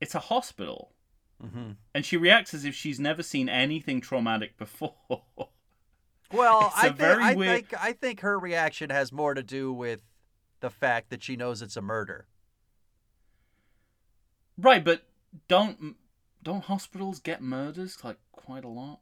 it's 0.00 0.14
a 0.14 0.20
hospital, 0.20 0.92
hmm 1.40 1.72
and 1.92 2.04
she 2.04 2.16
reacts 2.16 2.54
as 2.54 2.64
if 2.64 2.74
she's 2.74 3.00
never 3.00 3.22
seen 3.24 3.48
anything 3.48 4.00
traumatic 4.00 4.56
before. 4.58 4.94
Well, 6.32 6.72
I, 6.76 6.90
think, 6.90 7.00
I 7.00 7.34
weird- 7.34 7.68
think 7.68 7.82
I 7.82 7.92
think 7.92 8.20
her 8.20 8.38
reaction 8.38 8.90
has 8.90 9.12
more 9.12 9.34
to 9.34 9.42
do 9.42 9.72
with 9.72 10.02
the 10.60 10.70
fact 10.70 11.10
that 11.10 11.22
she 11.22 11.36
knows 11.36 11.62
it's 11.62 11.76
a 11.76 11.82
murder. 11.82 12.26
right, 14.58 14.84
but 14.84 15.02
don't 15.48 15.96
don't 16.42 16.64
hospitals 16.64 17.20
get 17.20 17.42
murders 17.42 17.98
like 18.04 18.18
quite 18.32 18.64
a 18.64 18.68
lot? 18.68 19.00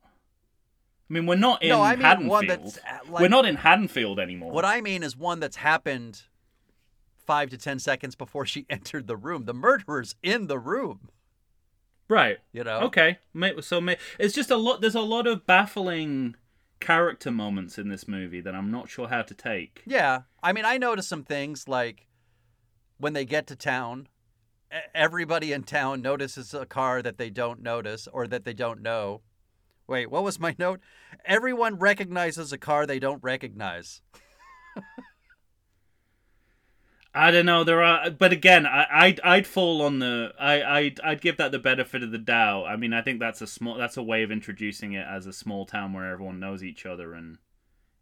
I 1.10 1.14
mean, 1.14 1.26
we're 1.26 1.36
not 1.36 1.62
in 1.62 1.70
no, 1.70 1.82
I 1.82 1.96
mean 1.96 2.04
Haddonfield. 2.04 2.30
one 2.30 2.46
that's 2.46 2.78
like, 3.08 3.22
we're 3.22 3.28
not 3.28 3.46
in 3.46 3.56
Haddonfield 3.56 4.18
anymore. 4.20 4.52
What 4.52 4.64
I 4.64 4.80
mean 4.80 5.02
is 5.02 5.16
one 5.16 5.40
that's 5.40 5.56
happened 5.56 6.22
five 7.26 7.50
to 7.50 7.58
ten 7.58 7.78
seconds 7.78 8.14
before 8.14 8.44
she 8.46 8.66
entered 8.70 9.06
the 9.06 9.16
room. 9.16 9.44
The 9.44 9.54
murderer's 9.54 10.14
in 10.22 10.46
the 10.46 10.58
room. 10.58 11.08
right. 12.08 12.38
You 12.52 12.64
know. 12.64 12.80
Okay, 12.80 13.18
so 13.60 13.80
it's 14.18 14.34
just 14.34 14.50
a 14.50 14.56
lot. 14.56 14.80
There's 14.80 14.94
a 14.94 15.00
lot 15.00 15.26
of 15.26 15.46
baffling 15.46 16.36
character 16.80 17.30
moments 17.30 17.78
in 17.78 17.88
this 17.88 18.06
movie 18.08 18.40
that 18.40 18.54
I'm 18.54 18.70
not 18.70 18.88
sure 18.88 19.08
how 19.08 19.22
to 19.22 19.34
take. 19.34 19.82
Yeah. 19.86 20.22
I 20.42 20.52
mean, 20.52 20.64
I 20.64 20.78
noticed 20.78 21.08
some 21.08 21.24
things 21.24 21.68
like 21.68 22.06
when 22.98 23.12
they 23.12 23.24
get 23.24 23.46
to 23.48 23.56
town, 23.56 24.08
everybody 24.94 25.52
in 25.52 25.62
town 25.62 26.02
notices 26.02 26.54
a 26.54 26.66
car 26.66 27.02
that 27.02 27.18
they 27.18 27.30
don't 27.30 27.62
notice 27.62 28.08
or 28.12 28.26
that 28.28 28.44
they 28.44 28.54
don't 28.54 28.82
know. 28.82 29.22
Wait, 29.86 30.10
what 30.10 30.22
was 30.22 30.38
my 30.38 30.54
note? 30.58 30.80
Everyone 31.24 31.78
recognizes 31.78 32.52
a 32.52 32.58
car 32.58 32.86
they 32.86 32.98
don't 32.98 33.22
recognize. 33.22 34.02
I 37.18 37.32
don't 37.32 37.46
know. 37.46 37.64
There 37.64 37.82
are, 37.82 38.10
but 38.10 38.32
again, 38.32 38.64
I, 38.64 38.86
I'd 38.90 39.20
I'd 39.24 39.46
fall 39.46 39.82
on 39.82 39.98
the 39.98 40.32
I 40.38 40.62
I'd, 40.62 41.00
I'd 41.00 41.20
give 41.20 41.36
that 41.38 41.50
the 41.50 41.58
benefit 41.58 42.04
of 42.04 42.12
the 42.12 42.18
doubt. 42.18 42.66
I 42.66 42.76
mean, 42.76 42.92
I 42.92 43.02
think 43.02 43.18
that's 43.18 43.42
a 43.42 43.46
small 43.46 43.74
that's 43.76 43.96
a 43.96 44.02
way 44.02 44.22
of 44.22 44.30
introducing 44.30 44.92
it 44.92 45.04
as 45.04 45.26
a 45.26 45.32
small 45.32 45.66
town 45.66 45.92
where 45.92 46.10
everyone 46.12 46.38
knows 46.38 46.62
each 46.62 46.86
other, 46.86 47.14
and 47.14 47.38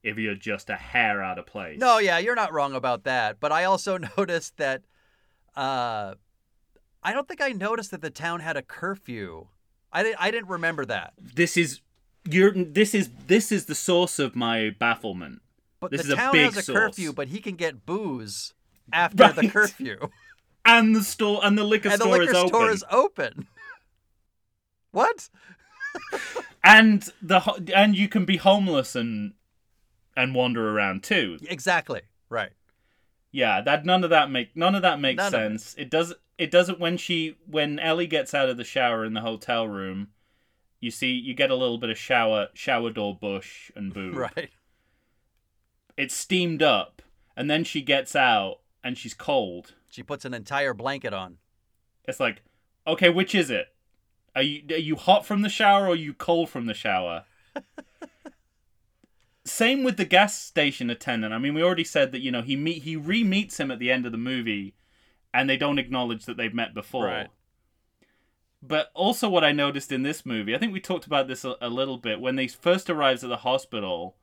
if 0.03 0.19
you're 0.19 0.35
just 0.35 0.69
a 0.69 0.77
hair 0.77 1.23
out 1.23 1.39
of 1.39 1.47
place. 1.47 1.81
No, 1.81 1.97
yeah, 1.97 2.19
you're 2.19 2.35
not 2.35 2.53
wrong 2.53 2.75
about 2.75 3.05
that. 3.05 3.41
But 3.41 3.53
I 3.53 3.65
also 3.65 3.97
noticed 4.19 4.59
that 4.59 4.83
uh 5.57 6.15
I 7.03 7.13
don't 7.15 7.27
think 7.27 7.41
I 7.41 7.51
noticed 7.51 7.93
that 7.93 8.03
the 8.03 8.11
town 8.11 8.41
had 8.41 8.59
a 8.59 8.63
curfew. 8.63 9.47
I 9.93 10.03
didn't 10.03 10.21
I 10.21 10.31
didn't 10.31 10.51
remember 10.51 10.85
that. 10.85 11.15
this 11.19 11.57
is 11.57 11.81
you're 12.29 12.53
this 12.53 12.95
is 12.95 13.09
this 13.29 13.51
is 13.51 13.65
the 13.65 13.75
source 13.75 14.19
of 14.19 14.37
my 14.37 14.75
bafflement. 14.79 15.41
But 15.81 15.91
This 15.91 16.03
the 16.03 16.09
is 16.09 16.13
a 16.13 16.17
town 16.17 16.33
big 16.33 16.45
has 16.47 16.57
a 16.59 16.63
source. 16.63 16.79
curfew, 16.79 17.13
but 17.15 17.29
he 17.29 17.39
can 17.39 17.55
get 17.57 17.87
booze 17.87 18.53
after 18.93 19.33
the 19.33 19.49
curfew. 19.49 20.09
And 20.65 20.97
the 20.97 21.03
store 21.05 21.41
and 21.45 21.57
the 21.57 21.65
liquor 21.65 21.89
and 21.91 22.01
the 22.01 22.05
store 22.05 22.19
liquor 22.19 22.33
is 22.33 22.39
store 22.49 22.63
open. 22.63 22.75
is 22.75 22.85
open. 22.91 23.47
what? 24.91 25.29
and 26.65 27.09
the 27.23 27.41
and 27.75 27.97
you 27.97 28.09
can 28.09 28.25
be 28.25 28.37
homeless 28.37 28.95
and 28.97 29.35
and 30.17 30.35
wander 30.35 30.71
around 30.71 31.03
too. 31.03 31.39
Exactly. 31.49 32.03
Right. 32.29 32.51
Yeah, 33.33 33.61
that 33.61 33.85
none 33.85 34.03
of 34.05 34.11
that 34.11 34.31
make 34.31 34.57
none 34.57 34.75
of 34.75 34.83
that 34.83 34.99
makes 35.01 35.19
None 35.19 35.35
of 35.35 35.35
it. 35.35 35.61
sense. 35.61 35.75
It. 35.79 35.91
does 35.91 36.15
it 36.39 36.51
doesn't 36.51 36.81
when 36.81 36.97
she 36.97 37.37
when 37.47 37.79
Ellie 37.79 38.07
gets 38.07 38.35
out 38.35 38.49
of 38.49 38.57
the 38.57 38.65
shower 38.65 39.05
in 39.05 39.15
the 39.15 39.21
hotel 39.21 39.67
room, 39.69 40.09
you 40.81 40.91
see 40.91 41.13
you 41.13 41.33
get 41.35 41.51
a 41.51 41.55
little 41.55 41.79
bit 41.79 41.91
of 41.91 41.99
shower 41.99 42.49
shower 42.55 42.91
door 42.91 43.17
bush 43.17 43.71
and 43.77 43.93
boo. 43.95 44.13
Right. 44.15 44.51
It's 45.97 46.15
steamed 46.15 46.63
up 46.63 47.03
and 47.37 47.49
then 47.51 47.65
she 47.65 47.81
gets 47.83 48.15
out 48.17 48.57
and 48.87 48.97
she's 48.97 49.15
cold. 49.15 49.75
She 49.91 50.05
puts 50.05 50.25
an 50.25 50.33
entire 50.33 50.73
blanket 50.73 51.13
on. 51.13 51.39
It's 52.05 52.21
like, 52.21 52.43
okay, 52.87 53.11
which 53.11 53.35
is 53.35 53.51
it? 53.51 53.75
Are 54.37 54.43
you 54.43 54.63
are 54.71 54.79
you 54.79 54.95
hot 54.95 55.27
from 55.27 55.43
the 55.43 55.49
shower 55.49 55.87
or 55.87 55.91
are 55.91 55.97
you 55.97 56.15
cold 56.15 56.51
from 56.51 56.67
the 56.67 56.75
shower? 56.75 57.25
Same 59.45 59.83
with 59.83 59.97
the 59.97 60.05
gas 60.05 60.41
station 60.41 60.89
attendant. 60.89 61.35
I 61.35 61.39
mean, 61.39 61.53
we 61.53 61.65
already 61.65 61.83
said 61.83 62.13
that 62.13 62.21
you 62.21 62.31
know 62.31 62.43
he 62.43 62.55
meet 62.55 62.85
he 62.85 62.95
re 62.95 63.25
meets 63.25 63.59
him 63.59 63.73
at 63.73 63.81
the 63.81 63.91
end 63.91 64.07
of 64.07 64.13
the 64.13 64.19
movie, 64.19 64.77
and 65.35 65.51
they 65.51 65.57
don't 65.57 65.81
acknowledge 65.81 66.25
that 66.27 66.37
they've 66.37 66.55
met 66.55 66.73
before. 66.73 67.07
Right. 67.07 67.29
But 68.63 68.91
also, 68.95 69.29
what 69.29 69.45
I 69.45 69.51
noticed 69.51 69.91
in 69.91 70.05
this 70.05 70.25
movie, 70.25 70.55
I 70.55 70.59
think 70.59 70.73
we 70.73 70.81
talked 70.81 71.07
about 71.07 71.27
this 71.27 71.45
a, 71.45 71.57
a 71.61 71.69
little 71.69 71.99
bit 71.99 72.21
when 72.21 72.37
they 72.37 72.47
first 72.47 72.89
arrives 72.89 73.25
at 73.25 73.31
the 73.31 73.39
hospital. 73.39 74.15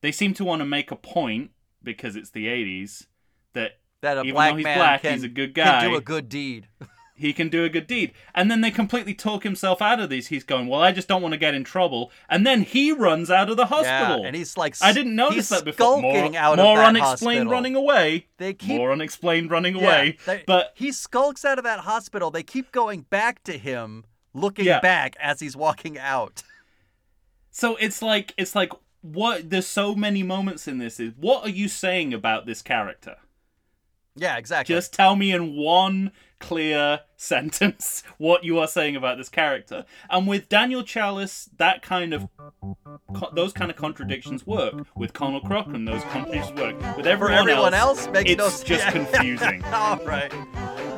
They 0.00 0.12
seem 0.12 0.32
to 0.34 0.44
want 0.44 0.60
to 0.60 0.66
make 0.66 0.92
a 0.92 0.96
point 0.96 1.50
because 1.82 2.14
it's 2.14 2.30
the 2.30 2.46
'80s 2.46 3.06
that 3.52 3.79
That 4.02 4.16
a 4.18 4.20
Even 4.22 4.34
black 4.34 4.50
though 4.52 4.56
he's 4.56 4.64
man 4.64 4.78
black, 4.78 5.02
can, 5.02 5.12
he's 5.14 5.22
a 5.24 5.28
good 5.28 5.54
guy. 5.54 5.80
can 5.80 5.90
do 5.90 5.96
a 5.96 6.00
good 6.00 6.28
deed. 6.28 6.68
he 7.14 7.34
can 7.34 7.50
do 7.50 7.64
a 7.64 7.68
good 7.68 7.86
deed. 7.86 8.12
And 8.34 8.50
then 8.50 8.62
they 8.62 8.70
completely 8.70 9.12
talk 9.12 9.42
himself 9.42 9.82
out 9.82 10.00
of 10.00 10.08
these. 10.08 10.28
He's 10.28 10.42
going, 10.42 10.68
"Well, 10.68 10.80
I 10.80 10.90
just 10.90 11.06
don't 11.06 11.20
want 11.20 11.32
to 11.32 11.38
get 11.38 11.54
in 11.54 11.64
trouble." 11.64 12.10
And 12.28 12.46
then 12.46 12.62
he 12.62 12.92
runs 12.92 13.30
out 13.30 13.50
of 13.50 13.58
the 13.58 13.66
hospital. 13.66 14.20
Yeah, 14.20 14.26
and 14.26 14.34
he's 14.34 14.56
like 14.56 14.74
I 14.80 14.92
didn't 14.94 15.14
notice 15.14 15.36
he's 15.36 15.48
that 15.50 15.64
before. 15.66 16.00
More, 16.00 16.16
out 16.36 16.56
more 16.56 16.72
of 16.72 16.76
that 16.78 16.86
unexplained 16.88 17.40
hospital. 17.40 17.52
running 17.52 17.76
away. 17.76 18.26
They 18.38 18.54
keep 18.54 18.78
more 18.78 18.90
unexplained 18.92 19.50
running 19.50 19.76
yeah, 19.76 19.82
away. 19.84 20.16
they- 20.24 20.44
but 20.46 20.72
he 20.74 20.92
skulks 20.92 21.44
out 21.44 21.58
of 21.58 21.64
that 21.64 21.80
hospital. 21.80 22.30
They 22.30 22.42
keep 22.42 22.72
going 22.72 23.02
back 23.10 23.44
to 23.44 23.58
him, 23.58 24.04
looking 24.32 24.64
Yeah. 24.64 24.80
back 24.80 25.14
as 25.20 25.40
he's 25.40 25.54
walking 25.56 25.98
out. 25.98 26.42
so 27.50 27.76
it's 27.76 28.00
like 28.00 28.32
it's 28.38 28.54
like 28.54 28.72
what 29.02 29.50
there's 29.50 29.66
so 29.66 29.94
many 29.94 30.22
moments 30.22 30.68
in 30.68 30.78
this 30.78 31.00
is 31.00 31.12
what 31.18 31.44
are 31.44 31.50
you 31.50 31.68
saying 31.68 32.14
about 32.14 32.46
this 32.46 32.62
character? 32.62 33.16
Yeah, 34.20 34.36
exactly. 34.36 34.74
Just 34.74 34.92
tell 34.92 35.16
me 35.16 35.32
in 35.32 35.56
one 35.56 36.12
clear 36.40 37.00
sentence 37.16 38.02
what 38.18 38.44
you 38.44 38.58
are 38.58 38.68
saying 38.68 38.94
about 38.94 39.16
this 39.16 39.30
character. 39.30 39.86
And 40.10 40.26
with 40.26 40.50
Daniel 40.50 40.82
Challis, 40.82 41.48
that 41.56 41.80
kind 41.80 42.12
of 42.12 42.28
co- 43.14 43.30
those 43.34 43.54
kind 43.54 43.70
of 43.70 43.78
contradictions 43.78 44.46
work. 44.46 44.74
With 44.94 45.14
Conal 45.14 45.40
Cochran, 45.40 45.86
those 45.86 46.02
contradictions 46.04 46.60
work. 46.60 46.96
With 46.98 47.06
everyone, 47.06 47.38
everyone 47.38 47.74
else, 47.74 48.08
makes 48.08 48.30
it's 48.30 48.38
no 48.38 48.50
just 48.66 48.86
confusing. 48.88 49.64
All 49.72 49.96
right. 50.04 50.32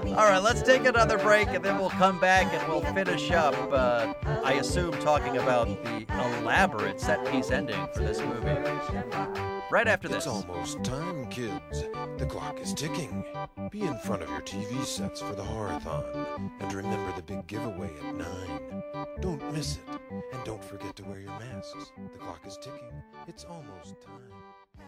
All 0.06 0.28
right, 0.28 0.42
let's 0.42 0.62
take 0.62 0.84
another 0.84 1.16
break 1.16 1.48
and 1.48 1.64
then 1.64 1.78
we'll 1.78 1.90
come 1.90 2.18
back 2.18 2.52
and 2.52 2.68
we'll 2.68 2.82
finish 2.92 3.30
up, 3.30 3.54
uh, 3.72 4.12
I 4.44 4.54
assume, 4.54 4.92
talking 5.00 5.36
about 5.36 5.68
the 5.84 6.04
elaborate 6.40 7.00
set 7.00 7.24
piece 7.30 7.52
ending 7.52 7.86
for 7.94 8.00
this 8.00 8.18
movie. 8.18 9.51
Right 9.72 9.88
after 9.88 10.06
this. 10.06 10.26
It's 10.26 10.26
almost 10.26 10.84
time, 10.84 11.26
kids. 11.30 11.86
The 12.18 12.26
clock 12.26 12.60
is 12.60 12.74
ticking. 12.74 13.24
Be 13.70 13.80
in 13.80 13.96
front 14.00 14.22
of 14.22 14.28
your 14.28 14.42
TV 14.42 14.84
sets 14.84 15.22
for 15.22 15.34
the 15.34 15.42
horrorthon. 15.42 16.50
And 16.60 16.74
remember 16.74 17.10
the 17.16 17.22
big 17.22 17.46
giveaway 17.46 17.88
at 18.06 18.14
9. 18.14 18.82
Don't 19.22 19.54
miss 19.54 19.76
it. 19.78 20.00
And 20.10 20.44
don't 20.44 20.62
forget 20.62 20.94
to 20.96 21.04
wear 21.04 21.20
your 21.20 21.30
masks. 21.30 21.90
The 22.12 22.18
clock 22.18 22.46
is 22.46 22.58
ticking. 22.58 23.02
It's 23.26 23.46
almost 23.46 23.94
time. 24.02 24.84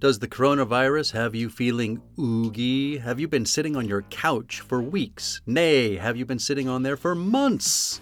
Does 0.00 0.18
the 0.18 0.26
coronavirus 0.26 1.12
have 1.12 1.36
you 1.36 1.48
feeling 1.48 2.02
oogie? 2.18 2.98
Have 2.98 3.20
you 3.20 3.28
been 3.28 3.46
sitting 3.46 3.76
on 3.76 3.86
your 3.86 4.02
couch 4.02 4.62
for 4.62 4.82
weeks? 4.82 5.42
Nay, 5.46 5.94
have 5.94 6.16
you 6.16 6.26
been 6.26 6.40
sitting 6.40 6.68
on 6.68 6.82
there 6.82 6.96
for 6.96 7.14
months? 7.14 8.00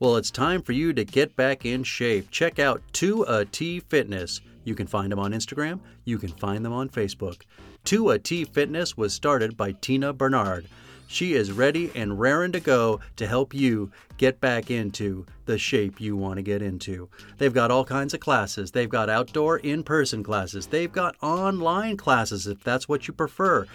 Well, 0.00 0.16
it's 0.16 0.30
time 0.30 0.62
for 0.62 0.72
you 0.72 0.94
to 0.94 1.04
get 1.04 1.36
back 1.36 1.66
in 1.66 1.84
shape. 1.84 2.30
Check 2.30 2.58
out 2.58 2.80
2AT 2.94 3.82
Fitness. 3.90 4.40
You 4.64 4.74
can 4.74 4.86
find 4.86 5.12
them 5.12 5.18
on 5.18 5.32
Instagram, 5.32 5.78
you 6.06 6.16
can 6.16 6.30
find 6.30 6.64
them 6.64 6.72
on 6.72 6.88
Facebook. 6.88 7.42
2AT 7.84 8.48
Fitness 8.54 8.96
was 8.96 9.12
started 9.12 9.58
by 9.58 9.72
Tina 9.72 10.14
Bernard. 10.14 10.66
She 11.06 11.34
is 11.34 11.52
ready 11.52 11.92
and 11.94 12.18
raring 12.18 12.52
to 12.52 12.60
go 12.60 13.00
to 13.16 13.26
help 13.26 13.52
you 13.52 13.92
get 14.16 14.40
back 14.40 14.70
into 14.70 15.26
the 15.44 15.58
shape 15.58 16.00
you 16.00 16.16
want 16.16 16.36
to 16.36 16.42
get 16.42 16.62
into. 16.62 17.10
They've 17.36 17.52
got 17.52 17.70
all 17.70 17.84
kinds 17.84 18.14
of 18.14 18.20
classes. 18.20 18.70
They've 18.70 18.88
got 18.88 19.10
outdoor 19.10 19.58
in 19.58 19.82
person 19.82 20.22
classes. 20.22 20.66
They've 20.66 20.90
got 20.90 21.16
online 21.20 21.98
classes 21.98 22.46
if 22.46 22.64
that's 22.64 22.88
what 22.88 23.06
you 23.06 23.12
prefer. 23.12 23.66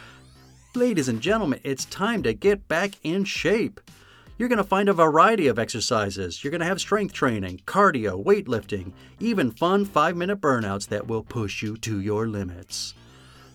Ladies 0.73 1.07
and 1.07 1.21
gentlemen, 1.21 1.59
it's 1.63 1.85
time 1.85 2.23
to 2.23 2.33
get 2.33 2.67
back 2.67 2.93
in 3.03 3.25
shape. 3.25 3.79
You're 4.37 4.49
going 4.49 4.57
to 4.57 4.65
find 4.65 4.89
a 4.89 4.93
variety 4.93 5.47
of 5.47 5.57
exercises. 5.57 6.43
You're 6.43 6.51
going 6.51 6.59
to 6.59 6.67
have 6.67 6.81
strength 6.81 7.13
training, 7.13 7.61
cardio, 7.65 8.21
weightlifting, 8.21 8.91
even 9.19 9.49
fun 9.49 9.85
five 9.85 10.17
minute 10.17 10.41
burnouts 10.41 10.89
that 10.89 11.07
will 11.07 11.23
push 11.23 11.61
you 11.63 11.77
to 11.77 12.01
your 12.01 12.27
limits. 12.27 12.93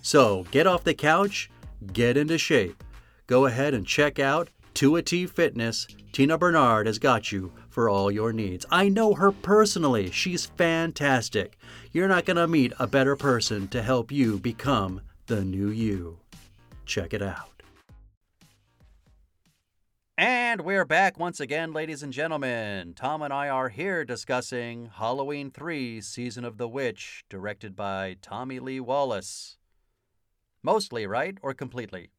So 0.01 0.47
get 0.51 0.66
off 0.66 0.85
the 0.85 0.95
couch, 0.95 1.51
get 1.93 2.16
into 2.16 2.39
shape. 2.39 2.83
Go 3.26 3.45
ahead 3.45 3.74
and 3.74 3.87
check 3.87 4.18
out 4.18 4.49
2 4.72 5.03
T 5.03 5.26
Fitness. 5.26 5.87
Tina 6.12 6.39
Bernard 6.39 6.87
has 6.87 6.99
got 6.99 7.31
you 7.31 7.53
for 7.68 7.91
all 7.91 8.11
your 8.11 8.33
needs. 8.33 8.64
I 8.70 8.89
know 8.89 9.12
her 9.14 9.31
personally. 9.31 10.11
She's 10.11 10.47
fantastic. 10.47 11.59
You're 11.93 12.09
not 12.09 12.24
going 12.24 12.39
to 12.39 12.49
meet 12.49 12.72
a 12.78 12.87
better 12.87 13.16
person 13.16 13.68
to 13.68 13.83
help 13.83 14.11
you 14.11 14.39
become 14.39 15.03
the 15.26 15.45
new 15.45 15.68
you. 15.68 16.18
Check 16.87 17.12
it 17.12 17.22
out. 17.22 17.60
And 20.21 20.61
we're 20.61 20.85
back 20.85 21.18
once 21.18 21.41
again, 21.41 21.73
ladies 21.73 22.03
and 22.03 22.12
gentlemen. 22.12 22.93
Tom 22.93 23.23
and 23.23 23.33
I 23.33 23.49
are 23.49 23.71
here 23.71 24.05
discussing 24.05 24.91
Halloween 24.97 25.51
3 25.51 26.03
Season 26.03 26.45
of 26.45 26.59
the 26.59 26.68
Witch, 26.68 27.25
directed 27.31 27.75
by 27.75 28.18
Tommy 28.21 28.59
Lee 28.59 28.81
Wallace. 28.81 29.57
Mostly, 30.62 31.07
right? 31.07 31.39
Or 31.41 31.55
completely? 31.55 32.11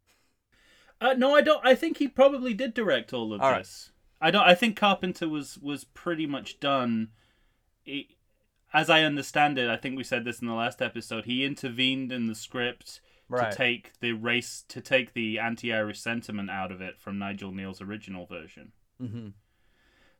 Uh, 1.00 1.14
no, 1.14 1.36
I 1.36 1.42
don't. 1.42 1.64
I 1.64 1.76
think 1.76 1.98
he 1.98 2.08
probably 2.08 2.56
did 2.56 2.74
direct 2.74 3.14
all 3.14 3.34
of 3.34 3.42
All 3.42 3.52
right. 3.52 3.60
this. 3.60 3.92
I 4.20 4.32
don't. 4.32 4.48
I 4.48 4.56
think 4.56 4.76
Carpenter 4.76 5.30
was 5.30 5.60
was 5.60 5.84
pretty 5.84 6.26
much 6.26 6.60
done. 6.60 7.10
He- 7.84 8.18
as 8.74 8.90
I 8.90 9.04
understand 9.04 9.60
it, 9.60 9.70
I 9.70 9.78
think 9.78 9.96
we 9.96 10.04
said 10.04 10.26
this 10.26 10.40
in 10.42 10.48
the 10.48 10.56
last 10.56 10.82
episode. 10.82 11.26
He 11.26 11.46
intervened 11.46 12.12
in 12.12 12.26
the 12.26 12.34
script 12.34 13.00
Right. 13.32 13.50
to 13.50 13.58
take 13.58 13.94
the 14.02 14.12
race 14.12 14.66
to 14.68 14.82
take 14.82 15.14
the 15.14 15.40
anti-Irish 15.40 16.00
sentiment 16.00 16.50
out 16.50 16.70
of 16.70 16.82
it 16.82 17.00
from 17.00 17.18
Nigel 17.18 17.52
Kneale's 17.52 17.82
original 17.82 18.26
version. 18.26 18.74
Mm-hmm. 19.02 19.30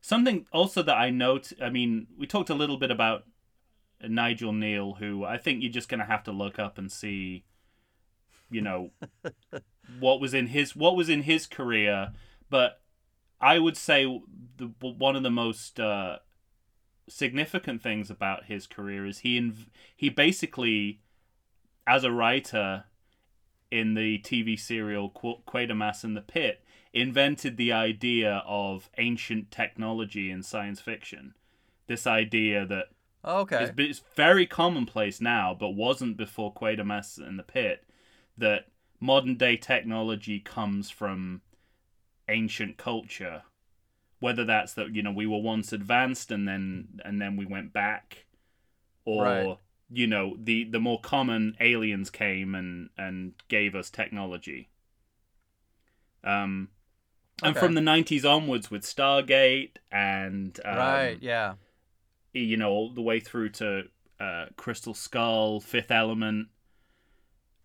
Something 0.00 0.46
also 0.50 0.82
that 0.82 0.96
I 0.96 1.10
note. 1.10 1.52
I 1.62 1.68
mean, 1.68 2.06
we 2.18 2.26
talked 2.26 2.48
a 2.48 2.54
little 2.54 2.78
bit 2.78 2.90
about 2.90 3.24
Nigel 4.02 4.52
Neal, 4.52 4.94
who 4.94 5.24
I 5.24 5.36
think 5.36 5.62
you're 5.62 5.70
just 5.70 5.88
going 5.88 6.00
to 6.00 6.06
have 6.06 6.24
to 6.24 6.32
look 6.32 6.58
up 6.58 6.78
and 6.78 6.90
see, 6.90 7.44
you 8.50 8.62
know, 8.62 8.90
what 10.00 10.20
was 10.20 10.32
in 10.32 10.48
his 10.48 10.74
what 10.74 10.96
was 10.96 11.08
in 11.08 11.22
his 11.22 11.46
career. 11.46 12.12
But 12.48 12.80
I 13.40 13.58
would 13.58 13.76
say 13.76 14.22
the 14.56 14.72
one 14.80 15.16
of 15.16 15.22
the 15.22 15.30
most 15.30 15.78
uh, 15.78 16.18
significant 17.08 17.82
things 17.82 18.10
about 18.10 18.46
his 18.46 18.66
career 18.66 19.06
is 19.06 19.18
he 19.18 19.38
inv- 19.38 19.68
he 19.94 20.08
basically, 20.08 21.00
as 21.86 22.04
a 22.04 22.10
writer, 22.10 22.84
in 23.72 23.94
the 23.94 24.18
TV 24.18 24.58
serial 24.60 25.08
Qu- 25.08 25.40
Quatermass 25.48 26.04
and 26.04 26.14
the 26.14 26.20
Pit, 26.20 26.62
invented 26.92 27.56
the 27.56 27.72
idea 27.72 28.42
of 28.46 28.90
ancient 28.98 29.50
technology 29.50 30.30
in 30.30 30.42
science 30.42 30.78
fiction. 30.78 31.34
This 31.86 32.06
idea 32.06 32.66
that 32.66 32.88
oh, 33.24 33.40
Okay. 33.40 33.64
it's, 33.64 33.72
it's 33.78 34.02
very 34.14 34.46
commonplace 34.46 35.22
now, 35.22 35.56
but 35.58 35.70
wasn't 35.70 36.18
before 36.18 36.52
Quatermass 36.52 37.16
and 37.16 37.38
the 37.38 37.42
Pit, 37.42 37.84
that 38.36 38.68
modern 39.00 39.36
day 39.36 39.56
technology 39.56 40.38
comes 40.38 40.90
from 40.90 41.40
ancient 42.28 42.76
culture. 42.76 43.42
Whether 44.20 44.44
that's 44.44 44.74
that 44.74 44.94
you 44.94 45.02
know 45.02 45.10
we 45.12 45.26
were 45.26 45.40
once 45.40 45.72
advanced 45.72 46.30
and 46.30 46.46
then 46.46 47.00
and 47.06 47.20
then 47.20 47.36
we 47.36 47.46
went 47.46 47.72
back, 47.72 48.26
or 49.06 49.24
Right. 49.24 49.58
You 49.92 50.06
know 50.06 50.36
the 50.42 50.64
the 50.64 50.80
more 50.80 51.00
common 51.00 51.56
aliens 51.60 52.10
came 52.10 52.54
and 52.54 52.90
and 52.96 53.34
gave 53.48 53.74
us 53.74 53.90
technology. 53.90 54.70
Um, 56.24 56.68
and 57.42 57.56
from 57.56 57.74
the 57.74 57.80
'90s 57.80 58.24
onwards 58.24 58.70
with 58.70 58.82
Stargate 58.82 59.76
and 59.90 60.58
um, 60.64 60.76
right, 60.76 61.18
yeah. 61.20 61.54
you 62.32 62.56
know, 62.56 62.70
all 62.70 62.90
the 62.90 63.02
way 63.02 63.20
through 63.20 63.50
to 63.50 63.84
uh, 64.20 64.46
Crystal 64.56 64.94
Skull, 64.94 65.60
Fifth 65.60 65.90
Element. 65.90 66.48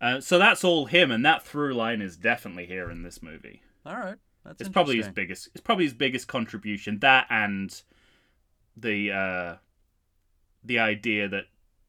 Uh, 0.02 0.20
so 0.20 0.38
that's 0.38 0.64
all 0.64 0.86
him, 0.86 1.12
and 1.12 1.26
that 1.26 1.44
through 1.44 1.74
line 1.74 2.02
is 2.02 2.18
definitely 2.18 2.66
here 2.66 2.90
in 2.90 3.04
this 3.04 3.22
movie. 3.22 3.62
All 3.86 3.96
right. 3.96 4.18
That's 4.44 4.62
It's 4.62 4.70
probably 4.70 4.98
his 4.98 5.10
biggest. 5.10 5.50
It's 5.54 5.62
probably 5.62 5.86
his 5.86 5.94
biggest 5.94 6.28
contribution. 6.28 7.00
That 7.00 7.28
and 7.30 7.82
the 8.76 9.12
uh, 9.12 9.56
the 10.64 10.80
idea 10.80 11.28
that 11.28 11.46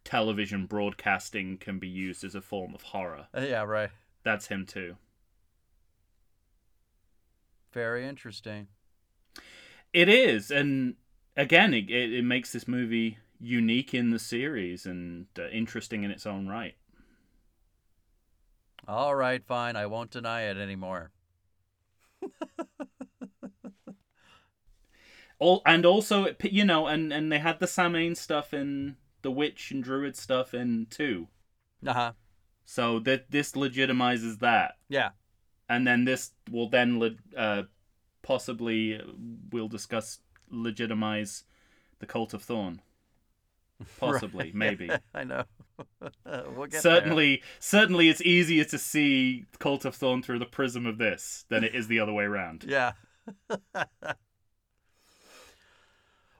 television 0.08 0.64
broadcasting 0.64 1.58
can 1.58 1.78
be 1.78 1.86
used 1.86 2.24
as 2.24 2.34
a 2.34 2.40
form 2.40 2.74
of 2.74 2.80
horror. 2.80 3.26
Uh, 3.36 3.42
yeah, 3.42 3.62
right. 3.62 3.90
That's 4.22 4.46
him 4.46 4.64
too. 4.64 4.96
Very 7.74 8.06
interesting. 8.06 8.68
It 9.92 10.08
is, 10.08 10.50
and 10.50 10.94
again, 11.36 11.74
it, 11.74 11.90
it, 11.90 12.14
it 12.14 12.24
makes 12.24 12.52
this 12.52 12.66
movie 12.66 13.18
unique 13.38 13.92
in 13.92 14.08
the 14.08 14.18
series 14.18 14.86
and 14.86 15.26
uh, 15.38 15.48
interesting 15.48 16.04
in 16.04 16.10
its 16.10 16.24
own 16.24 16.48
right. 16.48 16.76
All 18.86 19.14
right, 19.14 19.44
fine. 19.44 19.76
I 19.76 19.84
won't 19.84 20.10
deny 20.10 20.44
it 20.44 20.56
anymore. 20.56 21.10
All 25.38 25.60
and 25.66 25.84
also, 25.84 26.34
you 26.42 26.64
know, 26.64 26.86
and 26.86 27.12
and 27.12 27.30
they 27.30 27.40
had 27.40 27.60
the 27.60 27.66
Samhain 27.66 28.14
stuff 28.14 28.54
in 28.54 28.96
the 29.22 29.30
witch 29.30 29.70
and 29.70 29.82
druid 29.82 30.16
stuff 30.16 30.54
in 30.54 30.86
too. 30.90 31.28
Uh 31.86 31.92
huh. 31.92 32.12
So 32.64 32.98
that 33.00 33.30
this 33.30 33.52
legitimizes 33.52 34.40
that, 34.40 34.76
Yeah. 34.88 35.10
and 35.68 35.86
then 35.86 36.04
this 36.04 36.32
will 36.50 36.68
then 36.68 36.98
le- 36.98 37.16
uh, 37.36 37.62
possibly 38.22 38.96
uh, 38.96 39.02
we'll 39.50 39.68
discuss 39.68 40.18
legitimize 40.50 41.44
the 41.98 42.06
cult 42.06 42.34
of 42.34 42.42
Thorn. 42.42 42.82
Possibly, 44.00 44.46
Right. 44.46 44.54
maybe. 44.54 44.90
I 45.14 45.24
know. 45.24 45.44
we'll 46.26 46.66
get 46.66 46.82
certainly, 46.82 47.42
certainly, 47.60 48.08
it's 48.08 48.20
easier 48.22 48.64
to 48.64 48.76
see 48.78 49.46
cult 49.60 49.84
of 49.84 49.94
Thorn 49.94 50.22
through 50.22 50.40
the 50.40 50.46
prism 50.46 50.84
of 50.84 50.98
this 50.98 51.44
than 51.48 51.62
it 51.64 51.74
is 51.74 51.86
the 51.86 52.00
other 52.00 52.12
way 52.12 52.24
around. 52.24 52.64
Yeah. 52.68 52.92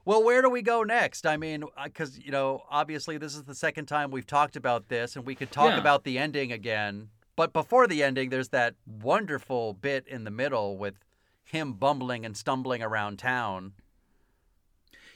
Well, 0.05 0.23
where 0.23 0.41
do 0.41 0.49
we 0.49 0.61
go 0.61 0.83
next? 0.83 1.25
I 1.25 1.37
mean, 1.37 1.63
uh, 1.77 1.85
because, 1.85 2.17
you 2.17 2.31
know, 2.31 2.63
obviously 2.69 3.17
this 3.17 3.35
is 3.35 3.43
the 3.43 3.55
second 3.55 3.85
time 3.87 4.11
we've 4.11 4.25
talked 4.27 4.55
about 4.55 4.89
this, 4.89 5.15
and 5.15 5.25
we 5.25 5.35
could 5.35 5.51
talk 5.51 5.71
Yeah. 5.73 5.79
about 5.79 6.03
the 6.03 6.17
ending 6.17 6.51
again. 6.51 7.09
But 7.35 7.53
before 7.53 7.87
the 7.87 8.03
ending, 8.03 8.29
there's 8.29 8.49
that 8.49 8.75
wonderful 8.85 9.73
bit 9.73 10.07
in 10.07 10.23
the 10.23 10.31
middle 10.31 10.77
with 10.77 10.95
him 11.43 11.73
bumbling 11.73 12.25
and 12.25 12.35
stumbling 12.35 12.81
around 12.83 13.17
town. 13.19 13.73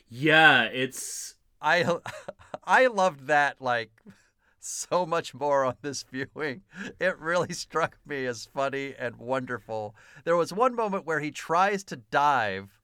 Yeah, 0.07 0.63
it's 0.65 1.35
I 1.61 1.97
I 2.63 2.87
loved 2.87 3.27
that 3.27 3.61
like 3.61 3.91
so 4.59 5.05
much 5.05 5.33
more 5.33 5.65
on 5.65 5.75
this 5.81 6.03
viewing. 6.03 6.61
It 6.99 7.17
really 7.19 7.53
struck 7.53 7.97
me 8.05 8.25
as 8.25 8.45
funny 8.45 8.93
and 8.97 9.17
wonderful. 9.17 9.95
There 10.23 10.37
was 10.37 10.53
one 10.53 10.75
moment 10.75 11.05
where 11.05 11.19
he 11.19 11.31
tries 11.31 11.83
to 11.85 11.97
dive 11.97 12.79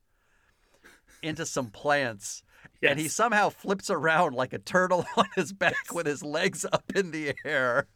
into 1.21 1.45
some 1.45 1.69
plants 1.69 2.43
and 2.81 2.99
he 2.99 3.07
somehow 3.07 3.49
flips 3.49 3.89
around 3.89 4.33
like 4.35 4.53
a 4.53 4.57
turtle 4.59 5.05
on 5.17 5.25
his 5.35 5.51
back 5.53 5.93
with 5.93 6.05
his 6.05 6.23
legs 6.23 6.65
up 6.71 6.91
in 6.95 7.11
the 7.11 7.33
air. 7.45 7.87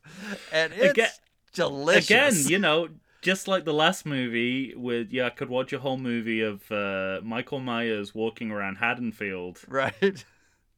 And 0.51 0.73
it's 0.73 0.91
Again- 0.91 1.09
delicious. 1.53 2.05
again, 2.09 2.33
you 2.51 2.59
know, 2.59 2.89
just 3.21 3.47
like 3.47 3.63
the 3.63 3.73
last 3.73 4.05
movie 4.05 4.73
with 4.75 5.11
yeah, 5.11 5.27
I 5.27 5.29
could 5.29 5.47
watch 5.49 5.71
a 5.73 5.79
whole 5.79 5.97
movie 5.97 6.41
of 6.41 6.69
uh, 6.71 7.21
Michael 7.23 7.59
Myers 7.59 8.13
walking 8.13 8.51
around 8.51 8.75
Haddonfield. 8.77 9.61
right? 9.67 10.25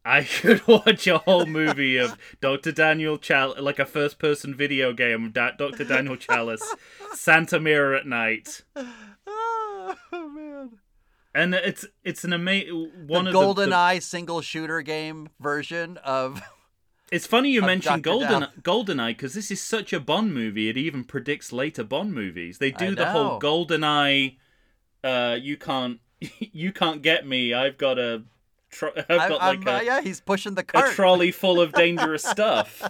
I 0.08 0.24
could 0.24 0.68
watch 0.68 1.08
a 1.08 1.18
whole 1.18 1.48
movie 1.48 1.98
of 1.98 2.16
Dr. 2.42 2.72
Daniel 2.72 3.18
Challis, 3.18 3.60
like 3.60 3.80
a 3.80 3.86
first-person 3.88 4.54
video 4.54 4.94
game 4.94 5.26
of 5.26 5.34
Dr. 5.34 5.84
Daniel 5.84 6.16
Challis, 6.16 6.62
Santa 7.16 7.60
Mira 7.60 7.98
at 8.02 8.06
night. 8.06 8.62
And 11.36 11.54
it's 11.54 11.86
it's 12.04 12.24
an 12.24 12.34
amazing 12.34 12.92
one 13.06 13.26
the 13.26 13.30
of 13.30 13.34
Golden 13.34 13.70
the, 13.70 13.76
Eye 13.76 14.00
single 14.00 14.42
shooter 14.42 14.82
game 14.82 15.30
version 15.40 15.98
of 15.98 16.42
It's 17.12 17.28
funny 17.28 17.52
you 17.52 17.62
mentioned 17.62 18.02
Golden. 18.04 18.48
Goldeneye 18.64 19.10
because 19.10 19.36
this 19.36 19.52
is 19.52 19.62
such 19.62 19.94
a 19.94 20.00
Bond 20.00 20.34
movie. 20.34 20.70
It 20.70 20.78
even 20.78 21.04
predicts 21.04 21.54
later 21.54 21.84
Bond 21.84 22.14
movies. 22.14 22.58
They 22.58 22.72
do 22.72 22.96
the 22.96 23.06
whole 23.06 23.40
know. 23.40 23.40
Goldeneye. 23.40 24.38
Uh, 25.04 25.38
you 25.40 25.56
can't 25.56 26.00
you 26.40 26.72
can't 26.72 27.04
get 27.04 27.28
me. 27.28 27.54
I've 27.54 27.78
got 27.78 28.00
a, 28.00 28.24
tro- 28.72 28.92
I've 28.98 29.06
I'm- 29.20 29.30
got 29.30 29.42
I'm- 29.42 29.68
uh, 29.68 29.72
a, 29.82 29.84
yeah, 29.84 30.02
he's 30.02 30.20
pushing 30.20 30.56
the 30.56 30.64
cart. 30.64 30.90
a 30.90 30.96
trolley 30.96 31.32
full 31.32 31.62
of 31.62 31.74
dangerous 31.74 32.24
stuff, 32.38 32.82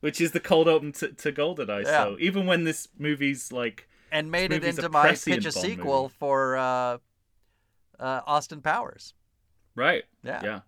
which 0.00 0.20
is 0.20 0.32
the 0.32 0.40
cold 0.40 0.66
open 0.66 0.92
to, 0.92 1.08
to 1.12 1.30
Goldeneye. 1.30 1.84
Yeah. 1.84 2.04
So 2.04 2.16
even 2.20 2.46
when 2.46 2.64
this 2.64 2.88
movie's 2.98 3.52
like, 3.52 3.86
and 4.10 4.30
made 4.30 4.50
it 4.50 4.64
into 4.64 4.88
my 4.88 5.12
pitch 5.14 5.44
a 5.44 5.52
sequel 5.52 6.04
movie. 6.04 6.14
for 6.18 6.56
uh, 6.56 6.98
uh, 7.98 8.20
Austin 8.26 8.60
Powers. 8.60 9.14
right, 9.74 10.04
Yeah, 10.22 10.40
yeah, 10.42 10.60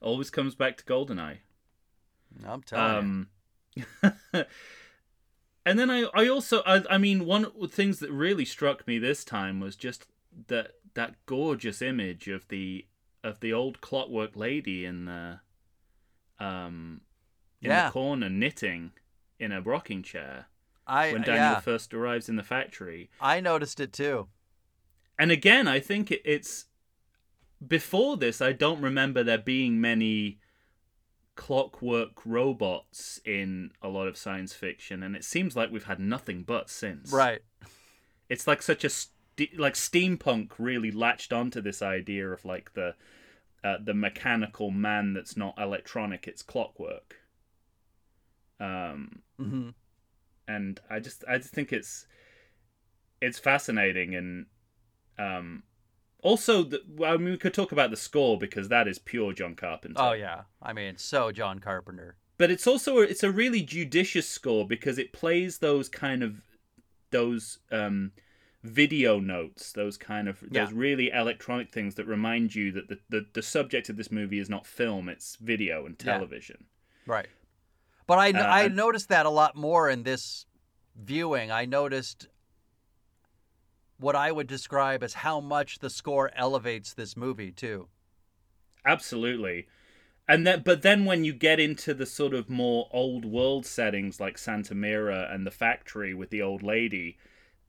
always 0.00 0.30
comes 0.30 0.54
back 0.54 0.76
to 0.78 0.84
Goldeneye. 0.84 1.38
I'm 2.46 2.62
telling 2.62 3.28
you. 3.76 3.86
Um, 3.86 4.14
and 5.64 5.78
then 5.78 5.90
I, 5.90 6.04
I 6.14 6.28
also, 6.28 6.62
I, 6.66 6.82
I 6.90 6.98
mean, 6.98 7.26
one 7.26 7.44
of 7.44 7.52
the 7.60 7.68
things 7.68 7.98
that 8.00 8.10
really 8.10 8.44
struck 8.44 8.86
me 8.86 8.98
this 8.98 9.24
time 9.24 9.60
was 9.60 9.76
just 9.76 10.06
that 10.48 10.72
that 10.94 11.14
gorgeous 11.26 11.82
image 11.82 12.28
of 12.28 12.48
the 12.48 12.86
of 13.24 13.40
the 13.40 13.52
old 13.52 13.80
clockwork 13.80 14.36
lady 14.36 14.84
in 14.84 15.04
the, 15.04 15.40
um, 16.38 17.00
in 17.60 17.70
Yeah. 17.70 17.86
the 17.86 17.92
corner 17.92 18.28
knitting 18.28 18.92
in 19.38 19.52
a 19.52 19.60
rocking 19.60 20.02
chair 20.02 20.46
I 20.86 21.12
when 21.12 21.22
Daniel 21.22 21.36
yeah, 21.36 21.60
first 21.60 21.92
arrives 21.92 22.28
in 22.28 22.36
the 22.36 22.42
factory. 22.42 23.10
I 23.20 23.40
noticed 23.40 23.80
it 23.80 23.92
too. 23.92 24.28
And 25.18 25.30
again, 25.30 25.66
I 25.66 25.80
think 25.80 26.10
it's 26.10 26.66
before 27.66 28.16
this. 28.16 28.40
I 28.40 28.52
don't 28.52 28.80
remember 28.80 29.24
there 29.24 29.38
being 29.38 29.80
many 29.80 30.38
clockwork 31.34 32.24
robots 32.24 33.20
in 33.24 33.72
a 33.82 33.88
lot 33.88 34.08
of 34.08 34.16
science 34.16 34.52
fiction, 34.54 35.02
and 35.02 35.16
it 35.16 35.24
seems 35.24 35.56
like 35.56 35.70
we've 35.70 35.84
had 35.84 36.00
nothing 36.00 36.42
but 36.42 36.70
since. 36.70 37.12
Right. 37.12 37.40
It's 38.28 38.46
like 38.46 38.62
such 38.62 38.84
a 38.84 38.90
st- 38.90 39.58
like 39.58 39.74
steampunk 39.74 40.52
really 40.58 40.90
latched 40.90 41.32
onto 41.32 41.60
this 41.60 41.82
idea 41.82 42.28
of 42.28 42.44
like 42.44 42.74
the 42.74 42.94
uh, 43.64 43.78
the 43.82 43.94
mechanical 43.94 44.70
man 44.70 45.14
that's 45.14 45.36
not 45.36 45.58
electronic. 45.58 46.28
It's 46.28 46.42
clockwork. 46.42 47.16
Um, 48.60 49.22
hmm 49.36 49.70
and 50.48 50.80
I 50.90 50.98
just 50.98 51.24
I 51.28 51.36
just 51.38 51.52
think 51.52 51.72
it's 51.72 52.06
it's 53.20 53.38
fascinating 53.38 54.14
and 54.14 54.46
um 55.18 55.62
also 56.22 56.62
the, 56.64 56.80
I 57.04 57.16
mean 57.16 57.30
we 57.30 57.36
could 57.38 57.54
talk 57.54 57.72
about 57.72 57.90
the 57.90 57.96
score 57.96 58.38
because 58.38 58.68
that 58.68 58.88
is 58.88 58.98
pure 58.98 59.32
John 59.32 59.54
Carpenter. 59.54 60.00
Oh 60.00 60.12
yeah. 60.12 60.42
I 60.62 60.72
mean, 60.72 60.96
so 60.96 61.30
John 61.32 61.58
Carpenter. 61.60 62.16
But 62.38 62.50
it's 62.50 62.66
also 62.66 62.98
a, 62.98 63.02
it's 63.02 63.22
a 63.24 63.30
really 63.30 63.62
judicious 63.62 64.28
score 64.28 64.66
because 64.66 64.98
it 64.98 65.12
plays 65.12 65.58
those 65.58 65.88
kind 65.88 66.22
of 66.22 66.42
those 67.10 67.58
um 67.70 68.12
video 68.64 69.20
notes, 69.20 69.72
those 69.72 69.96
kind 69.96 70.28
of 70.28 70.42
Yeah. 70.50 70.64
those 70.64 70.72
really 70.72 71.10
electronic 71.10 71.70
things 71.70 71.94
that 71.94 72.06
remind 72.06 72.54
you 72.54 72.72
that 72.72 72.88
the, 72.88 72.98
the 73.08 73.26
the 73.32 73.42
subject 73.42 73.88
of 73.88 73.96
this 73.96 74.10
movie 74.10 74.40
is 74.40 74.50
not 74.50 74.66
film, 74.66 75.08
it's 75.08 75.36
video 75.36 75.86
and 75.86 75.94
Yeah. 75.98 76.12
television. 76.14 76.64
Right. 77.06 77.28
But 78.06 78.18
I 78.18 78.30
Uh, 78.30 78.44
I 78.44 78.68
noticed 78.68 79.08
that 79.10 79.26
a 79.26 79.30
lot 79.30 79.54
more 79.54 79.88
in 79.88 80.02
this 80.02 80.46
viewing. 80.96 81.50
I 81.52 81.64
noticed 81.64 82.26
what 83.98 84.16
I 84.16 84.32
would 84.32 84.46
describe 84.46 85.02
as 85.02 85.14
how 85.14 85.40
much 85.40 85.78
the 85.78 85.90
score 85.90 86.30
elevates 86.34 86.94
this 86.94 87.16
movie 87.16 87.52
too. 87.52 87.88
Absolutely. 88.84 89.66
And 90.28 90.46
then 90.46 90.62
but 90.64 90.82
then 90.82 91.04
when 91.04 91.24
you 91.24 91.32
get 91.32 91.58
into 91.58 91.94
the 91.94 92.06
sort 92.06 92.34
of 92.34 92.50
more 92.50 92.88
old 92.92 93.24
world 93.24 93.64
settings 93.64 94.20
like 94.20 94.38
Santa 94.38 94.74
Mira 94.74 95.28
and 95.30 95.46
the 95.46 95.50
factory 95.50 96.14
with 96.14 96.30
the 96.30 96.42
old 96.42 96.62
lady, 96.62 97.18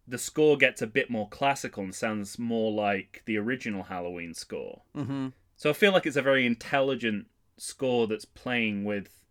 the 0.07 0.17
score 0.17 0.57
gets 0.57 0.81
a 0.81 0.87
bit 0.87 1.09
more 1.09 1.29
classical 1.29 1.83
and 1.83 1.95
sounds 1.95 2.37
more 2.37 2.71
like 2.71 3.23
the 3.25 3.37
original 3.37 3.83
Halloween 3.83 4.33
score. 4.33 4.81
Mm-hmm. 4.95 5.27
So 5.55 5.69
I 5.69 5.73
feel 5.73 5.93
like 5.93 6.05
it's 6.05 6.17
a 6.17 6.21
very 6.21 6.45
intelligent 6.45 7.27
score 7.57 8.07
that's 8.07 8.25
playing 8.25 8.83
with 8.83 9.23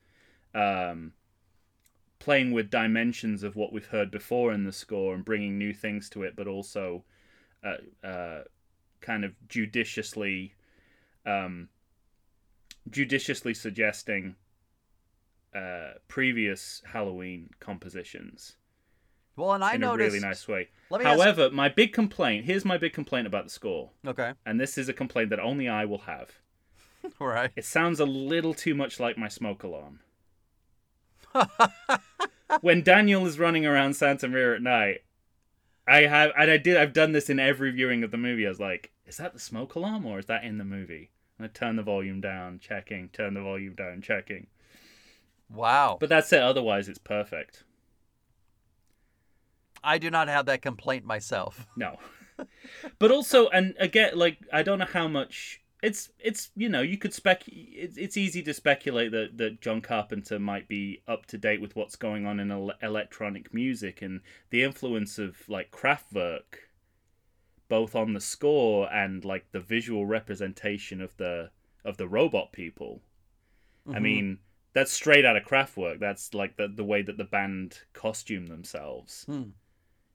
um 0.55 1.13
playing 2.19 2.53
with 2.53 2.71
dimensions 2.71 3.43
of 3.43 3.55
what 3.57 3.73
we've 3.73 3.87
heard 3.87 4.11
before 4.11 4.53
in 4.53 4.65
the 4.65 4.73
score 4.73 5.15
and 5.15 5.25
bringing 5.25 5.57
new 5.59 5.73
things 5.73 6.09
to 6.11 6.23
it 6.23 6.35
but 6.37 6.47
also 6.47 7.05
uh, 7.65 8.07
uh 8.07 8.43
kind 9.01 9.25
of 9.25 9.33
judiciously 9.49 10.53
um 11.27 11.69
judiciously 12.91 13.55
suggesting 13.55 14.35
uh 15.55 15.93
previous 16.09 16.83
Halloween 16.93 17.51
compositions 17.61 18.57
Well, 19.37 19.53
and 19.53 19.63
I 19.65 19.75
in 19.75 19.81
noticed. 19.81 20.09
a 20.09 20.13
really 20.13 20.21
nice 20.21 20.47
way. 20.49 20.69
Me 20.91 20.97
ask- 20.99 21.05
However, 21.05 21.51
my 21.51 21.69
big 21.69 21.93
complaint, 21.93 22.45
here's 22.47 22.65
my 22.65 22.77
big 22.77 22.93
complaint 22.93 23.27
about 23.27 23.45
the 23.45 23.51
score. 23.51 23.91
Okay. 24.07 24.33
And 24.45 24.59
this 24.61 24.77
is 24.77 24.89
a 24.89 24.93
complaint 24.93 25.31
that 25.31 25.39
only 25.39 25.69
I 25.69 25.85
will 25.85 25.99
have. 26.07 26.33
All 27.21 27.27
right. 27.39 27.51
It 27.55 27.65
sounds 27.65 28.01
a 28.01 28.05
little 28.05 28.53
too 28.53 28.75
much 28.75 28.99
like 28.99 29.17
my 29.17 29.29
smoke 29.29 29.63
alarm. 29.63 30.01
when 32.61 32.83
Daniel 32.83 33.27
is 33.27 33.39
running 33.39 33.67
around 33.67 33.95
Santa 33.95 34.29
Mira 34.29 34.57
at 34.57 34.63
night, 34.63 35.03
I 35.87 36.03
have 36.03 36.33
and 36.39 36.51
I 36.51 36.57
did 36.59 36.77
I've 36.77 36.93
done 36.93 37.13
this 37.13 37.31
in 37.31 37.41
every 37.41 37.71
viewing 37.71 38.05
of 38.05 38.11
the 38.11 38.17
movie. 38.17 38.47
I 38.47 38.51
was 38.51 38.61
like, 38.61 38.93
is 39.07 39.17
that 39.17 39.33
the 39.33 39.41
smoke 39.41 39.75
alarm 39.75 40.05
or 40.07 40.19
is 40.19 40.27
that 40.27 40.45
in 40.45 40.59
the 40.59 40.65
movie? 40.65 41.11
And 41.39 41.47
I 41.47 41.49
turn 41.49 41.77
the 41.77 41.83
volume 41.83 42.21
down, 42.21 42.59
checking, 42.59 43.09
turn 43.09 43.35
the 43.35 43.43
volume 43.43 43.75
down, 43.75 44.03
checking. 44.03 44.49
Wow. 45.49 45.97
But 45.99 46.09
that's 46.09 46.33
it, 46.33 46.43
otherwise 46.43 46.89
it's 46.89 46.99
perfect. 46.99 47.65
I 49.83 49.99
do 49.99 50.11
not 50.11 50.29
have 50.29 50.47
that 50.47 50.61
complaint 50.61 51.05
myself. 51.05 51.67
No. 51.77 51.99
but 52.99 53.11
also 53.11 53.49
and 53.49 53.75
again 53.79 54.13
like 54.17 54.39
I 54.53 54.63
don't 54.63 54.79
know 54.79 54.87
how 54.93 55.09
much 55.09 55.61
it's 55.83 56.11
it's 56.19 56.51
you 56.57 56.69
know 56.69 56.83
you 56.83 56.99
could 56.99 57.15
spec 57.15 57.43
it's, 57.47 57.97
it's 57.97 58.17
easy 58.17 58.43
to 58.43 58.53
speculate 58.53 59.13
that 59.13 59.39
that 59.39 59.61
John 59.61 59.81
Carpenter 59.81 60.39
might 60.39 60.67
be 60.69 61.03
up 61.07 61.27
to 61.27 61.39
date 61.39 61.61
with 61.61 61.77
what's 61.77 61.95
going 61.97 62.27
on 62.27 62.41
in 62.41 62.51
el- 62.51 62.73
electronic 62.83 63.55
music 63.55 64.03
and 64.03 64.21
the 64.51 64.65
influence 64.65 65.19
of 65.19 65.49
like 65.49 65.71
Kraftwerk 65.71 66.67
both 67.69 67.95
on 67.95 68.13
the 68.15 68.21
score 68.21 68.93
and 68.93 69.25
like 69.25 69.53
the 69.53 69.61
visual 69.61 70.07
representation 70.07 71.01
of 71.01 71.17
the 71.17 71.51
of 71.85 71.97
the 71.97 72.09
robot 72.09 72.53
people. 72.53 73.03
I 73.87 73.99
Mhm. 73.99 74.03
mean 74.03 74.39
that's 74.73 74.93
straight 74.93 75.25
out 75.25 75.37
of 75.37 75.45
Kraftwerk. 75.45 75.99
That's 76.01 76.35
like 76.35 76.57
the 76.57 76.67
the 76.69 76.85
way 76.85 77.03
that 77.03 77.19
the 77.19 77.25
band 77.25 77.83
costume 77.93 78.47
themselves 78.47 79.25
Hmm. 79.27 79.51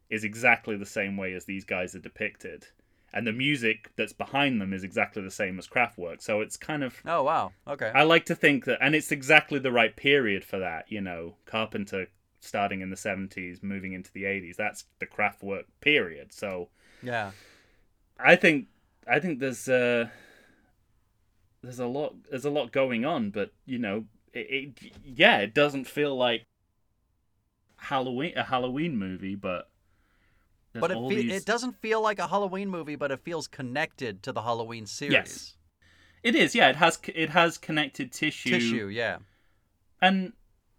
is 0.09 0.24
exactly 0.24 0.76
the 0.78 0.86
same 0.86 1.16
way 1.16 1.34
as 1.34 1.45
these 1.45 1.64
guys 1.64 1.95
are 1.95 1.99
depicted. 1.99 2.68
And 3.14 3.28
the 3.28 3.32
music 3.32 3.91
that's 3.95 4.14
behind 4.14 4.59
them 4.59 4.74
is 4.74 4.84
exactly 4.84 5.22
the 5.22 5.30
same 5.30 5.59
as 5.59 5.68
Kraftwerk. 5.68 6.22
So 6.22 6.41
it's 6.41 6.57
kind 6.57 6.84
of 6.84 7.01
Oh 7.05 7.24
wow. 7.24 7.51
Okay. 7.68 7.91
I 7.93 8.03
like 8.03 8.26
to 8.26 8.36
think 8.36 8.66
that 8.66 8.80
and 8.82 8.95
it's 8.95 9.11
exactly 9.11 9.59
the 9.59 9.72
right 9.72 9.95
period 9.95 10.43
for 10.43 10.59
that, 10.59 10.91
you 10.91 11.01
know, 11.01 11.36
Carpenter 11.45 12.07
starting 12.39 12.82
in 12.82 12.89
the 12.89 12.95
70s, 12.95 13.64
moving 13.64 13.93
into 13.93 14.11
the 14.11 14.24
80s. 14.24 14.55
That's 14.57 14.86
the 14.99 15.05
Kraftwerk 15.05 15.66
period. 15.80 16.34
So 16.34 16.70
yeah. 17.01 17.32
I 18.20 18.36
think 18.36 18.68
I 19.07 19.20
think 19.20 19.39
there's 19.39 19.68
uh 19.70 20.07
there's 21.61 21.80
a 21.80 21.88
lot 21.88 22.16
there's 22.30 22.45
a 22.45 22.49
lot 22.49 22.72
going 22.72 23.05
on, 23.05 23.30
but 23.30 23.51
you 23.66 23.80
know, 23.80 24.05
it, 24.34 24.76
it 24.82 24.93
yeah, 25.03 25.38
it 25.39 25.53
doesn't 25.53 25.86
feel 25.86 26.16
like 26.16 26.45
Halloween 27.78 28.34
a 28.36 28.43
Halloween 28.43 28.97
movie, 28.97 29.36
but 29.36 29.70
there's 30.74 30.82
But 30.82 30.92
it 30.92 30.98
fe- 31.10 31.16
these... 31.24 31.32
it 31.42 31.46
doesn't 31.46 31.80
feel 31.82 32.02
like 32.02 32.20
a 32.20 32.28
Halloween 32.28 32.70
movie, 32.70 32.96
but 32.96 33.12
it 33.12 33.22
feels 33.24 33.48
connected 33.48 34.24
to 34.24 34.32
the 34.32 34.42
Halloween 34.42 34.86
series. 34.86 35.14
Yes. 35.14 35.54
It 36.24 36.36
is, 36.36 36.56
yeah. 36.56 36.70
It 36.70 36.76
has 36.78 37.00
it 37.14 37.30
has 37.30 37.58
connected 37.58 38.12
tissue, 38.12 38.50
Tissue. 38.52 38.88
Yeah. 38.88 39.18
and 40.02 40.34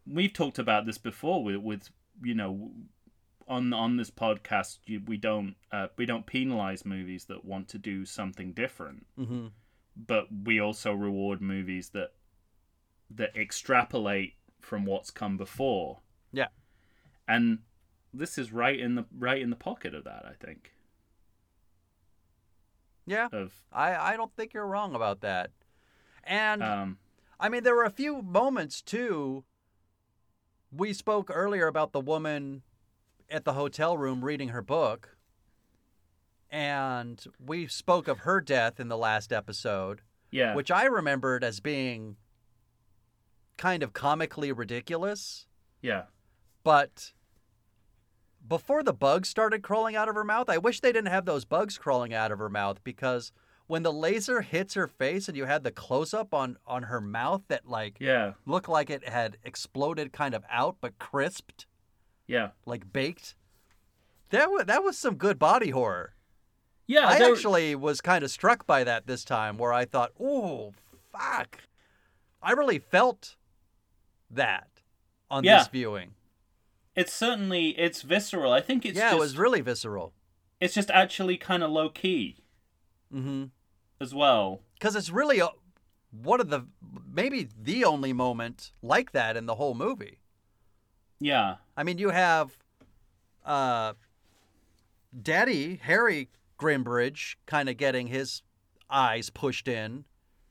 we've 0.07 0.33
talked 0.33 0.59
about 0.59 0.85
this 0.87 0.99
before 0.99 1.43
with 1.45 1.57
with 1.57 1.91
you 2.23 2.35
know 2.35 2.71
on 3.47 3.73
on 3.75 3.97
this 3.99 4.11
podcast 4.11 4.79
you, 4.87 5.03
we 5.07 5.17
don't 5.19 5.55
uh, 5.71 5.89
we 5.99 6.07
don't 6.07 6.25
penalize 6.27 6.85
movies 6.87 7.27
that 7.27 7.45
want 7.45 7.69
to 7.69 7.79
do 7.79 8.05
something 8.07 8.53
different, 8.55 9.05
Mm-hmm. 9.19 9.49
but 9.97 10.27
we 10.45 10.59
also 10.61 10.93
reward 10.95 11.43
movies 11.43 11.91
that 11.91 12.13
that 13.11 13.37
extrapolate 13.37 14.33
from 14.61 14.87
what's 14.87 15.11
come 15.11 15.37
before. 15.37 16.01
Yeah. 16.33 16.49
and 17.29 17.59
this 18.17 18.39
is 18.39 18.53
right 18.53 18.79
in 18.79 18.95
the 18.95 19.05
right 19.19 19.43
in 19.43 19.51
the 19.51 19.57
pocket 19.57 19.95
of 19.95 20.05
that. 20.05 20.25
I 20.25 20.33
think 20.45 20.73
Yeah. 23.07 23.29
of 23.33 23.53
I 23.73 23.95
I 24.12 24.17
don't 24.17 24.35
think 24.35 24.55
you're 24.55 24.67
wrong 24.67 24.95
about 24.95 25.21
that. 25.21 25.51
And 26.23 26.62
um 26.62 26.99
I 27.39 27.49
mean, 27.49 27.65
there 27.65 27.75
were 27.75 27.85
a 27.85 27.91
few 27.91 28.23
moments 28.23 28.81
too. 28.81 29.45
We 30.73 30.93
spoke 30.93 31.31
earlier 31.33 31.67
about 31.67 31.93
the 31.93 32.01
woman 32.01 32.62
at 33.29 33.45
the 33.45 33.53
hotel 33.55 33.99
room 33.99 34.25
reading 34.25 34.49
her 34.51 34.62
book. 34.62 35.17
And 36.51 37.23
we 37.45 37.67
spoke 37.67 38.07
of 38.07 38.21
her 38.21 38.41
death 38.41 38.79
in 38.79 38.89
the 38.89 38.97
last 38.97 39.33
episode, 39.33 40.03
yeah 40.31 40.55
which 40.55 40.71
I 40.71 40.85
remembered 40.85 41.43
as 41.45 41.61
being 41.61 42.17
kind 43.57 43.83
of 43.83 43.93
comically 43.93 44.53
ridiculous. 44.53 45.47
yeah 45.83 46.05
But 46.62 47.12
before 48.47 48.83
the 48.83 48.93
bugs 48.93 49.29
started 49.29 49.63
crawling 49.63 49.97
out 49.97 50.09
of 50.09 50.15
her 50.15 50.25
mouth, 50.25 50.49
I 50.51 50.59
wish 50.59 50.81
they 50.81 50.93
didn't 50.93 51.11
have 51.11 51.25
those 51.25 51.45
bugs 51.45 51.79
crawling 51.79 52.13
out 52.13 52.31
of 52.33 52.39
her 52.39 52.49
mouth 52.51 52.83
because 52.85 53.33
when 53.67 53.83
the 53.83 53.93
laser 53.93 54.43
hits 54.43 54.75
her 54.75 54.87
face 54.87 55.29
and 55.29 55.37
you 55.37 55.47
had 55.47 55.65
the 55.65 55.71
close 55.71 56.13
up 56.13 56.35
on 56.35 56.59
on 56.67 56.85
her 56.85 57.01
mouth 57.01 57.43
that 57.49 57.67
like 57.67 57.97
Yeah, 58.01 58.33
looked 58.45 58.69
like 58.69 58.91
it 58.91 59.09
had 59.09 59.39
exploded 59.45 60.13
kind 60.13 60.35
of 60.35 60.45
out 60.51 60.77
but 60.81 60.99
crisped, 60.99 61.67
yeah, 62.27 62.51
like 62.67 62.93
baked. 62.93 63.35
That 64.31 64.51
was 64.51 64.65
that 64.67 64.83
was 64.83 64.99
some 64.99 65.15
good 65.17 65.39
body 65.39 65.71
horror. 65.71 66.15
yeah. 66.87 67.07
I 67.09 67.17
actually 67.31 67.75
was 67.75 68.01
kind 68.03 68.23
of 68.25 68.31
struck 68.31 68.67
by 68.67 68.85
that 68.85 69.07
this 69.07 69.25
time, 69.25 69.57
where 69.57 69.73
I 69.73 69.85
thought, 69.87 70.13
"Oh, 70.21 70.75
fuck!" 71.13 71.61
I 72.43 72.53
really 72.53 72.79
felt 72.79 73.37
that 74.31 74.69
on 75.31 75.45
Yeah. 75.45 75.59
this 75.59 75.69
viewing. 75.69 76.15
It's 76.97 77.13
certainly 77.13 77.71
it's 77.79 78.03
visceral. 78.03 78.53
I 78.53 78.61
think 78.61 78.85
it's 78.87 78.97
yeah, 78.99 79.07
just, 79.11 79.17
it 79.17 79.21
was 79.21 79.37
really 79.39 79.61
visceral. 79.61 80.13
it's 80.61 80.75
just 80.75 80.91
actually 80.91 81.37
kind 81.37 81.63
of 81.63 81.71
low 81.71 81.89
key 81.89 82.37
Mm-hmm. 83.15 83.45
as 84.01 84.13
well. 84.15 84.61
Because 84.75 84.97
it's 84.97 85.11
really 85.11 85.39
a, 85.39 85.49
one 86.11 86.41
of 86.41 86.51
the 86.51 86.67
maybe 87.13 87.49
the 87.61 87.85
only 87.85 88.13
moment 88.13 88.73
like 88.83 89.13
that 89.13 89.37
in 89.37 89.47
the 89.47 89.55
whole 89.55 89.75
movie. 89.75 90.19
Yeah, 91.21 91.57
I 91.77 91.85
mean, 91.85 91.99
you 91.99 92.11
have 92.11 92.57
uh, 93.45 93.93
Daddy 95.21 95.81
Harry 95.83 96.29
Grimbridge 96.59 97.37
kind 97.47 97.69
of 97.69 97.77
getting 97.77 98.09
his 98.09 98.43
eyes 98.91 99.31
pushed 99.31 99.69
in, 99.69 100.05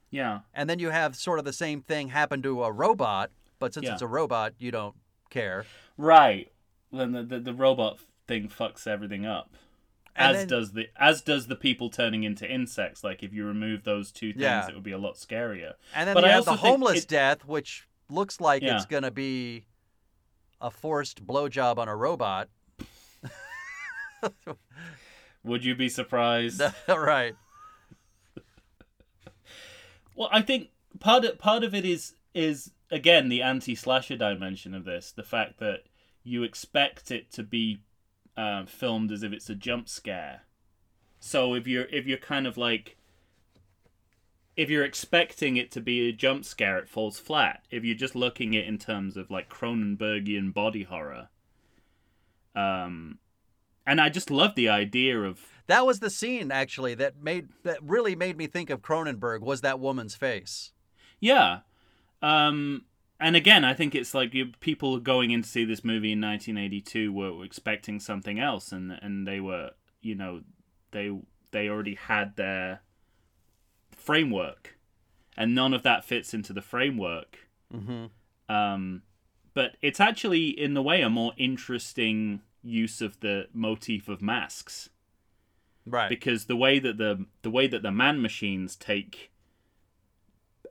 yeah, 0.10 0.40
and 0.54 0.70
then 0.70 0.80
you 0.80 0.90
have 0.90 1.16
sort 1.16 1.40
of 1.40 1.46
the 1.46 1.54
same 1.54 1.82
thing 1.82 2.10
happen 2.10 2.42
to 2.44 2.64
a 2.64 2.72
robot. 2.72 3.32
But 3.60 3.74
since 3.74 3.86
Yeah. 3.86 3.94
it's 3.94 4.02
a 4.02 4.08
robot, 4.08 4.54
you 4.58 4.72
don't 4.72 4.96
care. 5.30 5.66
Right. 5.98 6.52
Then 6.92 7.12
the, 7.12 7.24
the 7.24 7.40
the 7.40 7.54
robot 7.54 8.00
thing 8.28 8.48
fucks 8.50 8.86
everything 8.88 9.26
up. 9.26 9.56
And 10.16 10.36
as 10.36 10.42
then- 10.42 10.48
does 10.48 10.72
the 10.74 10.88
as 10.96 11.22
does 11.22 11.48
the 11.48 11.56
people 11.56 11.90
turning 11.90 12.24
into 12.24 12.48
insects. 12.50 13.04
Like 13.04 13.24
if 13.24 13.34
you 13.34 13.46
remove 13.46 13.84
those 13.84 14.12
two 14.12 14.32
things, 14.32 14.42
Yeah. 14.44 14.68
it 14.68 14.76
would 14.76 14.84
be 14.84 14.92
a 14.92 14.98
lot 14.98 15.16
scarier. 15.16 15.74
And 15.96 16.08
then 16.08 16.14
But 16.14 16.24
you 16.24 16.30
I 16.30 16.34
have 16.34 16.46
the 16.46 16.56
homeless 16.56 17.04
it- 17.04 17.08
death, 17.10 17.46
which 17.46 17.88
looks 18.10 18.40
like 18.40 18.62
Yeah. 18.62 18.76
it's 18.76 18.86
going 18.86 19.04
to 19.04 19.12
be 19.12 19.66
a 20.62 20.70
forced 20.70 21.26
blowjob 21.26 21.78
on 21.78 21.88
a 21.88 21.96
robot. 21.96 22.48
Would 25.44 25.66
you 25.66 25.76
be 25.76 25.90
surprised? 25.90 26.62
right. 26.88 27.34
Well, 30.16 30.30
I 30.32 30.42
think 30.42 30.70
part 31.00 31.26
of, 31.26 31.38
part 31.40 31.64
of 31.64 31.74
it 31.74 31.86
is 31.86 32.14
is 32.34 32.72
again 32.94 33.28
the 33.28 33.42
anti-slasher 33.42 34.16
dimension 34.16 34.74
of 34.74 34.86
this, 34.86 35.12
the 35.12 35.24
fact 35.24 35.60
that 35.60 35.80
you 36.24 36.44
expect 36.44 37.12
it 37.12 37.32
to 37.32 37.44
be 37.44 37.82
um, 38.38 38.68
filmed 38.68 39.12
as 39.12 39.24
if 39.24 39.34
it's 39.34 39.50
a 39.50 39.56
jump 39.56 39.90
scare. 39.90 40.44
So 41.20 41.56
if 41.56 41.68
you're 41.68 41.86
if 41.86 42.06
you're 42.06 42.18
kind 42.18 42.46
of 42.46 42.56
like 42.56 42.98
if 44.56 44.70
you're 44.70 44.86
expecting 44.86 45.58
it 45.58 45.72
to 45.72 45.82
be 45.82 46.08
a 46.08 46.14
jump 46.14 46.46
scare, 46.46 46.78
it 46.78 46.88
falls 46.88 47.20
flat. 47.20 47.64
If 47.72 47.84
you're 47.84 47.96
just 47.96 48.16
looking 48.16 48.56
at 48.56 48.64
it 48.64 48.68
in 48.68 48.78
terms 48.78 49.18
of 49.18 49.32
like 49.32 49.50
Cronenbergian 49.50 50.54
body 50.54 50.84
horror, 50.84 51.30
um, 52.56 53.18
and 53.88 54.00
I 54.00 54.10
just 54.10 54.30
love 54.30 54.54
the 54.54 54.70
idea 54.70 55.20
of 55.20 55.42
That 55.68 55.86
was 55.86 56.00
the 56.00 56.12
scene 56.12 56.52
actually 56.52 56.94
that 56.96 57.22
made 57.22 57.50
that 57.64 57.82
really 57.82 58.16
made 58.16 58.38
me 58.38 58.46
think 58.48 58.70
of 58.70 58.82
Cronenberg 58.82 59.42
was 59.42 59.62
that 59.62 59.80
woman's 59.80 60.16
face. 60.16 60.72
Yeah. 61.20 61.60
Um, 62.24 62.86
and 63.20 63.36
again, 63.36 63.64
I 63.64 63.74
think 63.74 63.94
it's 63.94 64.14
like 64.14 64.34
you, 64.34 64.54
people 64.60 65.00
going 65.00 65.32
in 65.32 65.44
to 65.44 65.48
see 65.50 65.66
this 65.66 65.84
movie 65.84 66.14
in 66.14 66.22
1982 66.22 67.14
were 67.14 67.44
expecting 67.44 68.00
something 68.00 68.40
else, 68.40 68.72
and 68.72 68.98
and 69.02 69.28
they 69.28 69.40
were, 69.40 69.72
you 70.02 70.16
know, 70.16 70.42
they 70.92 71.12
they 71.52 71.70
already 71.70 71.96
had 71.96 72.36
their 72.36 72.82
framework, 73.92 74.78
and 75.38 75.54
none 75.54 75.74
of 75.74 75.84
that 75.84 76.04
fits 76.04 76.34
into 76.34 76.54
the 76.54 76.62
framework. 76.62 77.48
Mm-hmm. 77.74 78.06
Um, 78.54 79.04
but 79.54 79.78
it's 79.82 80.00
actually, 80.00 80.48
in 80.50 80.74
the 80.74 80.82
way, 80.82 81.02
a 81.02 81.10
more 81.10 81.34
interesting 81.38 82.42
use 82.64 83.02
of 83.02 83.20
the 83.20 83.48
motif 83.54 84.08
of 84.08 84.22
masks 84.22 84.90
Right. 85.86 86.08
because 86.08 86.46
the 86.46 86.56
way 86.56 86.80
that 86.80 86.98
the 86.98 87.26
the 87.42 87.50
way 87.50 87.68
that 87.68 87.82
the 87.82 87.92
man 87.92 88.22
machines 88.22 88.78
take 88.78 89.33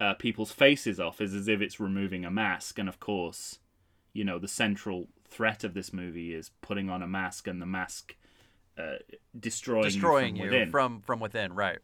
uh, 0.00 0.14
people's 0.14 0.52
faces 0.52 0.98
off 0.98 1.20
is 1.20 1.34
as 1.34 1.48
if 1.48 1.60
it's 1.60 1.78
removing 1.80 2.24
a 2.24 2.30
mask, 2.30 2.78
and 2.78 2.88
of 2.88 2.98
course, 3.00 3.58
you 4.12 4.24
know 4.24 4.38
the 4.38 4.48
central 4.48 5.08
threat 5.28 5.64
of 5.64 5.74
this 5.74 5.92
movie 5.92 6.34
is 6.34 6.50
putting 6.60 6.90
on 6.90 7.02
a 7.02 7.06
mask 7.06 7.46
and 7.46 7.60
the 7.62 7.66
mask 7.66 8.16
uh, 8.78 8.96
destroying, 9.38 9.84
Destroying 9.84 10.36
you 10.36 10.44
you 10.44 10.48
from 10.48 10.52
within. 10.58 10.70
from 10.70 11.00
from 11.02 11.20
within. 11.20 11.52
Right. 11.54 11.78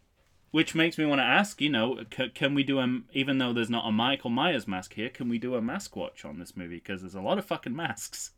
Which 0.51 0.75
makes 0.75 0.97
me 0.97 1.05
want 1.05 1.19
to 1.19 1.25
ask, 1.25 1.61
you 1.61 1.69
know, 1.69 2.01
c- 2.17 2.31
can 2.31 2.55
we 2.55 2.63
do 2.65 2.79
a 2.81 3.01
even 3.13 3.37
though 3.39 3.53
there's 3.53 3.69
not 3.69 3.87
a 3.87 3.93
Michael 3.93 4.31
Myers 4.31 4.67
mask 4.67 4.95
here, 4.95 5.11
can 5.11 5.29
we 5.29 5.39
do 5.39 5.55
a 5.55 5.61
mask 5.61 5.95
watch 5.95 6.25
on 6.25 6.39
this 6.39 6.57
movie? 6.57 6.77
Because 6.77 7.03
there's 7.03 7.15
a 7.15 7.21
lot 7.21 7.39
of 7.39 7.45
fucking 7.45 7.77
masks. 7.77 8.31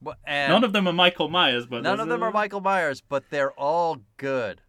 Well, 0.00 0.16
And 0.24 0.50
None 0.52 0.64
of 0.64 0.72
them 0.72 0.86
are 0.88 0.92
Michael 0.94 1.28
Myers, 1.28 1.66
but 1.66 1.82
none 1.82 2.00
of 2.00 2.08
them 2.08 2.22
a- 2.22 2.26
are 2.26 2.30
Michael 2.32 2.60
Myers, 2.62 3.02
but 3.02 3.24
they're 3.30 3.52
all 3.52 3.98
good. 4.16 4.62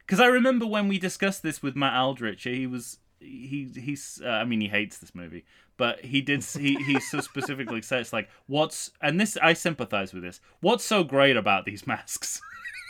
Because 0.00 0.20
I 0.20 0.26
remember 0.26 0.66
when 0.66 0.86
we 0.88 0.98
discussed 0.98 1.42
this 1.42 1.62
with 1.62 1.74
Matt 1.74 1.94
Aldrich, 1.98 2.42
he 2.44 2.66
was 2.66 2.98
he 3.22 3.70
he's 3.74 4.20
uh, 4.24 4.28
I 4.28 4.44
mean 4.44 4.60
he 4.60 4.68
hates 4.68 4.98
this 4.98 5.14
movie, 5.14 5.44
but 5.76 6.04
he 6.04 6.20
did 6.20 6.44
he 6.44 6.74
he 6.82 7.00
so 7.00 7.20
specifically 7.20 7.82
says 7.82 8.12
like 8.12 8.28
what's 8.46 8.90
and 9.00 9.20
this 9.20 9.36
I 9.40 9.52
sympathize 9.52 10.12
with 10.12 10.22
this. 10.22 10.40
What's 10.60 10.84
so 10.84 11.04
great 11.04 11.36
about 11.36 11.64
these 11.64 11.86
masks 11.86 12.40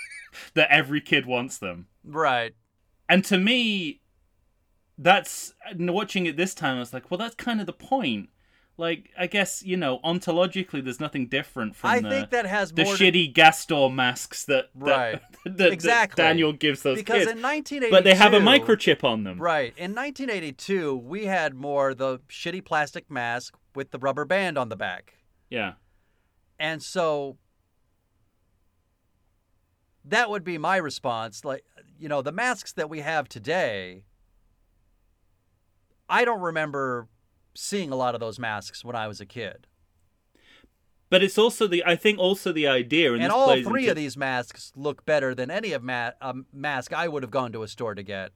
that 0.54 0.70
every 0.70 1.00
kid 1.00 1.26
wants 1.26 1.58
them? 1.58 1.86
Right. 2.04 2.54
And 3.08 3.24
to 3.26 3.38
me, 3.38 4.00
that's 4.98 5.52
watching 5.76 6.26
it 6.26 6.36
this 6.36 6.54
time. 6.54 6.76
I 6.76 6.80
was 6.80 6.92
like, 6.92 7.10
well, 7.10 7.18
that's 7.18 7.34
kind 7.34 7.60
of 7.60 7.66
the 7.66 7.72
point. 7.72 8.30
Like, 8.78 9.10
I 9.18 9.26
guess 9.26 9.62
you 9.62 9.76
know, 9.76 9.98
ontologically, 10.02 10.82
there's 10.82 10.98
nothing 10.98 11.26
different 11.28 11.76
from 11.76 11.90
I 11.90 12.00
the, 12.00 12.08
think 12.08 12.30
that 12.30 12.46
has 12.46 12.72
the 12.72 12.84
more 12.84 12.96
to- 12.96 13.04
shitty 13.12 13.32
Gastor 13.34 13.90
masks 13.90 14.44
that, 14.46 14.70
that, 14.74 14.90
Right. 14.90 15.20
that, 15.44 15.56
that 15.58 15.72
Exactly. 15.72 16.22
Daniel 16.22 16.52
gives 16.52 16.82
those 16.82 16.96
because 16.96 17.26
kids. 17.26 17.32
in 17.32 17.42
1982 17.42 17.90
but 17.90 18.04
they 18.04 18.14
have 18.14 18.32
a 18.32 18.40
microchip 18.40 19.04
on 19.04 19.24
them. 19.24 19.38
Right. 19.38 19.74
In 19.76 19.94
1982, 19.94 20.96
we 20.96 21.26
had 21.26 21.54
more 21.54 21.94
the 21.94 22.18
shitty 22.28 22.64
plastic 22.64 23.10
mask 23.10 23.56
with 23.74 23.90
the 23.90 23.98
rubber 23.98 24.24
band 24.24 24.56
on 24.56 24.68
the 24.70 24.76
back. 24.76 25.14
Yeah. 25.50 25.74
And 26.58 26.82
so 26.82 27.36
that 30.04 30.30
would 30.30 30.44
be 30.44 30.58
my 30.58 30.76
response. 30.78 31.44
Like, 31.44 31.64
you 31.98 32.08
know, 32.08 32.22
the 32.22 32.32
masks 32.32 32.72
that 32.72 32.88
we 32.88 33.00
have 33.00 33.28
today, 33.28 34.04
I 36.08 36.24
don't 36.24 36.40
remember 36.40 37.08
seeing 37.54 37.90
a 37.90 37.96
lot 37.96 38.14
of 38.14 38.20
those 38.20 38.38
masks 38.38 38.84
when 38.84 38.96
I 38.96 39.06
was 39.08 39.20
a 39.20 39.26
kid. 39.26 39.66
But 41.10 41.22
it's 41.22 41.36
also 41.36 41.66
the 41.66 41.84
I 41.84 41.96
think 41.96 42.18
also 42.18 42.52
the 42.52 42.66
idea 42.66 43.12
and, 43.12 43.22
And 43.22 43.30
this 43.30 43.32
all 43.36 43.62
three 43.62 43.82
into- 43.82 43.90
of 43.92 43.96
these 43.96 44.16
masks 44.16 44.72
look 44.74 45.04
better 45.04 45.34
than 45.34 45.50
any 45.50 45.72
of 45.72 45.82
ma- 45.82 46.12
a 46.20 46.34
mask 46.52 46.92
I 46.94 47.06
would 47.08 47.22
have 47.22 47.30
gone 47.30 47.52
to 47.52 47.62
a 47.62 47.68
store 47.68 47.94
to 47.94 48.02
get. 48.02 48.32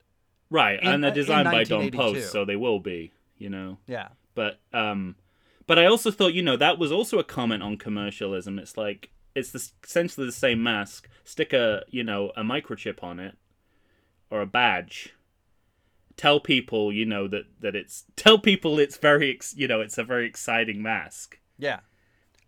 right, 0.50 0.78
in- 0.82 0.88
and 0.88 1.04
they're 1.04 1.10
designed 1.10 1.50
by 1.50 1.64
Don 1.64 1.90
Post, 1.90 2.30
so 2.30 2.44
they 2.44 2.56
will 2.56 2.78
be, 2.78 3.12
you 3.38 3.48
know. 3.48 3.78
Yeah. 3.86 4.08
But 4.34 4.60
um, 4.74 5.16
but 5.66 5.78
I 5.78 5.86
also 5.86 6.10
thought 6.10 6.34
you 6.34 6.42
know 6.42 6.56
that 6.58 6.78
was 6.78 6.92
also 6.92 7.18
a 7.18 7.24
comment 7.24 7.62
on 7.62 7.78
commercialism. 7.78 8.58
It's 8.58 8.76
like 8.76 9.08
it's 9.34 9.50
the, 9.52 9.66
essentially 9.82 10.26
the 10.26 10.32
same 10.32 10.62
mask. 10.62 11.08
Stick 11.24 11.54
a 11.54 11.82
you 11.88 12.04
know 12.04 12.30
a 12.36 12.42
microchip 12.42 13.02
on 13.02 13.18
it 13.18 13.36
or 14.30 14.42
a 14.42 14.46
badge. 14.46 15.14
Tell 16.16 16.40
people 16.40 16.92
you 16.92 17.04
know 17.04 17.28
that 17.28 17.44
that 17.60 17.74
it's 17.76 18.04
tell 18.16 18.38
people 18.38 18.78
it's 18.78 18.96
very 18.96 19.30
ex, 19.34 19.54
you 19.56 19.68
know 19.68 19.80
it's 19.80 19.98
a 19.98 20.04
very 20.04 20.26
exciting 20.26 20.82
mask. 20.82 21.38
Yeah. 21.58 21.80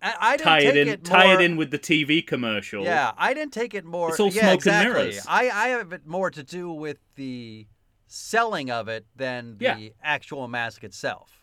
I, 0.01 0.15
I 0.21 0.37
didn't 0.37 0.45
Tie 0.47 0.61
take 0.61 0.69
it 0.69 0.77
in 0.77 0.89
it 0.89 1.05
tie 1.05 1.35
it 1.35 1.41
in 1.41 1.57
with 1.57 1.71
the 1.73 1.79
TV 1.79 2.25
commercial. 2.25 2.85
Yeah, 2.85 3.13
I 3.19 3.35
didn't 3.35 3.53
take 3.53 3.75
it 3.75 3.85
more. 3.85 4.11
It's 4.11 4.21
all 4.21 4.31
yeah, 4.31 4.53
smoke 4.53 4.67
and 4.67 4.89
mirrors. 4.89 5.27
I, 5.27 5.51
I 5.51 5.69
have 5.71 5.93
it 5.93 6.07
more 6.07 6.31
to 6.31 6.43
do 6.45 6.71
with 6.71 6.99
the 7.17 7.67
selling 8.07 8.71
of 8.71 8.89
it 8.89 9.07
than 9.17 9.59
the 9.59 9.65
Yeah. 9.65 9.89
actual 10.03 10.47
mask 10.47 10.85
itself. 10.85 11.43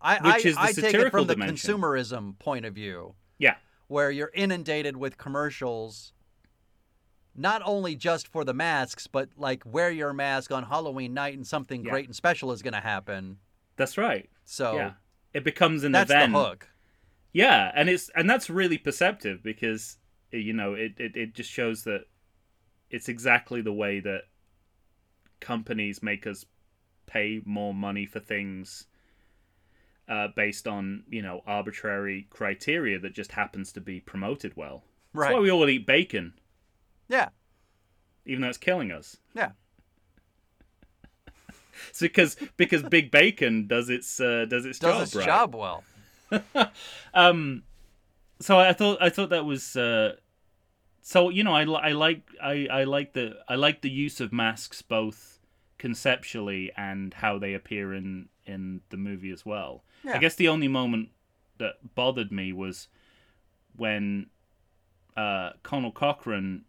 I, 0.00 0.14
Which 0.14 0.46
I, 0.46 0.48
is 0.48 0.54
the 0.54 0.60
I 0.62 0.72
take 0.72 0.94
it 0.94 1.10
from 1.10 1.26
the 1.26 1.34
dimension. 1.34 1.76
consumerism 1.78 2.38
point 2.38 2.64
of 2.64 2.74
view, 2.74 3.16
Yeah. 3.38 3.56
where 3.88 4.10
you're 4.10 4.30
inundated 4.32 4.96
with 4.96 5.18
commercials, 5.18 6.14
not 7.36 7.62
only 7.64 7.94
just 7.96 8.26
for 8.28 8.44
the 8.44 8.54
masks, 8.54 9.06
but 9.06 9.28
like 9.36 9.62
wear 9.64 9.90
your 9.90 10.12
mask 10.12 10.50
on 10.52 10.64
Halloween 10.64 11.14
night 11.14 11.34
and 11.34 11.46
something 11.46 11.84
Yeah. 11.84 11.90
great 11.90 12.06
and 12.06 12.14
special 12.16 12.52
is 12.52 12.62
going 12.62 12.74
to 12.74 12.80
happen. 12.80 13.38
That's 13.76 13.96
right. 13.96 14.28
So 14.44 14.74
yeah. 14.74 14.92
It 15.32 15.44
becomes 15.44 15.84
an 15.84 15.92
that's 15.92 16.10
event. 16.10 16.32
the 16.32 16.38
hook. 16.44 16.68
Yeah, 17.32 17.70
and 17.74 17.88
it's 17.88 18.10
and 18.16 18.28
that's 18.28 18.50
really 18.50 18.78
perceptive 18.78 19.42
because 19.44 19.96
you 20.32 20.52
know 20.52 20.74
it, 20.74 20.94
it, 20.98 21.16
it 21.16 21.34
just 21.34 21.48
shows 21.50 21.84
that 21.84 22.06
it's 22.90 23.08
exactly 23.08 23.60
the 23.62 23.72
way 23.72 24.00
that 24.00 24.22
companies 25.38 26.02
make 26.02 26.26
us 26.26 26.44
pay 27.06 27.40
more 27.44 27.72
money 27.72 28.06
for 28.06 28.20
things 28.20 28.86
uh, 30.08 30.28
based 30.34 30.66
on 30.66 31.04
you 31.08 31.22
know 31.22 31.42
arbitrary 31.46 32.26
criteria 32.30 32.98
that 32.98 33.14
just 33.14 33.32
happens 33.32 33.72
to 33.72 33.80
be 33.80 34.00
promoted 34.00 34.56
well. 34.56 34.82
That's 35.14 35.20
Right. 35.26 35.34
why 35.34 35.40
we 35.40 35.50
all 35.50 35.68
eat 35.68 35.86
bacon, 35.86 36.34
Yeah. 37.10 37.28
even 38.24 38.40
though 38.42 38.48
it's 38.48 38.56
killing 38.58 38.90
us. 38.92 39.16
Yeah. 39.34 39.50
so 41.92 42.06
because 42.06 42.36
because 42.56 42.82
Big 42.84 43.10
Bacon 43.10 43.66
does 43.66 43.88
its 43.90 44.20
uh, 44.20 44.46
does 44.48 44.64
its 44.64 44.78
Does 44.78 44.94
job 44.94 45.02
its 45.02 45.16
right. 45.16 45.26
job 45.26 45.54
well. 45.54 45.84
Um, 47.12 47.64
so 48.40 48.58
I 48.58 48.72
thought 48.72 48.98
I 49.02 49.10
thought 49.10 49.30
that 49.30 49.44
was 49.44 49.74
uh, 49.76 50.14
so 51.02 51.28
you 51.28 51.42
know 51.42 51.54
I, 51.54 51.64
I 51.64 51.92
like 51.92 52.22
I, 52.40 52.68
I 52.70 52.84
like 52.84 53.12
the 53.14 53.34
I 53.48 53.56
like 53.56 53.82
the 53.82 53.90
use 53.90 54.20
of 54.20 54.32
masks 54.32 54.80
both 54.80 55.40
conceptually 55.78 56.70
and 56.76 57.14
how 57.14 57.38
they 57.38 57.54
appear 57.54 57.92
in 57.92 58.28
in 58.46 58.82
the 58.90 58.96
movie 58.96 59.30
as 59.32 59.44
well. 59.44 59.82
Yeah. 60.04 60.14
I 60.14 60.18
guess 60.18 60.36
the 60.36 60.48
only 60.48 60.68
moment 60.68 61.08
that 61.58 61.94
bothered 61.94 62.30
me 62.30 62.52
was 62.52 62.86
when 63.76 64.26
uh, 65.16 65.50
Conal 65.62 65.90
Cochran 65.92 66.64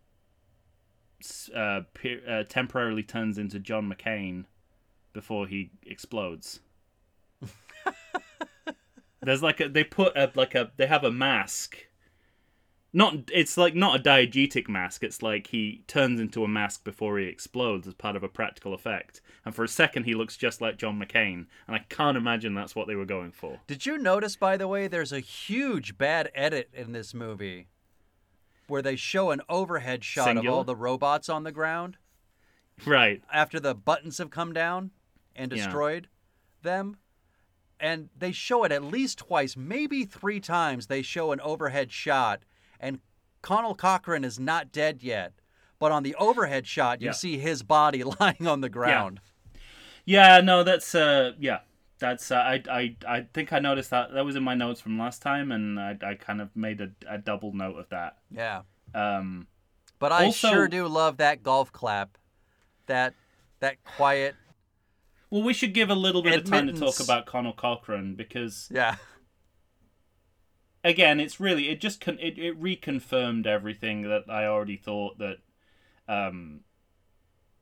uh, 1.56 1.82
pe- 1.94 2.26
uh, 2.26 2.44
temporarily 2.44 3.04
turns 3.04 3.38
into 3.38 3.60
John 3.60 3.92
McCain 3.92 4.46
before 5.14 5.48
he 5.48 5.72
explodes. 5.86 6.60
There's 9.22 9.44
like 9.44 9.60
a 9.60 9.70
they 9.70 9.84
put 9.84 10.16
a 10.18 10.32
like 10.36 10.56
a 10.56 10.72
they 10.78 10.88
have 10.88 11.04
a 11.04 11.12
mask. 11.12 11.78
Not 12.94 13.30
it's 13.32 13.58
like 13.58 13.76
not 13.76 14.00
a 14.00 14.04
diegetic 14.04 14.68
mask. 14.68 15.04
It's 15.04 15.22
like 15.22 15.48
he 15.48 15.84
turns 15.88 16.20
into 16.20 16.44
a 16.44 16.48
mask 16.48 16.84
before 16.84 17.20
he 17.20 17.26
explodes 17.26 17.88
as 17.88 17.94
part 17.94 18.16
of 18.16 18.24
a 18.24 18.28
practical 18.28 18.74
effect. 18.74 19.22
And 19.46 19.56
for 19.56 19.64
a 19.64 19.68
second 19.68 20.04
he 20.04 20.14
looks 20.14 20.38
just 20.38 20.60
like 20.60 20.78
John 20.78 21.00
McCain, 21.00 21.46
and 21.68 21.76
I 21.76 21.80
can't 21.90 22.18
imagine 22.18 22.54
that's 22.54 22.76
what 22.76 22.88
they 22.88 22.96
were 22.96 23.06
going 23.06 23.32
for. 23.32 23.60
Did 23.68 23.86
you 23.86 23.98
notice, 23.98 24.36
by 24.36 24.58
the 24.58 24.68
way, 24.68 24.88
there's 24.88 25.14
a 25.14 25.20
huge 25.20 25.98
bad 25.98 26.32
edit 26.36 26.70
in 26.74 26.92
this 26.92 27.14
movie 27.14 27.68
where 28.72 28.82
they 28.82 28.96
show 28.96 29.32
an 29.32 29.42
overhead 29.50 30.02
shot 30.02 30.38
of 30.38 30.48
all 30.48 30.64
the 30.64 30.76
robots 30.78 31.28
on 31.28 31.44
the 31.44 31.52
ground 31.52 31.98
Right. 32.86 33.22
after 33.32 33.60
the 33.60 33.76
buttons 33.76 34.18
have 34.18 34.30
come 34.30 34.54
down 34.54 34.92
and 35.36 35.52
Yeah. 35.52 35.58
destroyed 35.58 36.08
them? 36.62 36.98
And 37.82 38.10
they 38.18 38.32
show 38.32 38.64
it 38.64 38.72
at 38.72 38.82
least 38.82 39.18
twice, 39.18 39.58
maybe 39.58 40.06
three 40.06 40.40
times. 40.40 40.88
They 40.88 41.02
show 41.02 41.34
an 41.34 41.42
overhead 41.42 41.92
shot, 41.92 42.44
and 42.80 43.02
Conal 43.42 43.76
Cochran 43.76 44.24
is 44.24 44.40
not 44.40 44.72
dead 44.72 45.04
yet. 45.04 45.34
But 45.78 45.92
on 45.92 46.04
the 46.04 46.16
overhead 46.16 46.66
shot, 46.66 47.02
you 47.02 47.08
Yeah. 47.08 47.12
see 47.14 47.40
his 47.40 47.64
body 47.64 48.04
lying 48.20 48.48
on 48.48 48.62
the 48.62 48.70
ground. 48.70 49.20
Yeah, 50.06 50.40
no, 50.40 50.64
that's 50.64 50.96
uh, 50.96 51.34
yeah, 51.38 51.60
that's 52.02 52.30
uh, 52.32 52.36
I 52.36 52.62
I 52.70 52.96
I 53.08 53.22
think 53.34 53.54
I 53.54 53.60
noticed 53.60 53.92
that 53.92 54.14
that 54.14 54.26
was 54.26 54.36
in 54.36 54.44
my 54.44 54.56
notes 54.56 54.82
from 54.82 55.00
last 55.00 55.22
time, 55.22 55.52
and 55.54 55.80
I 55.80 55.98
I 56.04 56.16
kind 56.16 56.42
of 56.42 56.54
made 56.56 56.82
a, 56.82 56.90
a 57.08 57.18
double 57.18 57.54
note 57.54 57.78
of 57.78 57.88
that. 57.90 58.18
Yeah. 58.30 58.64
Um, 58.94 59.48
But 60.00 60.12
I 60.12 60.26
Also- 60.26 60.50
sure 60.50 60.68
do 60.68 60.86
love 60.88 61.18
that 61.18 61.42
golf 61.44 61.72
clap. 61.72 62.18
That 62.88 63.14
that 63.62 63.82
quiet. 63.86 64.36
well, 65.30 65.44
we 65.44 65.54
should 65.54 65.74
give 65.74 65.90
a 65.90 65.96
little 65.96 66.22
bit 66.22 66.36
of 66.38 66.44
time 66.44 66.68
to 66.68 66.74
talk 66.74 67.00
about 67.00 67.26
Conal 67.26 67.54
Cochran 67.54 68.16
because 68.16 68.68
Yeah. 68.74 68.96
again, 70.84 71.20
it's 71.20 71.40
really 71.40 71.70
it 71.70 71.80
just 71.80 72.02
con- 72.02 72.20
it 72.20 72.38
it 72.38 72.60
reconfirmed 72.60 73.46
everything 73.46 74.02
that 74.04 74.24
I 74.30 74.46
already 74.46 74.78
thought 74.78 75.20
that, 75.20 75.38
um, 76.08 76.62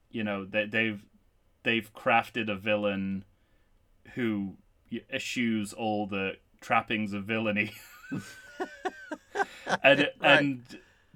you 0.09 0.23
know 0.23 0.45
that 0.45 0.71
they've 0.71 1.03
they've 1.63 1.93
crafted 1.93 2.49
a 2.49 2.55
villain 2.55 3.25
who 4.15 4.55
eschews 5.11 5.73
all 5.73 6.07
the 6.07 6.33
trappings 6.61 7.13
of 7.13 7.25
villainy, 7.25 7.71
and 9.83 10.09
and 10.21 10.63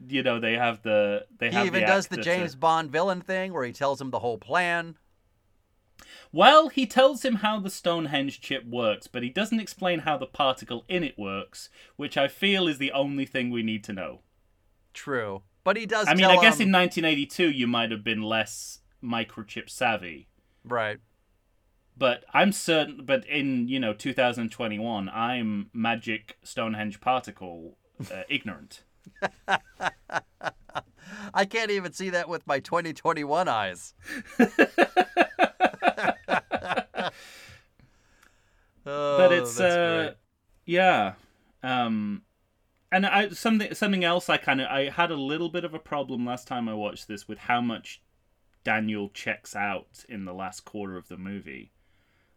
you 0.08 0.24
know 0.24 0.40
they 0.40 0.54
have 0.54 0.82
the 0.84 1.26
they 1.40 1.50
He 1.50 1.56
have 1.56 1.66
even 1.68 1.82
the 1.82 1.88
does 1.88 2.08
the 2.08 2.18
James 2.18 2.52
to- 2.54 2.58
Bond 2.58 2.92
villain 2.92 3.22
thing 3.22 3.54
where 3.54 3.66
he 3.66 3.72
tells 3.74 4.00
him 4.02 4.12
the 4.12 4.20
whole 4.20 4.38
plan. 4.38 4.96
Well, 6.32 6.70
he 6.70 6.88
tells 6.88 7.24
him 7.24 7.36
how 7.36 7.60
the 7.60 7.70
Stonehenge 7.70 8.42
chip 8.42 8.66
works, 8.66 9.06
but 9.06 9.22
he 9.22 9.30
doesn't 9.30 9.60
explain 9.60 10.00
how 10.00 10.18
the 10.18 10.26
particle 10.26 10.84
in 10.90 11.04
it 11.04 11.18
works, 11.18 11.70
which 11.96 12.18
I 12.18 12.28
feel 12.28 12.68
is 12.68 12.80
the 12.80 12.92
only 12.92 13.26
thing 13.28 13.52
we 13.52 13.62
need 13.62 13.84
to 13.84 13.94
know. 13.94 14.22
True. 14.96 15.44
But 15.64 15.78
he 15.78 15.86
does 15.86 16.08
I 16.08 16.16
mean, 16.16 16.26
I 16.26 16.36
guess 16.42 16.60
him- 16.60 16.70
in 16.70 16.72
1982 16.72 17.52
you 17.52 17.68
might 17.68 17.92
have 17.92 18.04
been 18.04 18.24
less 18.24 18.80
microchip 19.04 19.70
savvy, 19.70 20.28
Right. 20.66 21.00
But 21.98 22.24
I'm 22.34 22.52
certain. 22.52 23.06
But 23.06 23.26
in 23.28 23.68
you 23.68 23.80
know 23.80 23.94
2021, 23.94 25.10
I'm 25.10 25.70
magic 25.74 26.38
Stonehenge 26.44 27.02
particle 27.02 27.78
uh, 28.12 28.24
ignorant. 28.30 28.84
I 31.34 31.46
can't 31.46 31.72
even 31.72 31.94
see 31.94 32.10
that 32.12 32.30
with 32.30 32.46
my 32.48 32.60
2021 32.60 33.48
eyes. 33.48 33.94
oh, 34.40 34.48
but 38.86 39.32
it's 39.32 39.60
uh, 39.60 40.04
great. 40.06 40.16
yeah, 40.66 41.14
um, 41.62 42.24
and 42.92 43.06
I 43.06 43.30
something 43.30 43.74
something 43.74 44.04
else 44.04 44.30
I 44.30 44.38
kind 44.38 44.62
of 44.62 44.68
I 44.68 44.90
had 44.90 45.12
a 45.12 45.16
little 45.16 45.50
bit 45.50 45.66
of 45.66 45.74
a 45.74 45.80
problem 45.80 46.26
last 46.26 46.48
time 46.48 46.70
I 46.70 46.74
watched 46.74 47.08
this 47.08 47.28
with 47.28 47.40
how 47.40 47.62
much 47.62 48.02
Daniel 48.64 49.10
checks 49.10 49.56
out 49.56 50.06
in 50.08 50.26
the 50.26 50.34
last 50.34 50.66
quarter 50.66 50.98
of 50.98 51.08
the 51.08 51.18
movie. 51.18 51.73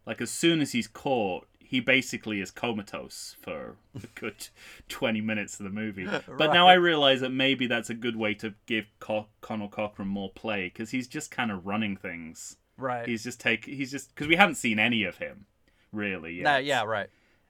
Like 0.07 0.21
as 0.21 0.31
soon 0.31 0.61
as 0.61 0.71
he's 0.71 0.87
caught, 0.87 1.47
he 1.59 1.79
basically 1.81 2.39
is 2.39 2.49
comatose 2.49 3.35
for 3.41 3.75
a 3.93 4.07
good 4.15 4.47
twenty 4.87 5.21
minutes 5.21 5.59
of 5.59 5.65
the 5.65 5.69
movie. 5.69 6.07
But 6.37 6.53
now 6.53 6.67
I 6.67 6.73
realize 6.75 7.19
that 7.21 7.31
maybe 7.31 7.67
that's 7.67 7.89
a 7.89 7.93
good 7.93 8.15
way 8.15 8.33
to 8.35 8.53
give 8.65 8.85
Co- 8.99 9.27
Conal 9.41 9.67
Cochran 9.67 10.07
more 10.07 10.31
play 10.31 10.69
because 10.69 10.91
he's 10.91 11.07
just 11.07 11.29
kind 11.29 11.51
of 11.51 11.65
running 11.67 11.97
things. 11.97 12.55
right. 12.77 13.05
He's 13.07 13.23
just 13.23 13.39
take 13.39 13.65
he's 13.65 13.91
just 13.91 14.15
because 14.15 14.27
we 14.27 14.37
haven't 14.37 14.55
seen 14.55 14.79
any 14.79 15.03
of 15.03 15.17
him 15.17 15.45
really 15.91 16.35
yet. 16.35 16.63
Yeah, 16.63 16.83
right. 16.85 17.09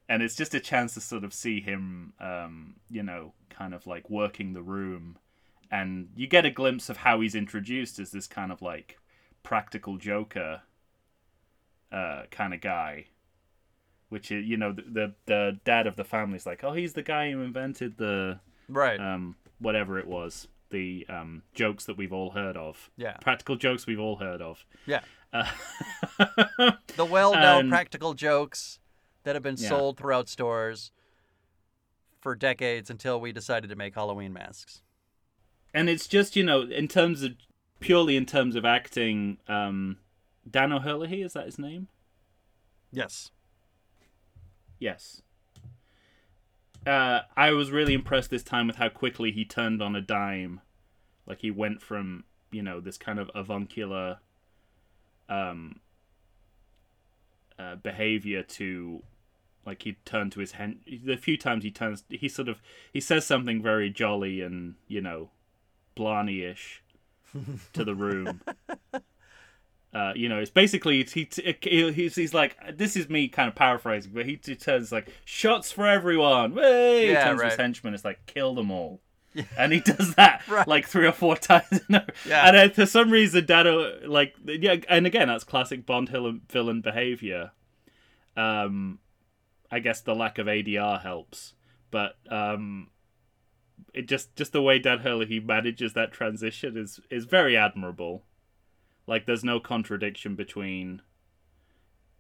and 0.09 0.23
it's 0.23 0.35
just 0.35 0.55
a 0.55 0.59
chance 0.59 0.95
to 0.95 1.01
sort 1.01 1.23
of 1.23 1.33
see 1.33 1.59
him, 1.61 2.13
um, 2.19 2.75
you 2.89 3.03
know, 3.03 3.33
kind 3.51 3.73
of 3.75 3.85
like 3.85 4.09
working 4.09 4.53
the 4.53 4.61
room, 4.63 5.17
and 5.69 6.09
you 6.15 6.25
get 6.27 6.45
a 6.45 6.49
glimpse 6.49 6.89
of 6.89 6.97
how 6.97 7.21
he's 7.21 7.35
introduced 7.35 7.99
as 7.99 8.11
this 8.11 8.25
kind 8.27 8.51
of 8.51 8.61
like 8.63 8.97
practical 9.43 9.97
joker, 9.97 10.61
uh, 11.91 12.23
kind 12.31 12.53
of 12.53 12.61
guy. 12.61 13.05
Which 14.09 14.31
is, 14.31 14.45
you 14.45 14.55
know, 14.55 14.71
the, 14.71 14.83
the 14.83 15.15
the 15.25 15.59
dad 15.65 15.85
of 15.85 15.97
the 15.97 16.05
family's 16.05 16.45
like, 16.45 16.63
oh, 16.63 16.71
he's 16.71 16.93
the 16.93 17.03
guy 17.03 17.29
who 17.31 17.41
invented 17.41 17.97
the 17.97 18.39
Right. 18.69 18.99
um 18.99 19.35
whatever 19.59 19.99
it 19.99 20.07
was, 20.07 20.47
the 20.69 21.05
um 21.09 21.43
jokes 21.53 21.83
that 21.85 21.97
we've 21.97 22.13
all 22.13 22.29
heard 22.31 22.55
of, 22.55 22.89
yeah. 22.95 23.17
practical 23.17 23.57
jokes 23.57 23.85
we've 23.85 23.99
all 23.99 24.15
heard 24.15 24.41
of. 24.41 24.65
Yeah. 24.85 25.01
Uh, 25.33 25.51
The 26.95 27.05
well-known 27.05 27.59
and- 27.65 27.69
practical 27.69 28.13
jokes 28.13 28.79
that 29.23 29.35
have 29.35 29.43
been 29.43 29.57
Yeah. 29.57 29.67
sold 29.69 29.97
throughout 29.97 30.29
stores 30.29 30.91
for 32.21 32.33
decades 32.33 32.89
until 32.89 33.19
we 33.19 33.31
decided 33.33 33.69
to 33.69 33.75
make 33.75 33.95
Halloween 33.95 34.31
masks. 34.33 34.81
and 35.73 35.89
it's 35.89 36.07
just 36.07 36.35
you 36.38 36.43
know 36.43 36.61
in 36.61 36.88
terms 36.88 37.23
of 37.23 37.33
purely 37.81 38.15
in 38.15 38.25
terms 38.25 38.55
of 38.55 38.63
acting 38.65 39.38
um 39.49 39.97
dan 40.49 40.71
o'herlihy 40.71 41.21
is 41.21 41.33
that 41.33 41.45
his 41.45 41.59
name? 41.59 41.87
Yes. 42.91 43.31
yes. 44.79 45.21
Uh 46.85 47.21
i 47.35 47.51
was 47.51 47.71
really 47.71 47.93
impressed 47.93 48.29
this 48.29 48.43
time 48.43 48.67
with 48.67 48.77
how 48.77 48.89
quickly 48.89 49.31
he 49.31 49.43
turned 49.43 49.81
on 49.81 49.95
a 49.95 50.01
dime. 50.01 50.61
Like 51.25 51.41
he 51.41 51.51
went 51.51 51.81
from 51.81 52.23
you 52.51 52.63
know 52.63 52.79
this 52.79 52.97
kind 52.97 53.19
of 53.19 53.29
avuncular 53.35 54.19
um 55.29 55.81
uh, 57.59 57.75
behavior 57.75 58.43
to 58.43 59.03
like 59.65 59.81
he 59.83 59.97
turned 60.05 60.31
to 60.31 60.39
his 60.39 60.53
hen 60.53 60.79
the 61.03 61.17
few 61.17 61.37
times 61.37 61.63
he 61.63 61.71
turns 61.71 62.03
he 62.09 62.29
sort 62.29 62.47
of 62.47 62.61
he 62.93 63.01
says 63.01 63.25
something 63.25 63.61
very 63.61 63.89
jolly 63.89 64.41
and 64.41 64.75
you 64.87 65.01
know 65.01 65.31
blarney-ish 65.95 66.83
to 67.73 67.83
the 67.83 67.95
room 67.95 68.41
uh, 69.97 70.13
you 70.15 70.29
know, 70.29 70.37
it's 70.39 70.51
basically 70.51 71.03
he, 71.03 71.27
he 71.61 71.91
he's, 71.91 72.15
he's 72.15 72.33
like 72.33 72.55
this 72.77 72.95
is 72.95 73.09
me 73.09 73.27
kind 73.27 73.47
of 73.49 73.55
paraphrasing, 73.55 74.11
but 74.13 74.25
he, 74.25 74.39
he 74.45 74.55
turns 74.55 74.91
like 74.91 75.07
shots 75.25 75.71
for 75.71 75.87
everyone. 75.87 76.53
Way 76.53 77.11
Yeah, 77.11 77.23
turns 77.25 77.39
to 77.41 77.45
his 77.45 77.51
right. 77.53 77.59
henchman. 77.61 77.93
It's 77.95 78.05
like 78.05 78.25
kill 78.27 78.53
them 78.53 78.69
all, 78.69 79.01
and 79.57 79.73
he 79.73 79.79
does 79.79 80.13
that 80.15 80.43
Right. 80.47 80.67
like 80.67 80.87
three 80.87 81.07
or 81.07 81.11
four 81.13 81.35
times. 81.51 81.81
No. 81.89 82.01
Yeah. 82.27 82.47
And 82.47 82.57
uh, 82.57 82.69
for 82.73 82.85
some 82.85 83.09
reason, 83.09 83.45
Dado 83.45 83.99
like 84.05 84.35
yeah, 84.45 84.75
and 84.87 85.07
again 85.07 85.27
that's 85.29 85.43
classic 85.43 85.85
Bond 85.85 86.09
villain, 86.09 86.41
villain 86.49 86.81
behavior. 86.81 87.51
Um, 88.35 88.99
I 89.71 89.79
guess 89.79 90.01
the 90.01 90.13
lack 90.15 90.37
of 90.37 90.47
ADR 90.47 91.01
helps, 91.01 91.53
but 91.91 92.17
um, 92.29 92.89
it 93.93 94.07
just 94.07 94.35
just 94.35 94.51
the 94.53 94.61
way 94.61 94.77
Dan 94.79 94.99
O'Herlihy 94.99 95.39
manages 95.39 95.93
that 95.93 96.11
transition 96.11 96.77
is 96.77 96.99
is 97.09 97.25
very 97.25 97.57
admirable. 97.57 98.23
Like 99.07 99.25
there's 99.25 99.43
no 99.43 99.59
contradiction 99.59 100.35
between 100.35 101.01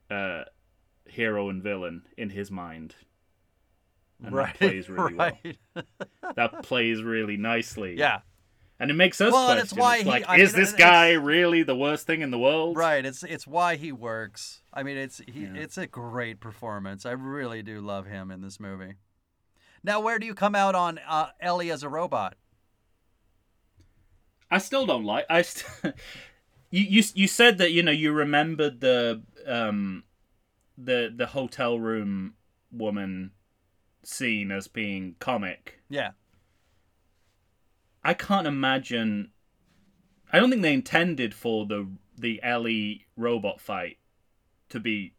uh 0.09 0.43
hero 1.05 1.49
and 1.49 1.61
villain 1.61 2.03
in 2.17 2.29
his 2.29 2.49
mind. 2.49 2.95
And 4.23 4.33
right. 4.33 4.57
that 4.57 4.57
plays 4.69 4.89
really 4.89 5.13
right. 5.15 5.57
well. 5.75 5.83
That 6.35 6.63
plays 6.63 7.03
really 7.03 7.37
nicely. 7.37 7.95
Yeah. 7.97 8.19
And 8.79 8.91
it 8.91 8.93
makes 8.93 9.19
us 9.21 9.31
Well, 9.33 9.45
question. 9.45 9.63
it's 9.63 9.73
why 9.73 9.95
it's 9.95 10.03
he- 10.03 10.09
like, 10.09 10.25
I 10.29 10.37
is 10.37 10.53
mean, 10.53 10.61
this 10.61 10.71
guy 10.73 11.11
really 11.13 11.63
the 11.63 11.75
worst 11.75 12.05
thing 12.07 12.21
in 12.21 12.29
the 12.31 12.37
world? 12.39 12.77
Right. 12.77 13.05
It's 13.05 13.23
it's 13.23 13.45
why 13.47 13.75
he 13.75 13.91
works. 13.91 14.61
I 14.73 14.83
mean, 14.83 14.97
it's 14.97 15.19
he, 15.27 15.41
Yeah. 15.41 15.53
it's 15.55 15.77
a 15.77 15.87
great 15.87 16.39
performance. 16.39 17.05
I 17.05 17.11
really 17.11 17.63
do 17.63 17.81
love 17.81 18.05
him 18.05 18.29
in 18.31 18.41
this 18.41 18.59
movie. 18.59 18.93
Now, 19.83 19.99
where 19.99 20.19
do 20.19 20.25
you 20.25 20.33
come 20.35 20.55
out 20.55 20.75
on 20.75 20.99
uh, 21.07 21.27
Ellie 21.39 21.71
as 21.71 21.83
a 21.83 21.89
robot? 21.89 22.35
I 24.49 24.57
still 24.59 24.85
don't 24.85 25.03
like. 25.05 25.25
I 25.29 25.41
st- 25.41 25.93
you 26.69 26.83
you 26.83 27.03
you 27.13 27.27
said 27.27 27.57
that 27.57 27.71
you 27.71 27.83
know 27.83 27.91
you 27.91 28.11
remembered 28.11 28.81
the 28.81 29.23
um 29.45 30.03
the 30.77 31.11
the 31.15 31.27
hotel 31.27 31.79
room 31.79 32.33
woman 32.71 33.31
scene 34.03 34.51
as 34.51 34.67
being 34.67 35.15
comic. 35.19 35.79
Yeah. 35.89 36.11
I 38.03 38.13
can't 38.13 38.47
imagine. 38.47 39.31
I 40.31 40.39
don't 40.39 40.49
think 40.49 40.61
they 40.61 40.73
intended 40.73 41.33
for 41.33 41.65
the 41.65 41.89
the 42.17 42.41
Ellie 42.43 43.05
robot 43.15 43.61
fight 43.61 43.97
to 44.69 44.79
be 44.79 45.13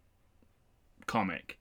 comic, 1.06 1.58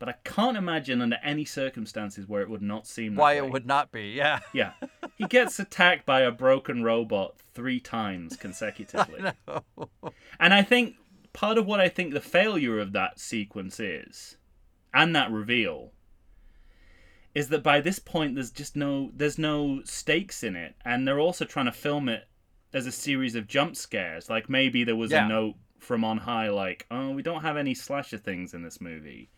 but 0.00 0.08
I 0.08 0.14
can't 0.24 0.56
imagine 0.56 1.00
under 1.00 1.18
any 1.22 1.44
circumstances 1.44 2.26
where 2.26 2.42
it 2.42 2.50
would 2.50 2.62
not 2.62 2.88
seem 2.88 3.14
that 3.14 3.20
Why 3.20 3.40
way. 3.40 3.46
it 3.46 3.52
would 3.52 3.66
not 3.66 3.92
be? 3.92 4.08
Yeah. 4.08 4.40
Yeah, 4.52 4.72
he 5.16 5.26
gets 5.26 5.60
attacked 5.60 6.04
by 6.06 6.22
a 6.22 6.32
broken 6.32 6.82
robot 6.82 7.36
three 7.54 7.78
times 7.78 8.36
consecutively. 8.36 9.20
No. 9.46 9.62
And 10.40 10.52
I 10.52 10.62
think 10.62 10.96
part 11.32 11.56
of 11.58 11.66
what 11.66 11.78
I 11.78 11.88
think 11.88 12.12
the 12.12 12.20
failure 12.20 12.80
of 12.80 12.92
that 12.92 13.20
sequence 13.20 13.78
is, 13.78 14.36
and 14.92 15.14
that 15.14 15.30
reveal, 15.30 15.92
is 17.34 17.48
that 17.50 17.62
by 17.62 17.80
this 17.80 17.98
point 17.98 18.34
there's 18.34 18.50
just 18.50 18.74
no 18.74 19.10
there's 19.14 19.38
no 19.38 19.82
stakes 19.84 20.42
in 20.42 20.56
it, 20.56 20.74
and 20.84 21.06
they're 21.06 21.20
also 21.20 21.44
trying 21.44 21.66
to 21.66 21.72
film 21.72 22.08
it 22.08 22.26
as 22.72 22.86
a 22.86 22.92
series 22.92 23.34
of 23.34 23.46
jump 23.46 23.76
scares. 23.76 24.28
Like 24.30 24.48
maybe 24.48 24.82
there 24.84 24.96
was 24.96 25.10
Yeah. 25.10 25.26
a 25.26 25.28
note 25.28 25.54
from 25.78 26.04
on 26.04 26.18
high, 26.18 26.48
like, 26.48 26.86
"Oh, 26.90 27.10
we 27.10 27.22
don't 27.22 27.42
have 27.42 27.56
any 27.56 27.74
slasher 27.74 28.18
things 28.18 28.52
in 28.54 28.62
this 28.62 28.80
movie." 28.80 29.30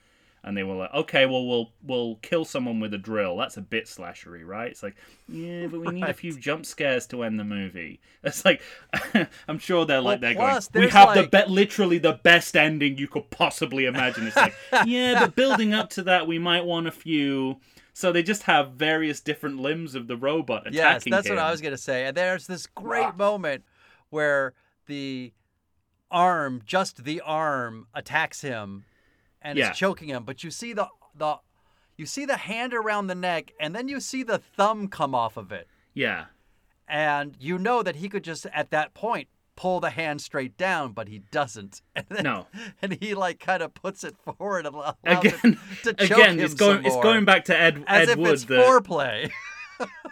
And 0.45 0.57
they 0.57 0.65
were 0.65 0.75
like, 0.75 0.93
"Okay, 0.93 1.25
well, 1.25 1.47
we'll 1.47 1.71
we'll 1.85 2.17
kill 2.17 2.45
someone 2.45 2.81
with 2.81 2.93
a 2.95 2.99
drill. 2.99 3.37
That's 3.37 3.57
a 3.57 3.61
bit 3.61 3.85
slashery, 3.85 4.45
right?" 4.45 4.71
It's 4.73 4.83
like, 4.83 4.97
yeah, 5.29 5.69
but 5.69 5.79
we 5.81 5.93
need 5.93 6.03
a 6.03 6.13
few 6.13 6.33
jump 6.37 6.67
scares 6.67 7.07
to 7.09 7.23
end 7.23 7.39
the 7.39 7.45
movie. 7.45 8.01
It's 8.25 8.45
like, 8.45 8.61
I'm 9.49 9.59
sure 9.59 9.85
they're 9.85 10.01
like 10.01 10.21
Well, 10.21 10.33
they're 10.33 10.35
plus, 10.37 10.69
going. 10.69 10.85
We 10.87 10.91
have 10.91 11.15
the 11.15 11.23
like- 11.23 11.31
be- 11.47 11.53
literally 11.53 11.99
the 11.99 12.13
best 12.23 12.57
ending 12.57 12.99
you 12.99 13.07
could 13.09 13.31
possibly 13.31 13.85
imagine. 13.87 14.27
It's 14.29 14.37
like, 14.37 14.55
yeah, 14.87 15.19
but 15.21 15.35
building 15.37 15.75
up 15.75 15.91
to 15.91 16.03
that, 16.05 16.27
we 16.27 16.39
might 16.39 16.65
want 16.65 16.87
a 16.89 16.93
few. 16.93 17.59
So 17.95 18.11
they 18.11 18.23
just 18.23 18.45
have 18.45 18.73
various 18.73 19.21
different 19.21 19.59
limbs 19.61 19.95
of 19.95 20.07
the 20.09 20.17
robot 20.17 20.63
attacking 20.69 20.75
Yes, 20.77 21.05
that's 21.09 21.27
him. 21.27 21.35
what 21.37 21.45
I 21.45 21.51
was 21.51 21.61
going 21.61 21.73
to 21.75 21.79
say. 21.79 22.07
And 22.07 22.17
there's 22.17 22.47
this 22.47 22.67
great 22.67 23.17
moment 23.17 23.65
where 24.11 24.55
the 24.87 25.33
arm, 26.11 26.63
just 26.65 27.05
the 27.05 27.21
arm, 27.21 27.87
attacks 27.95 28.41
him 28.41 28.85
and 29.43 29.59
Yeah. 29.59 29.71
is 29.73 29.77
choking 29.79 30.09
him. 30.09 30.25
But 30.25 30.43
you 30.45 30.51
see 30.51 30.73
the 30.73 30.89
the 31.15 31.37
you 31.97 32.07
see 32.07 32.25
the 32.25 32.37
hand 32.39 32.73
around 32.75 33.07
the 33.09 33.15
neck, 33.15 33.53
and 33.61 33.75
then 33.75 33.89
you 33.89 34.01
see 34.01 34.23
the 34.23 34.39
thumb 34.39 34.89
come 34.89 35.15
off 35.15 35.37
of 35.37 35.53
it, 35.53 35.69
Yeah, 35.95 36.27
and 36.89 37.37
you 37.39 37.59
know 37.59 37.83
that 37.83 37.97
he 37.97 38.09
could 38.09 38.25
just 38.25 38.47
at 38.47 38.71
that 38.71 38.95
point 38.95 39.29
pull 39.55 39.81
the 39.81 39.91
hand 39.91 40.21
straight 40.23 40.57
down, 40.57 40.93
but 40.93 41.09
he 41.09 41.19
doesn't. 41.31 41.83
And 41.95 42.07
then, 42.09 42.25
no. 42.25 42.47
and 42.83 42.95
he 43.01 43.15
like 43.15 43.39
kind 43.39 43.63
of 43.63 43.75
puts 43.75 44.03
it 44.05 44.17
forward 44.25 44.65
and 44.67 44.75
allows 44.75 44.95
Again, 45.05 45.35
it 45.45 45.59
to 45.85 45.93
choke 46.07 46.19
again, 46.19 46.39
him 46.39 46.45
it's 46.45 46.55
going 46.55 46.85
it's 46.87 46.97
going 46.97 47.25
back 47.27 47.45
to 47.47 47.59
Ed 47.61 47.85
as 47.87 48.09
Ed 48.09 48.13
if 48.13 48.19
Wood. 48.19 48.33
it's 48.33 48.45
the- 48.45 48.55
foreplay. 48.57 49.31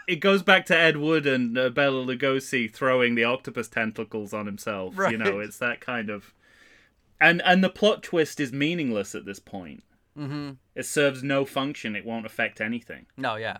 it 0.08 0.16
goes 0.16 0.42
back 0.42 0.66
to 0.66 0.76
Ed 0.76 0.96
Wood 0.98 1.26
and 1.26 1.56
uh, 1.56 1.70
Bela 1.70 2.04
Lugosi 2.04 2.72
throwing 2.72 3.14
the 3.14 3.24
octopus 3.24 3.68
tentacles 3.68 4.34
on 4.34 4.44
himself. 4.46 4.94
You 4.96 5.16
know, 5.16 5.38
it's 5.40 5.58
that 5.58 5.80
kind 5.80 6.10
of, 6.10 6.34
and 7.20 7.42
and 7.44 7.62
the 7.62 7.70
plot 7.70 8.02
twist 8.02 8.40
is 8.40 8.52
meaningless 8.52 9.14
at 9.14 9.24
this 9.24 9.38
point. 9.38 9.82
mm-hmm. 10.16 10.52
It 10.74 10.86
serves 10.86 11.22
no 11.22 11.44
function. 11.44 11.96
It 11.96 12.06
won't 12.06 12.26
affect 12.26 12.60
anything. 12.60 13.06
No, 13.16 13.36
yeah. 13.36 13.58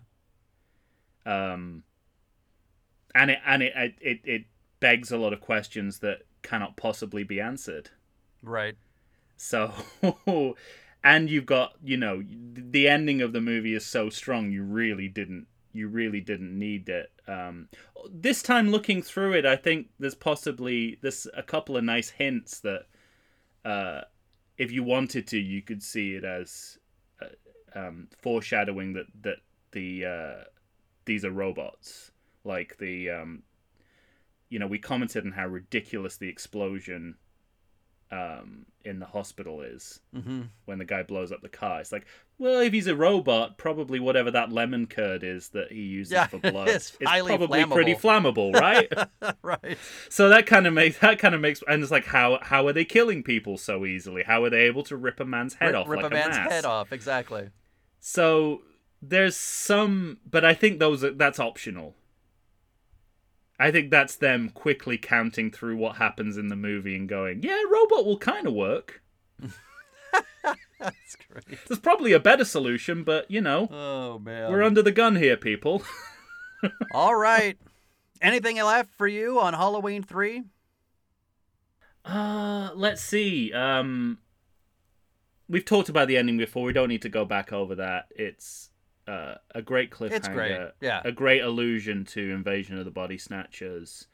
Um, 1.27 1.85
and 3.15 3.31
it 3.31 3.39
and 3.47 3.63
it 3.63 3.73
it 3.77 3.95
it, 4.01 4.21
it 4.25 4.45
begs 4.81 5.13
a 5.13 5.19
lot 5.19 5.33
of 5.33 5.41
questions 5.41 5.99
that 5.99 6.23
cannot 6.43 6.77
possibly 6.77 7.23
be 7.23 7.41
answered. 7.41 7.91
Right. 8.43 8.77
So, 9.37 9.73
and 11.05 11.31
you've 11.31 11.47
got 11.47 11.75
you 11.83 11.97
know 11.97 12.23
the 12.55 12.89
ending 12.89 13.21
of 13.23 13.33
the 13.33 13.41
movie 13.41 13.75
is 13.75 13.87
so 13.87 14.11
strong. 14.11 14.51
You 14.51 14.63
really 14.63 15.09
didn't 15.09 15.47
you 15.73 15.89
really 15.89 16.21
didn't 16.21 16.59
need 16.59 16.89
it. 16.89 17.11
Um, 17.29 17.69
this 18.11 18.43
time 18.43 18.71
looking 18.71 19.03
through 19.03 19.35
it, 19.35 19.47
I 19.47 19.57
think 19.57 19.89
there's 19.99 20.15
possibly 20.15 20.99
there's 21.03 21.27
a 21.35 21.43
couple 21.43 21.77
of 21.77 21.85
nice 21.85 22.11
hints 22.11 22.61
that 22.61 22.87
uh, 23.65 24.03
if 24.57 24.73
you 24.73 24.83
wanted 24.83 25.27
to, 25.29 25.39
you 25.39 25.63
could 25.63 25.83
see 25.83 26.15
it 26.15 26.25
as 26.25 26.79
uh, 27.23 27.79
um, 27.79 28.09
foreshadowing 28.19 28.93
that 28.95 29.07
that 29.23 29.39
the 29.73 30.05
uh, 30.05 30.45
these 31.05 31.25
are 31.25 31.31
robots. 31.31 32.13
Like 32.45 32.79
the 32.79 33.11
um, 33.11 33.43
you 34.49 34.59
know 34.59 34.67
we 34.67 34.79
commented 34.79 35.25
on 35.25 35.33
how 35.33 35.47
ridiculous 35.47 36.17
the 36.17 36.29
explosion 36.29 37.17
um, 38.11 38.67
in 38.85 38.99
the 38.99 39.07
hospital 39.07 39.61
is 39.61 40.01
Mm-hmm. 40.17 40.43
when 40.65 40.79
the 40.79 40.85
guy 40.85 41.03
blows 41.03 41.31
up 41.33 41.43
the 41.43 41.49
car. 41.49 41.81
It's 41.81 41.93
like, 41.93 42.07
well, 42.39 42.61
if 42.61 42.73
he's 42.73 42.87
a 42.87 42.97
robot, 42.97 43.59
probably 43.59 44.01
whatever 44.01 44.31
that 44.31 44.51
lemon 44.51 44.87
curd 44.87 45.23
is 45.23 45.51
that 45.51 45.71
he 45.71 45.83
uses 45.83 46.13
Yeah, 46.13 46.27
for 46.27 46.39
blood, 46.51 46.69
it's 46.69 46.91
probably 46.93 47.65
pretty 47.67 47.95
flammable. 47.95 48.53
flammable, 48.53 48.61
right? 48.61 49.35
right. 49.43 49.79
so 50.09 50.29
that 50.31 50.47
kind 50.47 50.67
of 50.67 50.73
makes 50.73 50.99
that 50.99 51.19
kind 51.19 51.35
of 51.35 51.41
makes, 51.41 51.63
and 51.69 51.83
it's 51.83 51.93
like, 51.93 52.07
how 52.07 52.39
how 52.43 52.67
are 52.67 52.73
they 52.73 52.85
killing 52.85 53.23
people 53.23 53.59
so 53.59 53.85
easily? 53.85 54.23
How 54.23 54.43
are 54.45 54.51
they 54.51 54.63
able 54.63 54.83
to 54.85 54.97
rip 54.97 55.21
a 55.21 55.25
man's 55.25 55.55
head 55.55 55.69
rip, 55.69 55.77
off 55.77 55.89
rip 55.89 56.03
like 56.03 56.11
a 56.11 56.15
man's 56.15 56.37
mask? 56.37 56.51
head 56.51 56.65
off. 56.65 56.93
Exactly. 56.93 57.51
So 58.01 58.63
there's 59.03 59.37
some, 59.37 60.19
but 60.29 60.45
I 60.45 60.55
think 60.55 60.79
those 60.79 61.05
are, 61.05 61.13
that's 61.13 61.39
optional. 61.39 61.95
I 63.61 63.71
think 63.71 63.91
that's 63.91 64.17
them 64.17 64.49
quickly 64.49 64.97
counting 64.97 65.51
through 65.51 65.77
what 65.77 65.97
happens 65.97 66.39
in 66.39 66.49
the 66.49 66.57
movie 66.57 66.97
and 66.97 67.07
going, 67.09 67.43
yeah, 67.43 67.63
robot 67.71 68.07
will 68.07 68.17
kind 68.19 68.47
of 68.47 68.55
work. 68.55 69.03
That's 70.81 71.17
great. 71.29 71.59
There's 71.69 71.79
probably 71.79 72.13
a 72.13 72.19
better 72.19 72.45
solution, 72.47 73.05
but 73.05 73.31
you 73.31 73.43
know, 73.43 73.69
Oh 73.70 74.19
man. 74.19 74.51
we're 74.51 74.62
under 74.62 74.81
the 74.81 74.91
gun 74.93 75.16
here, 75.16 75.37
people. 75.37 75.82
All 76.95 77.15
right. 77.15 77.59
Anything 78.23 78.57
left 78.57 78.95
for 78.97 79.07
you 79.07 79.39
on 79.39 79.53
Halloween 79.53 80.03
three? 80.03 80.45
Uh, 82.05 82.70
let's 82.74 83.03
see. 83.03 83.53
Um, 83.53 84.19
we've 85.49 85.65
talked 85.66 85.91
about 85.91 86.09
the 86.09 86.16
ending 86.16 86.39
before. 86.39 86.65
We 86.65 86.73
don't 86.73 86.89
need 86.89 87.03
to 87.03 87.09
go 87.11 87.27
back 87.27 87.53
over 87.53 87.74
that. 87.74 88.07
It's 88.11 88.69
uh, 89.06 89.35
a 89.55 89.62
great 89.62 89.90
cliffhanger. 89.90 90.12
It's 90.12 90.28
great. 90.28 90.70
Yeah. 90.81 91.01
A 91.05 91.12
great 91.12 91.43
allusion 91.43 92.05
to 92.06 92.31
Invasion 92.32 92.78
of 92.78 92.85
the 92.85 92.90
Body 92.90 93.18
Snatchers. 93.18 94.06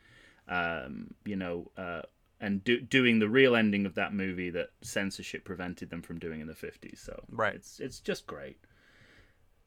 Um, 0.49 1.15
you 1.25 1.37
know, 1.37 1.71
uh, 1.77 2.03
and 2.41 2.63
do, 2.63 2.81
doing 2.81 3.19
the 3.19 3.29
real 3.29 3.57
ending 3.57 3.87
of 3.87 3.95
that 3.95 4.13
movie 4.13 4.51
that 4.51 4.71
censorship 4.83 5.45
prevented 5.45 5.91
them 5.91 6.03
from 6.03 6.19
doing 6.19 6.41
in 6.41 6.47
the 6.47 6.55
50s. 6.55 6.99
So 6.99 7.25
Right. 7.31 7.55
it's 7.55 7.81
it's 7.81 7.99
just 8.01 8.27
great. 8.27 8.59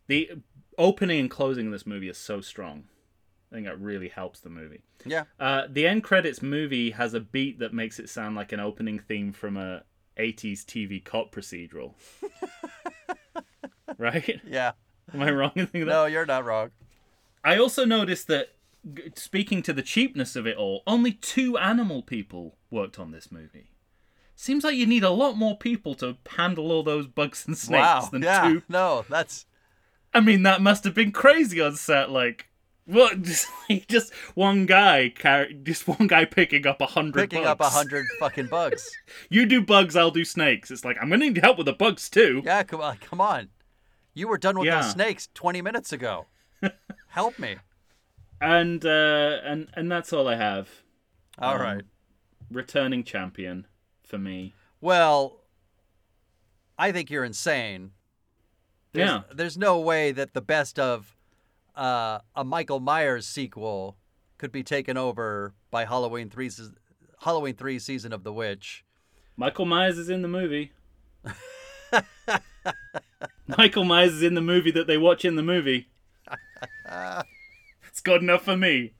The 0.07 0.31
opening 0.77 1.19
and 1.19 1.29
closing 1.29 1.67
of 1.67 1.71
this 1.71 1.85
movie 1.85 2.09
is 2.09 2.17
so 2.17 2.41
strong. 2.41 2.85
I 3.51 3.55
think 3.55 3.67
that 3.67 3.79
really 3.79 4.09
helps 4.09 4.39
the 4.39 4.49
movie. 4.49 4.83
Yeah. 5.05 5.23
Uh, 5.39 5.63
the 5.69 5.87
end 5.87 6.03
credits 6.03 6.41
movie 6.41 6.91
has 6.91 7.13
a 7.13 7.19
beat 7.19 7.59
that 7.59 7.73
makes 7.73 7.99
it 7.99 8.07
sound 8.09 8.35
like 8.35 8.51
an 8.51 8.59
opening 8.59 8.99
theme 8.99 9.33
from 9.33 9.57
a 9.57 9.83
80s 10.17 10.63
TV 10.63 11.03
cop 11.03 11.33
procedural. 11.33 11.93
right? 13.97 14.39
Yeah. 14.45 14.71
Am 15.13 15.21
I 15.21 15.31
wrong 15.31 15.51
in 15.55 15.67
thinking 15.67 15.87
that? 15.87 15.93
No, 15.93 16.05
you're 16.05 16.25
not 16.25 16.45
wrong. 16.45 16.71
I 17.43 17.57
also 17.57 17.85
noticed 17.85 18.27
that, 18.27 18.49
g- 18.93 19.11
speaking 19.15 19.61
to 19.63 19.73
the 19.73 19.81
cheapness 19.81 20.35
of 20.35 20.45
it 20.45 20.57
all, 20.57 20.83
only 20.85 21.13
two 21.13 21.57
animal 21.57 22.01
people 22.01 22.57
worked 22.69 22.99
on 22.99 23.11
this 23.11 23.31
movie. 23.31 23.71
Seems 24.35 24.63
like 24.63 24.75
you 24.75 24.85
need 24.85 25.03
a 25.03 25.09
lot 25.09 25.35
more 25.35 25.57
people 25.57 25.95
to 25.95 26.17
handle 26.37 26.71
all 26.71 26.83
those 26.83 27.07
bugs 27.07 27.45
and 27.45 27.57
snakes 27.57 27.81
wow. 27.81 28.09
than 28.11 28.21
yeah. 28.21 28.47
two. 28.47 28.63
No, 28.69 29.05
that's 29.09 29.45
I 30.13 30.19
mean, 30.21 30.43
that 30.43 30.61
must 30.61 30.83
have 30.83 30.93
been 30.93 31.11
crazy 31.11 31.61
on 31.61 31.75
set. 31.75 32.09
Like, 32.09 32.49
what? 32.85 33.21
Just, 33.21 33.47
like, 33.69 33.87
just 33.87 34.13
one 34.33 34.65
guy, 34.65 35.13
car- 35.15 35.49
just 35.63 35.87
one 35.87 36.07
guy 36.07 36.25
picking 36.25 36.65
up 36.65 36.81
a 36.81 36.87
hundred. 36.87 37.29
picking 37.29 37.45
up 37.45 37.61
a 37.61 37.69
hundred 37.69 38.05
fucking 38.19 38.47
bugs. 38.47 38.89
You 39.29 39.45
do 39.45 39.61
bugs, 39.61 39.95
I'll 39.95 40.09
do 40.11 40.25
snakes. 40.25 40.71
It's 40.71 40.83
like 40.83 40.97
I'm 40.99 41.09
gonna 41.09 41.25
need 41.25 41.37
help 41.37 41.57
with 41.57 41.65
the 41.65 41.73
bugs 41.73 42.09
too. 42.09 42.41
Yeah. 42.43 42.63
Come 42.63 42.81
on. 42.81 42.97
Come 42.97 43.21
on. 43.21 43.49
You 44.19 44.27
were 44.27 44.37
done 44.37 44.59
with 44.59 44.67
Yeah. 44.67 44.81
those 44.81 44.91
snakes 44.91 45.29
20 45.33 45.61
minutes 45.61 45.93
ago. 45.93 46.25
Help 47.07 47.39
me. 47.39 47.55
And 48.41 48.85
uh, 48.85 49.37
and 49.43 49.69
and 49.73 49.89
that's 49.91 50.11
all 50.13 50.27
I 50.27 50.35
have. 50.35 50.69
All 51.39 51.55
Um, 51.55 51.61
right. 51.61 51.81
Returning 52.51 53.03
champion 53.03 53.65
for 54.03 54.17
me. 54.17 54.53
Well, 54.81 55.41
I 56.77 56.91
think 56.91 57.09
you're 57.09 57.23
insane. 57.23 57.91
There's, 58.91 59.09
Yeah. 59.09 59.21
There's 59.33 59.57
no 59.57 59.79
way 59.79 60.11
that 60.11 60.33
the 60.33 60.41
best 60.41 60.79
of 60.79 61.15
uh, 61.75 62.19
a 62.35 62.43
Michael 62.43 62.79
Myers 62.79 63.25
sequel 63.27 63.97
could 64.37 64.51
be 64.51 64.63
taken 64.63 64.97
over 64.97 65.53
by 65.71 65.85
Halloween 65.85 66.29
three, 66.29 66.49
Halloween 67.21 67.55
three 67.55 67.79
season 67.79 68.11
of 68.13 68.23
the 68.23 68.33
witch. 68.33 68.83
Michael 69.37 69.65
Myers 69.65 69.97
is 69.97 70.09
in 70.09 70.21
the 70.21 70.27
movie. 70.27 70.71
Michael 73.57 73.83
Myers 73.83 74.13
is 74.13 74.23
in 74.23 74.33
the 74.35 74.41
movie 74.41 74.71
that 74.71 74.87
they 74.87 74.97
watch 74.97 75.25
in 75.25 75.35
the 75.35 75.43
movie. 75.43 75.87
It's 77.87 78.01
good 78.01 78.21
enough 78.21 78.43
for 78.43 78.55
me. 78.55 78.93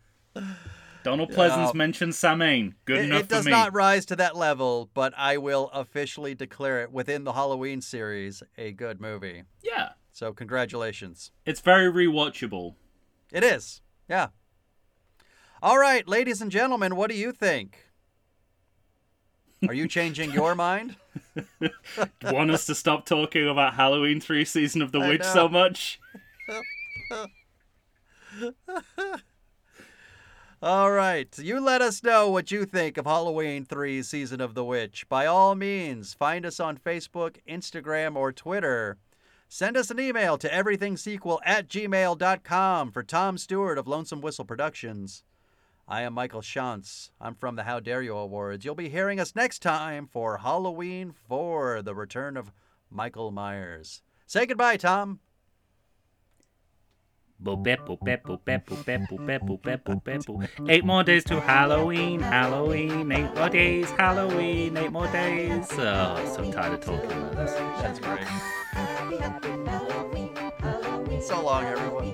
Donald 1.04 1.32
Pleasence 1.32 1.68
Yeah. 1.68 1.72
mentions 1.78 2.18
Samhain. 2.18 2.76
Good 2.86 2.98
It, 3.00 3.06
enough 3.06 3.22
it 3.22 3.30
does 3.30 3.44
for 3.44 3.46
me. 3.46 3.52
not 3.52 3.74
rise 3.74 4.06
to 4.08 4.16
that 4.18 4.36
level, 4.36 4.90
but 4.94 5.14
I 5.18 5.38
will 5.38 5.70
officially 5.74 6.36
declare 6.36 6.82
it 6.82 6.92
within 6.92 7.24
the 7.24 7.34
Halloween 7.34 7.82
series 7.82 8.44
a 8.58 8.72
good 8.74 9.00
movie. 9.00 9.44
Yeah, 9.62 9.90
So 10.12 10.34
congratulations. 10.34 11.32
it's 11.46 11.62
very 11.62 11.90
rewatchable. 11.92 12.76
It 13.32 13.44
is. 13.44 13.82
Yeah. 14.10 14.28
All 15.62 15.78
right, 15.78 16.08
ladies 16.08 16.42
and 16.42 16.52
gentlemen, 16.52 16.96
what 16.96 17.10
do 17.10 17.16
you 17.16 17.32
think? 17.32 17.88
Are 19.68 19.74
you 19.74 19.88
changing 19.88 20.32
your 20.32 20.56
mind? 20.68 20.96
Want 22.24 22.52
us 22.52 22.66
to 22.68 22.76
stop 22.76 23.06
talking 23.06 23.48
about 23.48 23.76
Halloween 23.76 24.20
3 24.22 24.46
season 24.46 24.82
of 24.82 24.92
The 24.92 25.00
I 25.00 25.08
Witch 25.10 25.22
know. 25.22 25.34
so 25.34 25.50
much? 25.50 26.00
All 30.62 30.92
right. 30.92 31.40
You 31.40 31.62
let 31.62 31.82
us 31.82 32.04
know 32.04 32.30
what 32.30 32.52
you 32.52 32.66
think 32.66 32.98
of 32.98 33.06
Halloween 33.06 33.64
3 33.64 34.04
Season 34.04 34.42
of 34.42 34.56
the 34.56 34.66
Witch. 34.66 35.08
By 35.08 35.26
all 35.26 35.56
means, 35.56 36.14
find 36.14 36.46
us 36.46 36.60
on 36.60 36.78
Facebook, 36.78 37.38
Instagram, 37.48 38.18
or 38.18 38.34
Twitter. 38.34 38.98
Send 39.48 39.78
us 39.78 39.90
an 39.90 40.02
email 40.02 40.38
to 40.38 40.50
everythingsequel 40.50 41.40
at 41.46 41.70
gmail.com 41.70 42.92
for 42.92 43.04
Tom 43.04 43.38
Stewart 43.38 43.78
of 43.78 43.88
Lonesome 43.88 44.20
Whistle 44.20 44.44
Productions. 44.44 45.24
I 45.92 46.04
am 46.04 46.14
Michael 46.14 46.42
Shantz. 46.42 47.10
I'm 47.20 47.34
from 47.34 47.56
the 47.56 47.64
How 47.64 47.80
Dare 47.80 48.04
You 48.04 48.16
Awards. 48.16 48.64
You'll 48.64 48.76
be 48.76 48.90
hearing 48.90 49.20
us 49.20 49.36
next 49.36 49.64
time 49.64 50.06
for 50.06 50.38
Halloween 50.38 51.16
4, 51.28 51.82
the 51.82 51.96
return 51.96 52.38
of 52.38 52.52
Michael 52.92 53.32
Myers. 53.32 54.04
Say 54.28 54.46
goodbye, 54.46 54.78
Tom. 54.78 55.20
Eight 60.68 60.86
more 60.86 61.04
days 61.04 61.24
to 61.24 61.42
Halloween, 61.42 62.20
Halloween, 62.20 63.12
eight 63.12 63.34
more 63.34 63.50
days, 63.50 63.90
Halloween, 63.90 64.78
eight 64.78 64.92
more 64.92 65.08
days. 65.08 65.66
Oh, 65.72 66.34
so 66.36 66.52
tired 66.52 66.74
of 66.74 66.82
talking 66.82 67.12
about 67.12 67.36
this. 67.36 67.54
That's 67.82 68.00
great. 68.00 68.28
So 71.24 71.44
long, 71.44 71.66
everyone. 71.66 72.14